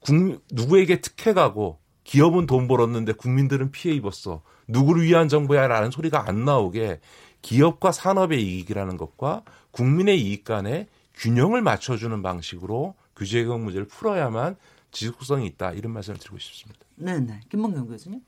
국, 0.00 0.42
누구에게 0.50 1.00
특혜 1.00 1.32
가고 1.32 1.78
기업은 2.04 2.46
돈 2.46 2.68
벌었는데 2.68 3.12
국민들은 3.12 3.70
피해 3.70 3.94
입었어. 3.94 4.42
누구를 4.68 5.04
위한 5.04 5.28
정부야라는 5.28 5.90
소리가 5.90 6.28
안 6.28 6.44
나오게 6.44 7.00
기업과 7.42 7.92
산업의 7.92 8.42
이익이라는 8.42 8.96
것과 8.96 9.42
국민의 9.70 10.20
이익 10.20 10.44
간의 10.44 10.86
균형을 11.14 11.62
맞춰주는 11.62 12.22
방식으로 12.22 12.94
규제 13.16 13.44
개혁 13.44 13.60
문제를 13.60 13.86
풀어야만 13.86 14.56
지속성이 14.90 15.46
있다 15.48 15.72
이런 15.72 15.92
말씀을 15.92 16.18
드리고 16.18 16.38
싶습니다. 16.38 16.80
네, 16.96 17.18
네. 17.20 17.40
김봉경 17.50 17.86
교수님. 17.86 18.20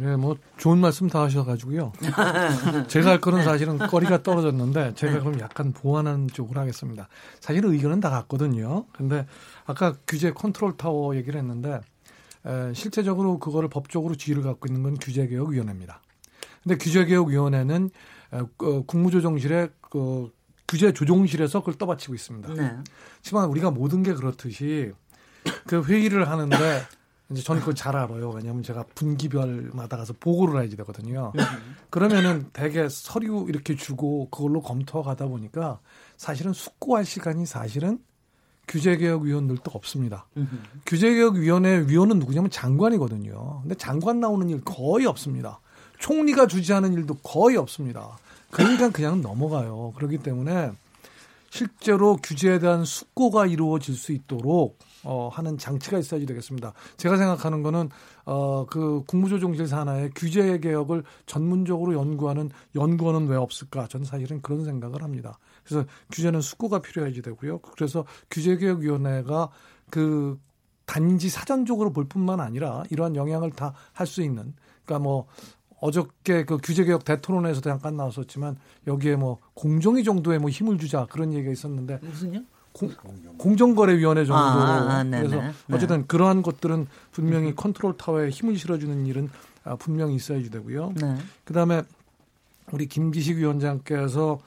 네, 0.00 0.14
뭐 0.14 0.36
좋은 0.58 0.78
말씀 0.78 1.08
다 1.08 1.22
하셔가지고요. 1.22 1.92
제가 2.86 3.10
할 3.10 3.20
거는 3.20 3.42
사실은 3.42 3.78
거리가 3.78 4.22
떨어졌는데 4.22 4.94
제가 4.94 5.14
네. 5.14 5.18
그럼 5.18 5.40
약간 5.40 5.72
보완하는 5.72 6.28
쪽으로 6.28 6.60
하겠습니다. 6.60 7.08
사실은 7.40 7.72
의견은 7.72 7.98
다 7.98 8.08
같거든요. 8.10 8.86
근데 8.92 9.26
아까 9.66 9.94
규제 10.06 10.30
컨트롤 10.32 10.76
타워 10.76 11.16
얘기를 11.16 11.40
했는데 11.40 11.80
에, 12.46 12.72
실제적으로 12.74 13.40
그거를 13.40 13.68
법적으로 13.68 14.14
지위를 14.14 14.44
갖고 14.44 14.66
있는 14.68 14.84
건 14.84 14.96
규제개혁위원회입니다. 15.00 16.00
근데 16.62 16.76
규제개혁위원회는 16.78 17.90
에, 18.34 18.38
어, 18.38 18.82
국무조정실의 18.86 19.70
그 19.80 20.30
규제 20.68 20.92
조정실에서 20.92 21.60
그걸 21.60 21.74
떠받치고 21.74 22.14
있습니다. 22.14 22.54
네. 22.54 22.76
하지만 23.16 23.48
우리가 23.48 23.72
모든 23.72 24.04
게 24.04 24.14
그렇듯이 24.14 24.92
그 25.66 25.82
회의를 25.82 26.28
하는데 26.28 26.56
이제 27.30 27.42
저는 27.42 27.60
그걸 27.60 27.74
잘 27.74 27.94
알아요. 27.94 28.30
왜냐하면 28.30 28.62
제가 28.62 28.84
분기별마다 28.94 29.98
가서 29.98 30.14
보고를 30.18 30.60
해야지 30.60 30.76
되거든요. 30.78 31.32
네. 31.34 31.42
그러면은 31.90 32.48
대개 32.52 32.88
서류 32.88 33.46
이렇게 33.48 33.76
주고 33.76 34.28
그걸로 34.30 34.62
검토하다 34.62 35.26
보니까 35.26 35.80
사실은 36.16 36.52
숙고할 36.52 37.04
시간이 37.04 37.44
사실은 37.44 37.98
규제개혁위원들도 38.66 39.70
없습니다. 39.74 40.26
규제개혁위원회 40.86 41.86
위원은 41.86 42.18
누구냐면 42.18 42.50
장관이거든요. 42.50 43.60
근데 43.62 43.74
장관 43.74 44.20
나오는 44.20 44.48
일 44.48 44.62
거의 44.62 45.06
없습니다. 45.06 45.60
총리가 45.98 46.46
주재하는 46.46 46.92
일도 46.94 47.14
거의 47.22 47.56
없습니다. 47.56 48.18
그러니까 48.50 48.90
그냥 48.90 49.20
넘어가요. 49.20 49.92
그렇기 49.96 50.18
때문에 50.18 50.72
실제로 51.50 52.16
규제에 52.16 52.58
대한 52.58 52.84
숙고가 52.84 53.46
이루어질 53.46 53.94
수 53.94 54.12
있도록 54.12 54.78
어, 55.10 55.28
하는 55.32 55.56
장치가 55.56 55.98
있어야지 55.98 56.26
되겠습니다. 56.26 56.74
제가 56.98 57.16
생각하는 57.16 57.62
거는 57.62 57.88
어, 58.26 58.66
그 58.66 59.02
국무조정실 59.06 59.66
산하의 59.66 60.10
규제 60.14 60.58
개혁을 60.58 61.02
전문적으로 61.24 61.94
연구하는 61.94 62.50
연구원은 62.74 63.26
왜 63.26 63.36
없을까? 63.36 63.86
저는 63.88 64.04
사실은 64.04 64.42
그런 64.42 64.66
생각을 64.66 65.02
합니다. 65.02 65.38
그래서 65.64 65.86
규제는 66.12 66.42
숙고가 66.42 66.80
필요해야지 66.80 67.22
되고요. 67.22 67.60
그래서 67.60 68.04
규제개혁위원회가 68.30 69.48
그 69.88 70.38
단지 70.84 71.30
사전적으로 71.30 71.90
볼 71.92 72.04
뿐만 72.06 72.40
아니라 72.40 72.82
이러한 72.90 73.16
영향을 73.16 73.50
다 73.52 73.72
할 73.94 74.06
수 74.06 74.22
있는 74.22 74.54
그러니까 74.84 75.02
뭐 75.04 75.26
어저께 75.80 76.44
그 76.44 76.58
규제개혁 76.58 77.04
대토론에서 77.04 77.60
잠깐 77.62 77.96
나왔었지만 77.96 78.56
여기에 78.86 79.16
뭐 79.16 79.38
공정위 79.54 80.04
정도의 80.04 80.38
뭐 80.38 80.50
힘을 80.50 80.76
주자 80.78 81.06
그런 81.06 81.32
얘기가 81.32 81.50
있었는데 81.52 81.98
무슨요? 82.02 82.42
공 83.36 83.56
정거래위원회 83.56 84.24
정도로 84.24 84.38
아, 84.38 85.00
아, 85.00 85.04
그래서 85.04 85.36
네. 85.36 85.52
어쨌든 85.72 86.06
그러한 86.06 86.42
것들은 86.42 86.86
분명히 87.12 87.48
음. 87.48 87.54
컨트롤 87.56 87.96
타워에 87.96 88.30
힘을 88.30 88.56
실어주는 88.56 89.06
일은 89.06 89.28
아, 89.64 89.76
분명히 89.76 90.14
있어야지 90.14 90.50
되고요. 90.50 90.94
네. 91.00 91.16
그다음에 91.44 91.82
우리 92.72 92.86
김기식 92.86 93.38
위원장께서 93.38 94.38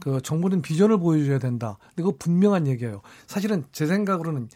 그 0.00 0.20
정부는 0.20 0.62
비전을 0.62 0.98
보여줘야 0.98 1.38
된다. 1.38 1.76
근데 1.88 2.02
그거 2.02 2.14
분명한 2.18 2.66
얘기예요. 2.66 3.00
사실은 3.26 3.64
제 3.72 3.86
생각으로는 3.86 4.48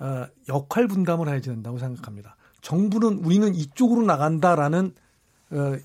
어, 0.00 0.26
역할 0.48 0.86
분담을 0.86 1.28
해야 1.28 1.40
된다고 1.40 1.78
생각합니다. 1.78 2.36
정부는 2.60 3.24
우리는 3.24 3.54
이쪽으로 3.54 4.02
나간다라는 4.02 4.94
어, 5.50 5.76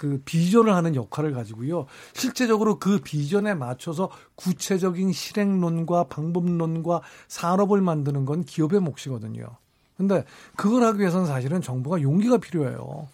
그 0.00 0.22
비전을 0.24 0.74
하는 0.74 0.94
역할을 0.94 1.34
가지고요. 1.34 1.84
실제적으로 2.14 2.78
그 2.78 3.00
비전에 3.04 3.52
맞춰서 3.52 4.10
구체적인 4.34 5.12
실행론과 5.12 6.04
방법론과 6.04 7.02
산업을 7.28 7.82
만드는 7.82 8.24
건 8.24 8.42
기업의 8.42 8.80
몫이거든요. 8.80 9.44
근데 9.98 10.24
그걸 10.56 10.84
하기 10.84 11.00
위해서는 11.00 11.26
사실은 11.26 11.60
정부가 11.60 12.00
용기가 12.00 12.38
필요해요. 12.38 13.08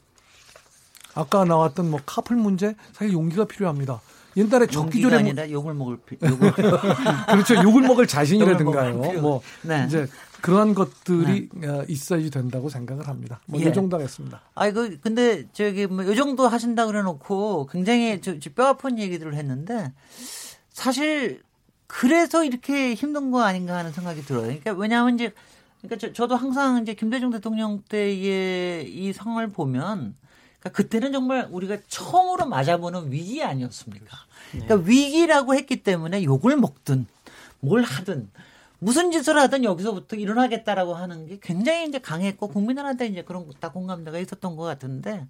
아까 1.16 1.44
나왔던 1.44 1.90
뭐 1.90 1.98
카풀 2.06 2.36
문제 2.36 2.76
사실 2.92 3.12
용기가 3.12 3.46
필요합니다. 3.46 4.00
옛날에 4.36 4.66
적기조례 4.66 5.16
아니라 5.16 5.50
욕을 5.50 5.74
먹을 5.74 5.98
욕을 6.22 6.52
그렇죠 7.26 7.54
욕을 7.64 7.82
먹을 7.82 8.06
자신이라든가요. 8.06 9.20
뭐 9.20 9.40
네. 9.62 9.84
이제 9.88 10.06
그러한 10.42 10.74
것들이 10.74 11.48
네. 11.52 11.68
어, 11.68 11.84
있어야지 11.88 12.30
된다고 12.30 12.68
생각을 12.68 13.08
합니다. 13.08 13.40
뭐이 13.46 13.64
예. 13.64 13.72
정도 13.72 13.96
하겠습니다. 13.96 14.40
아이고 14.54 14.88
근데 15.00 15.46
저기 15.52 15.86
뭐이 15.86 16.14
정도 16.16 16.46
하신다 16.48 16.86
그래 16.86 17.02
놓고 17.02 17.66
굉장히 17.66 18.20
저, 18.20 18.38
저 18.38 18.50
뼈 18.50 18.66
아픈 18.66 18.98
얘기들을 18.98 19.34
했는데 19.34 19.92
사실 20.70 21.42
그래서 21.86 22.44
이렇게 22.44 22.94
힘든 22.94 23.30
거 23.30 23.42
아닌가 23.42 23.76
하는 23.76 23.92
생각이 23.92 24.22
들어요. 24.22 24.42
그러니까 24.42 24.72
왜냐하면 24.72 25.14
이제 25.14 25.32
그러니까 25.80 26.12
저, 26.14 26.26
도 26.26 26.36
항상 26.36 26.82
이제 26.82 26.94
김대중 26.94 27.30
대통령 27.30 27.82
때의 27.88 28.90
이 28.90 29.12
상황을 29.12 29.48
보면 29.48 30.14
그러니까 30.60 30.70
그때는 30.70 31.12
정말 31.12 31.48
우리가 31.50 31.78
처음으로 31.88 32.46
맞아보는 32.46 33.12
위기 33.12 33.42
아니었습니까? 33.42 34.16
그러니까 34.50 34.76
네. 34.76 34.82
위기라고 34.84 35.54
했기 35.54 35.82
때문에 35.82 36.24
욕을 36.24 36.56
먹든 36.56 37.06
뭘 37.60 37.82
하든 37.82 38.28
무슨 38.78 39.10
짓을 39.10 39.38
하든 39.38 39.64
여기서부터 39.64 40.16
일어나겠다라고 40.16 40.94
하는 40.94 41.26
게 41.26 41.38
굉장히 41.40 41.86
이제 41.88 41.98
강했고 41.98 42.48
국민들한테 42.48 43.06
이제 43.06 43.22
그런 43.22 43.50
다 43.60 43.72
공감대가 43.72 44.18
있었던 44.18 44.56
것 44.56 44.64
같은데 44.64 45.26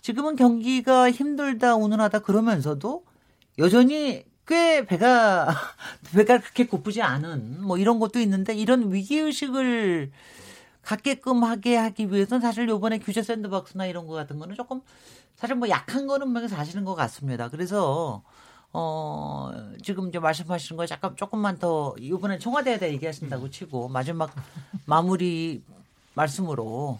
지금은 0.00 0.36
경기가 0.36 1.10
힘들다 1.10 1.76
운운하다 1.76 2.20
그러면서도 2.20 3.04
여전히 3.58 4.24
꽤 4.46 4.84
배가 4.84 5.54
배가 6.14 6.38
그렇게 6.40 6.66
고프지 6.66 7.02
않은 7.02 7.62
뭐 7.62 7.78
이런 7.78 8.00
것도 8.00 8.18
있는데 8.20 8.54
이런 8.54 8.92
위기 8.92 9.18
의식을 9.18 10.10
갖게끔 10.82 11.44
하게 11.44 11.76
하기 11.76 12.10
위해서는 12.10 12.40
사실 12.40 12.68
요번에 12.68 12.98
규제 12.98 13.22
샌드박스나 13.22 13.86
이런 13.86 14.06
거 14.06 14.14
같은 14.14 14.38
거는 14.38 14.56
조금 14.56 14.80
사실 15.36 15.54
뭐 15.54 15.68
약한 15.68 16.06
거는 16.06 16.48
사실인 16.48 16.84
것 16.84 16.94
같습니다. 16.94 17.48
그래서 17.48 18.22
어, 18.72 19.50
지금 19.82 20.08
이제 20.08 20.18
말씀하시는 20.18 20.76
거 20.76 20.86
잠깐 20.86 21.16
조금만 21.16 21.58
더 21.58 21.94
이번에 21.98 22.38
청와대에 22.38 22.78
대해 22.78 22.92
얘기하신다고 22.94 23.50
치고 23.50 23.88
마지막 23.88 24.32
마무리 24.86 25.62
말씀으로 26.14 26.98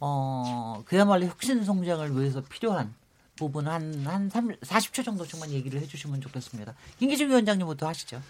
어, 0.00 0.82
그야말로 0.86 1.26
혁신 1.26 1.62
성장을 1.64 2.18
위해서 2.18 2.42
필요한 2.48 2.94
부분 3.36 3.68
한, 3.68 3.94
한 4.06 4.30
40초 4.30 5.04
정도 5.04 5.26
정만 5.26 5.50
얘기를 5.50 5.80
해 5.80 5.86
주시면 5.86 6.20
좋겠습니다. 6.20 6.74
김기중 6.98 7.28
위원장님부터 7.28 7.86
하시죠. 7.88 8.22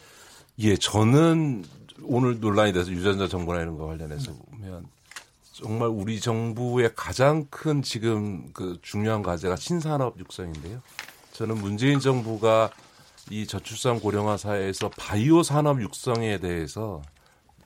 예, 0.60 0.76
저는 0.76 1.64
오늘 2.02 2.40
논란이 2.40 2.72
돼서 2.72 2.90
유전자 2.90 3.28
정보나 3.28 3.60
이런 3.60 3.76
거 3.78 3.86
관련해서 3.86 4.32
보면 4.32 4.86
정말 5.52 5.88
우리 5.88 6.20
정부의 6.20 6.92
가장 6.96 7.46
큰 7.50 7.82
지금 7.82 8.52
그 8.52 8.78
중요한 8.82 9.22
과제가 9.22 9.56
신산업 9.56 10.18
육성인데요. 10.18 10.80
저는 11.40 11.56
문재인 11.56 12.00
정부가 12.00 12.68
이 13.30 13.46
저출산 13.46 13.98
고령화 13.98 14.36
사회에서 14.36 14.90
바이오 14.90 15.42
산업 15.42 15.80
육성에 15.80 16.36
대해서 16.36 17.00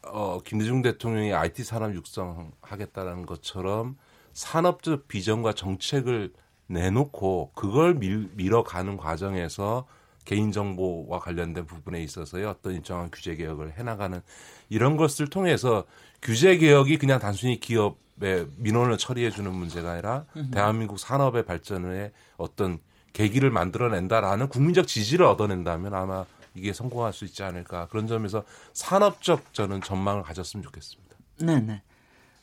어, 0.05 0.39
김대중 0.45 0.81
대통령이 0.81 1.33
IT 1.33 1.65
산업 1.65 1.93
육성하겠다라는 1.93 3.27
것처럼 3.27 3.97
산업적 4.33 5.09
비전과 5.09 5.55
정책을 5.55 6.33
내놓고 6.69 7.51
그걸 7.57 7.95
밀, 7.95 8.31
밀어가는 8.35 8.97
과정에서 8.97 9.89
개인정보와 10.25 11.19
관련된 11.19 11.67
부분에 11.67 12.01
있어서의 12.01 12.45
어떤 12.45 12.75
일정한 12.75 13.11
규제 13.11 13.35
개혁을 13.35 13.73
해나가는 13.73 14.21
이런 14.69 14.97
것을 14.97 15.27
통해서 15.27 15.83
규제 16.23 16.59
개혁이 16.59 16.97
그냥 16.97 17.19
단순히 17.19 17.59
기업의 17.59 18.51
민원을 18.55 18.99
처리해 18.99 19.31
주는 19.31 19.53
문제가 19.53 19.91
아니라 19.91 20.27
대한민국 20.53 21.01
산업의 21.01 21.45
발전에 21.45 22.13
어떤 22.37 22.79
계기를 23.15 23.51
만들어낸다라는 23.51 24.49
국민적 24.49 24.87
지지를 24.87 25.25
얻어낸다면 25.25 25.95
아마 25.95 26.27
이게 26.55 26.73
성공할 26.73 27.13
수 27.13 27.25
있지 27.25 27.43
않을까 27.43 27.87
그런 27.89 28.07
점에서 28.07 28.45
산업적 28.75 29.55
저는 29.55 29.81
전망을 29.81 30.23
가졌으면 30.23 30.63
좋겠습니다. 30.65 31.17
네네. 31.41 31.83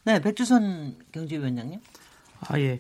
네, 0.03 0.19
백주선 0.22 0.97
경제위원장님. 1.11 1.80
아 2.47 2.59
예. 2.59 2.80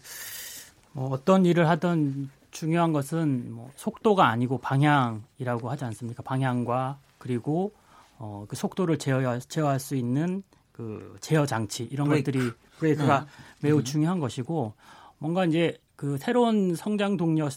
뭐 0.93 1.09
어떤 1.11 1.45
일을 1.45 1.69
하든 1.69 2.29
중요한 2.49 2.91
것은 2.91 3.53
뭐 3.53 3.71
속도가 3.75 4.27
아니고 4.27 4.57
방향이라고 4.57 5.69
하지 5.69 5.85
않습니까? 5.85 6.23
방향과 6.23 6.97
그리고 7.17 7.73
어, 8.17 8.45
그 8.47 8.55
속도를 8.55 8.97
제어할, 8.97 9.39
제어할 9.41 9.79
수 9.79 9.95
있는 9.95 10.43
그 10.71 11.15
제어 11.21 11.45
장치 11.45 11.83
이런 11.83 12.07
브레이크. 12.07 12.31
것들이 12.31 12.51
브레이크가 12.77 13.21
네. 13.21 13.27
매우 13.67 13.79
음. 13.79 13.83
중요한 13.83 14.19
것이고 14.19 14.73
뭔가 15.17 15.45
이제 15.45 15.77
그 15.95 16.17
새로운 16.17 16.75
성장 16.75 17.15
동력 17.15 17.51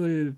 을 0.00 0.34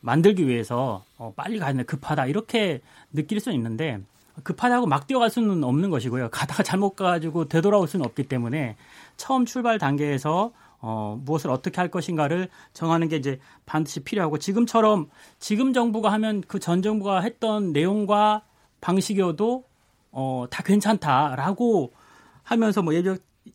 만들기 0.00 0.46
위해서 0.46 1.04
어, 1.16 1.32
빨리 1.36 1.58
가야 1.58 1.72
돼 1.72 1.82
급하다 1.82 2.26
이렇게 2.26 2.80
느낄 3.12 3.40
수는 3.40 3.56
있는데 3.56 4.00
급하다고 4.44 4.86
막 4.86 5.06
뛰어갈 5.06 5.30
수는 5.30 5.64
없는 5.64 5.90
것이고요. 5.90 6.30
가다가 6.30 6.62
잘못 6.62 6.94
가지고 6.94 7.46
되돌아올 7.46 7.88
수는 7.88 8.06
없기 8.06 8.24
때문에 8.24 8.76
처음 9.16 9.44
출발 9.44 9.78
단계에서 9.78 10.52
어, 10.80 11.20
무엇을 11.24 11.50
어떻게 11.50 11.80
할 11.80 11.90
것인가를 11.90 12.48
정하는 12.72 13.08
게 13.08 13.16
이제 13.16 13.40
반드시 13.66 14.00
필요하고 14.00 14.38
지금처럼 14.38 15.08
지금 15.40 15.72
정부가 15.72 16.12
하면 16.12 16.40
그 16.42 16.60
전 16.60 16.82
정부가 16.82 17.20
했던 17.20 17.72
내용과 17.72 18.42
방식이어도 18.80 19.64
어, 20.12 20.46
다 20.50 20.62
괜찮다라고 20.62 21.92
하면서 22.44 22.82
뭐 22.82 22.94
예비 22.94 23.10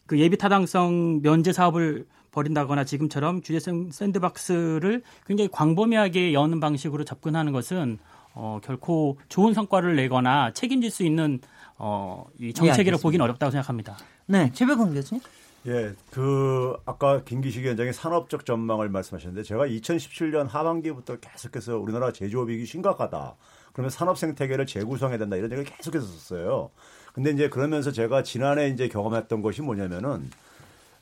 그 0.05 0.19
예비 0.19 0.37
타당성 0.37 1.21
면제 1.21 1.53
사업을 1.53 2.05
벌인다거나 2.33 2.83
지금처럼 2.83 3.41
규제성 3.41 3.91
샌드박스를 3.91 5.03
굉장히 5.25 5.49
광범위하게 5.49 6.33
여는 6.33 6.59
방식으로 6.59 7.05
접근하는 7.05 7.53
것은 7.53 7.99
어, 8.33 8.59
결코 8.63 9.17
좋은 9.29 9.53
성과를 9.53 9.95
내거나 9.95 10.51
책임질 10.53 10.91
수 10.91 11.03
있는 11.03 11.39
어, 11.77 12.25
이 12.39 12.51
정책이라고 12.51 12.97
네, 12.97 13.01
보기는 13.01 13.23
어렵다고 13.23 13.51
생각합니다. 13.51 13.97
네, 14.25 14.51
최백훈 14.53 14.93
교수님. 14.93 15.21
예, 15.65 15.93
그 16.11 16.75
아까 16.85 17.23
김기식 17.23 17.63
위원장이 17.63 17.93
산업적 17.93 18.45
전망을 18.45 18.89
말씀하셨는데 18.89 19.43
제가 19.43 19.65
2017년 19.67 20.49
하반기부터 20.49 21.17
계속해서 21.17 21.77
우리나라 21.77 22.11
제조업 22.11 22.49
위기 22.49 22.65
심각하다. 22.65 23.35
그러면 23.71 23.89
산업 23.89 24.17
생태계를 24.17 24.65
재구성해야 24.65 25.17
된다 25.17 25.37
이런 25.37 25.51
얘기를 25.51 25.63
계속해서 25.63 26.05
썼어요. 26.05 26.69
근데 27.13 27.31
이제 27.31 27.47
그러면서 27.47 27.91
제가 27.91 28.23
지난해 28.23 28.67
이제 28.67 28.87
경험했던 28.87 29.41
것이 29.41 29.61
뭐냐면은 29.61 30.29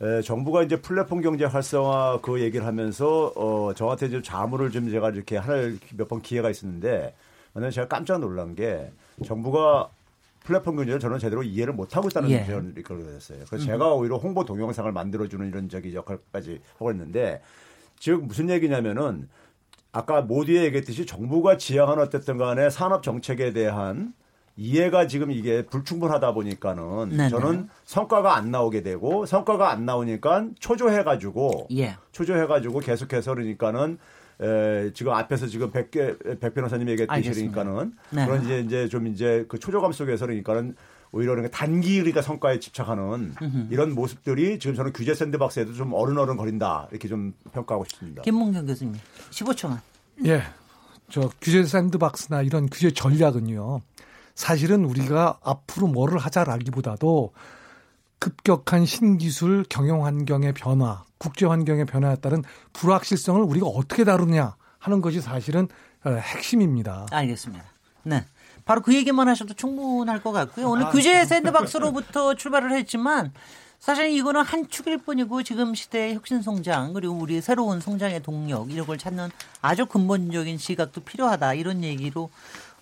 에, 0.02 0.22
정부가 0.22 0.64
이제 0.64 0.82
플랫폼 0.82 1.22
경제 1.22 1.46
활성화 1.46 2.20
그 2.22 2.42
얘기를 2.42 2.66
하면서 2.66 3.32
어 3.36 3.74
저한테 3.76 4.10
좀 4.10 4.24
자문을 4.24 4.72
좀 4.72 4.90
제가 4.90 5.12
이렇게 5.12 5.38
하늘 5.38 5.78
몇번 5.96 6.22
기회가 6.22 6.50
있었는데 6.50 7.14
저는 7.54 7.70
제가 7.70 7.88
깜짝 7.88 8.20
놀란 8.20 8.56
게 8.56 8.92
정부가 9.26 9.90
플랫폼 10.44 10.76
경제를 10.76 11.00
저는 11.00 11.20
제대로 11.20 11.44
이해를 11.44 11.74
못 11.74 11.96
하고 11.96 12.08
있다는 12.08 12.32
예. 12.32 12.44
표현을 12.46 12.74
걸어냈어요. 12.82 13.44
그래서 13.48 13.64
음. 13.64 13.68
제가 13.68 13.94
오히려 13.94 14.18
홍보 14.18 14.44
동영상을 14.44 14.92
만들어주는 14.92 15.48
이런 15.48 15.70
저기 15.70 15.94
역할까지 15.94 16.60
하고 16.74 16.92
있는데 16.92 17.42
즉 18.00 18.26
무슨 18.26 18.50
얘기냐면은 18.50 19.30
아까 19.92 20.22
모두에 20.22 20.64
얘기했듯이 20.64 21.06
정부가 21.06 21.58
지향한 21.58 22.00
어쨌든 22.00 22.38
간에 22.38 22.72
산업 22.72 23.04
정책에 23.04 23.54
대한 23.54 24.14
이해가 24.58 25.08
지금 25.08 25.32
이게 25.32 25.66
불충분하다 25.66 26.34
보니까는 26.34 27.10
네네. 27.10 27.30
저는 27.30 27.70
성과가 27.86 28.36
안 28.36 28.52
나오게 28.52 28.84
되고 28.84 29.26
성과가 29.26 29.72
안 29.72 29.86
나오니까 29.86 30.48
초조해가지고 30.60 31.68
예. 31.78 31.98
초조해가지고 32.12 32.80
계속해서 32.80 33.34
그러니까는 33.34 33.98
에, 34.42 34.92
지금 34.94 35.14
앞에서 35.14 35.48
지금 35.48 35.72
백개 35.72 36.16
백 36.40 36.54
변호사님 36.54 36.90
얘기했듯이 36.90 37.50
네. 38.10 38.26
그런 38.26 38.44
이제 38.44 38.60
이제 38.60 38.88
좀 38.90 39.08
이제 39.08 39.46
그 39.48 39.60
초조감 39.60 39.92
속에서 39.92 40.26
그러니까는 40.26 40.76
오히려 41.12 41.34
그러니까 41.34 41.56
단기 41.56 41.98
그러니까 41.98 42.22
성과에 42.22 42.60
집착하는 42.60 43.34
으흠. 43.42 43.68
이런 43.70 43.94
모습들이 43.94 44.60
지금 44.60 44.76
저는 44.76 44.94
규제 44.94 45.14
샌드박스에도 45.14 45.74
좀 45.74 45.94
어른어른 45.94 46.38
거린다 46.38 46.88
이렇게 46.92 47.08
좀 47.08 47.34
평가하고 47.54 47.86
싶습니다. 47.86 48.22
김문경 48.22 48.66
교수님 48.66 48.96
15초만. 49.30 49.80
예. 50.26 50.42
저 51.10 51.30
규제 51.42 51.64
샌드박스나 51.66 52.42
이런 52.42 52.68
규제 52.70 52.92
전략은요. 52.92 53.82
사실은 54.36 54.86
우리가 54.86 55.40
앞으로 55.44 55.88
뭐를 55.88 56.18
하자라기보다도 56.20 57.34
급격한 58.20 58.86
신기술 58.86 59.66
경영 59.68 60.06
환경의 60.06 60.54
변화, 60.54 61.04
국제 61.18 61.46
환경의 61.46 61.86
변화에 61.86 62.16
따른 62.18 62.44
불확실성을 62.74 63.42
우리가 63.42 63.68
어떻게 63.68 64.04
다루냐 64.04 64.56
하는 64.78 65.02
것이 65.02 65.22
사실은 65.22 65.68
어, 66.04 66.12
핵심입니다. 66.12 67.08
알겠습니다. 67.12 67.66
네. 68.04 68.26
바로 68.66 68.82
그 68.82 68.94
얘기만 68.94 69.28
하셔도 69.28 69.54
충분할 69.54 70.22
것 70.22 70.32
같고요. 70.32 70.70
오늘 70.70 70.86
아, 70.86 70.90
규제 70.90 71.26
샌드박스로부터 71.26 72.34
출발을 72.36 72.72
했지만 72.74 73.32
사실 73.80 74.12
이거는 74.12 74.44
한 74.44 74.68
축일 74.68 75.00
뿐이고 75.00 75.42
지금 75.42 75.74
시대의 75.74 76.14
혁신 76.14 76.44
성장 76.44 76.94
그리고 76.94 77.16
우리 77.16 77.42
새로운 77.42 77.82
성장의 77.82 78.22
동력 78.22 78.72
이런 78.72 78.86
걸 78.86 79.00
찾는 79.00 79.30
아주 79.62 79.88
근본적인 79.88 80.60
시각도 80.60 81.02
필요하다 81.02 81.56
이런 81.56 81.84
얘기로 81.84 82.30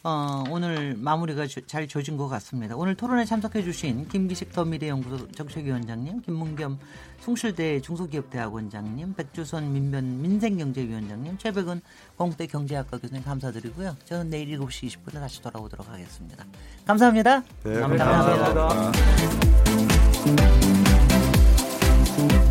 어, 0.04 0.46
오늘 0.50 0.96
마무리가 0.98 1.46
주, 1.48 1.62
잘 1.68 1.88
조진 1.88 2.16
것 2.16 2.30
같습니다. 2.30 2.76
오늘 2.76 2.96
토론에 2.96 3.26
참석해 3.26 3.64
주신 3.64 4.08
김기식 4.08 4.54
더미래연구소 4.54 5.30
정책위원장님, 5.32 6.22
김문겸 6.22 6.80
숭실대 7.20 7.82
중소기업대학원장님, 7.82 9.14
백주선 9.16 9.74
민변 9.74 10.22
민생경제위원장님, 10.22 11.38
최백은 11.38 11.82
공대 12.16 12.48
경제학과 12.48 12.98
교수님 12.98 13.24
감사드리고요. 13.24 13.98
저는 14.06 14.30
내일 14.30 14.58
7시 14.58 14.88
20분에 14.88 15.16
다시 15.16 15.42
돌아오도록 15.42 15.90
하겠습니다. 15.90 16.46
감사합니다. 16.86 17.44
네, 17.64 17.80
감사합니다. 17.80 18.06
감사합니다. 18.06 18.68
감사합니다. 22.16 22.49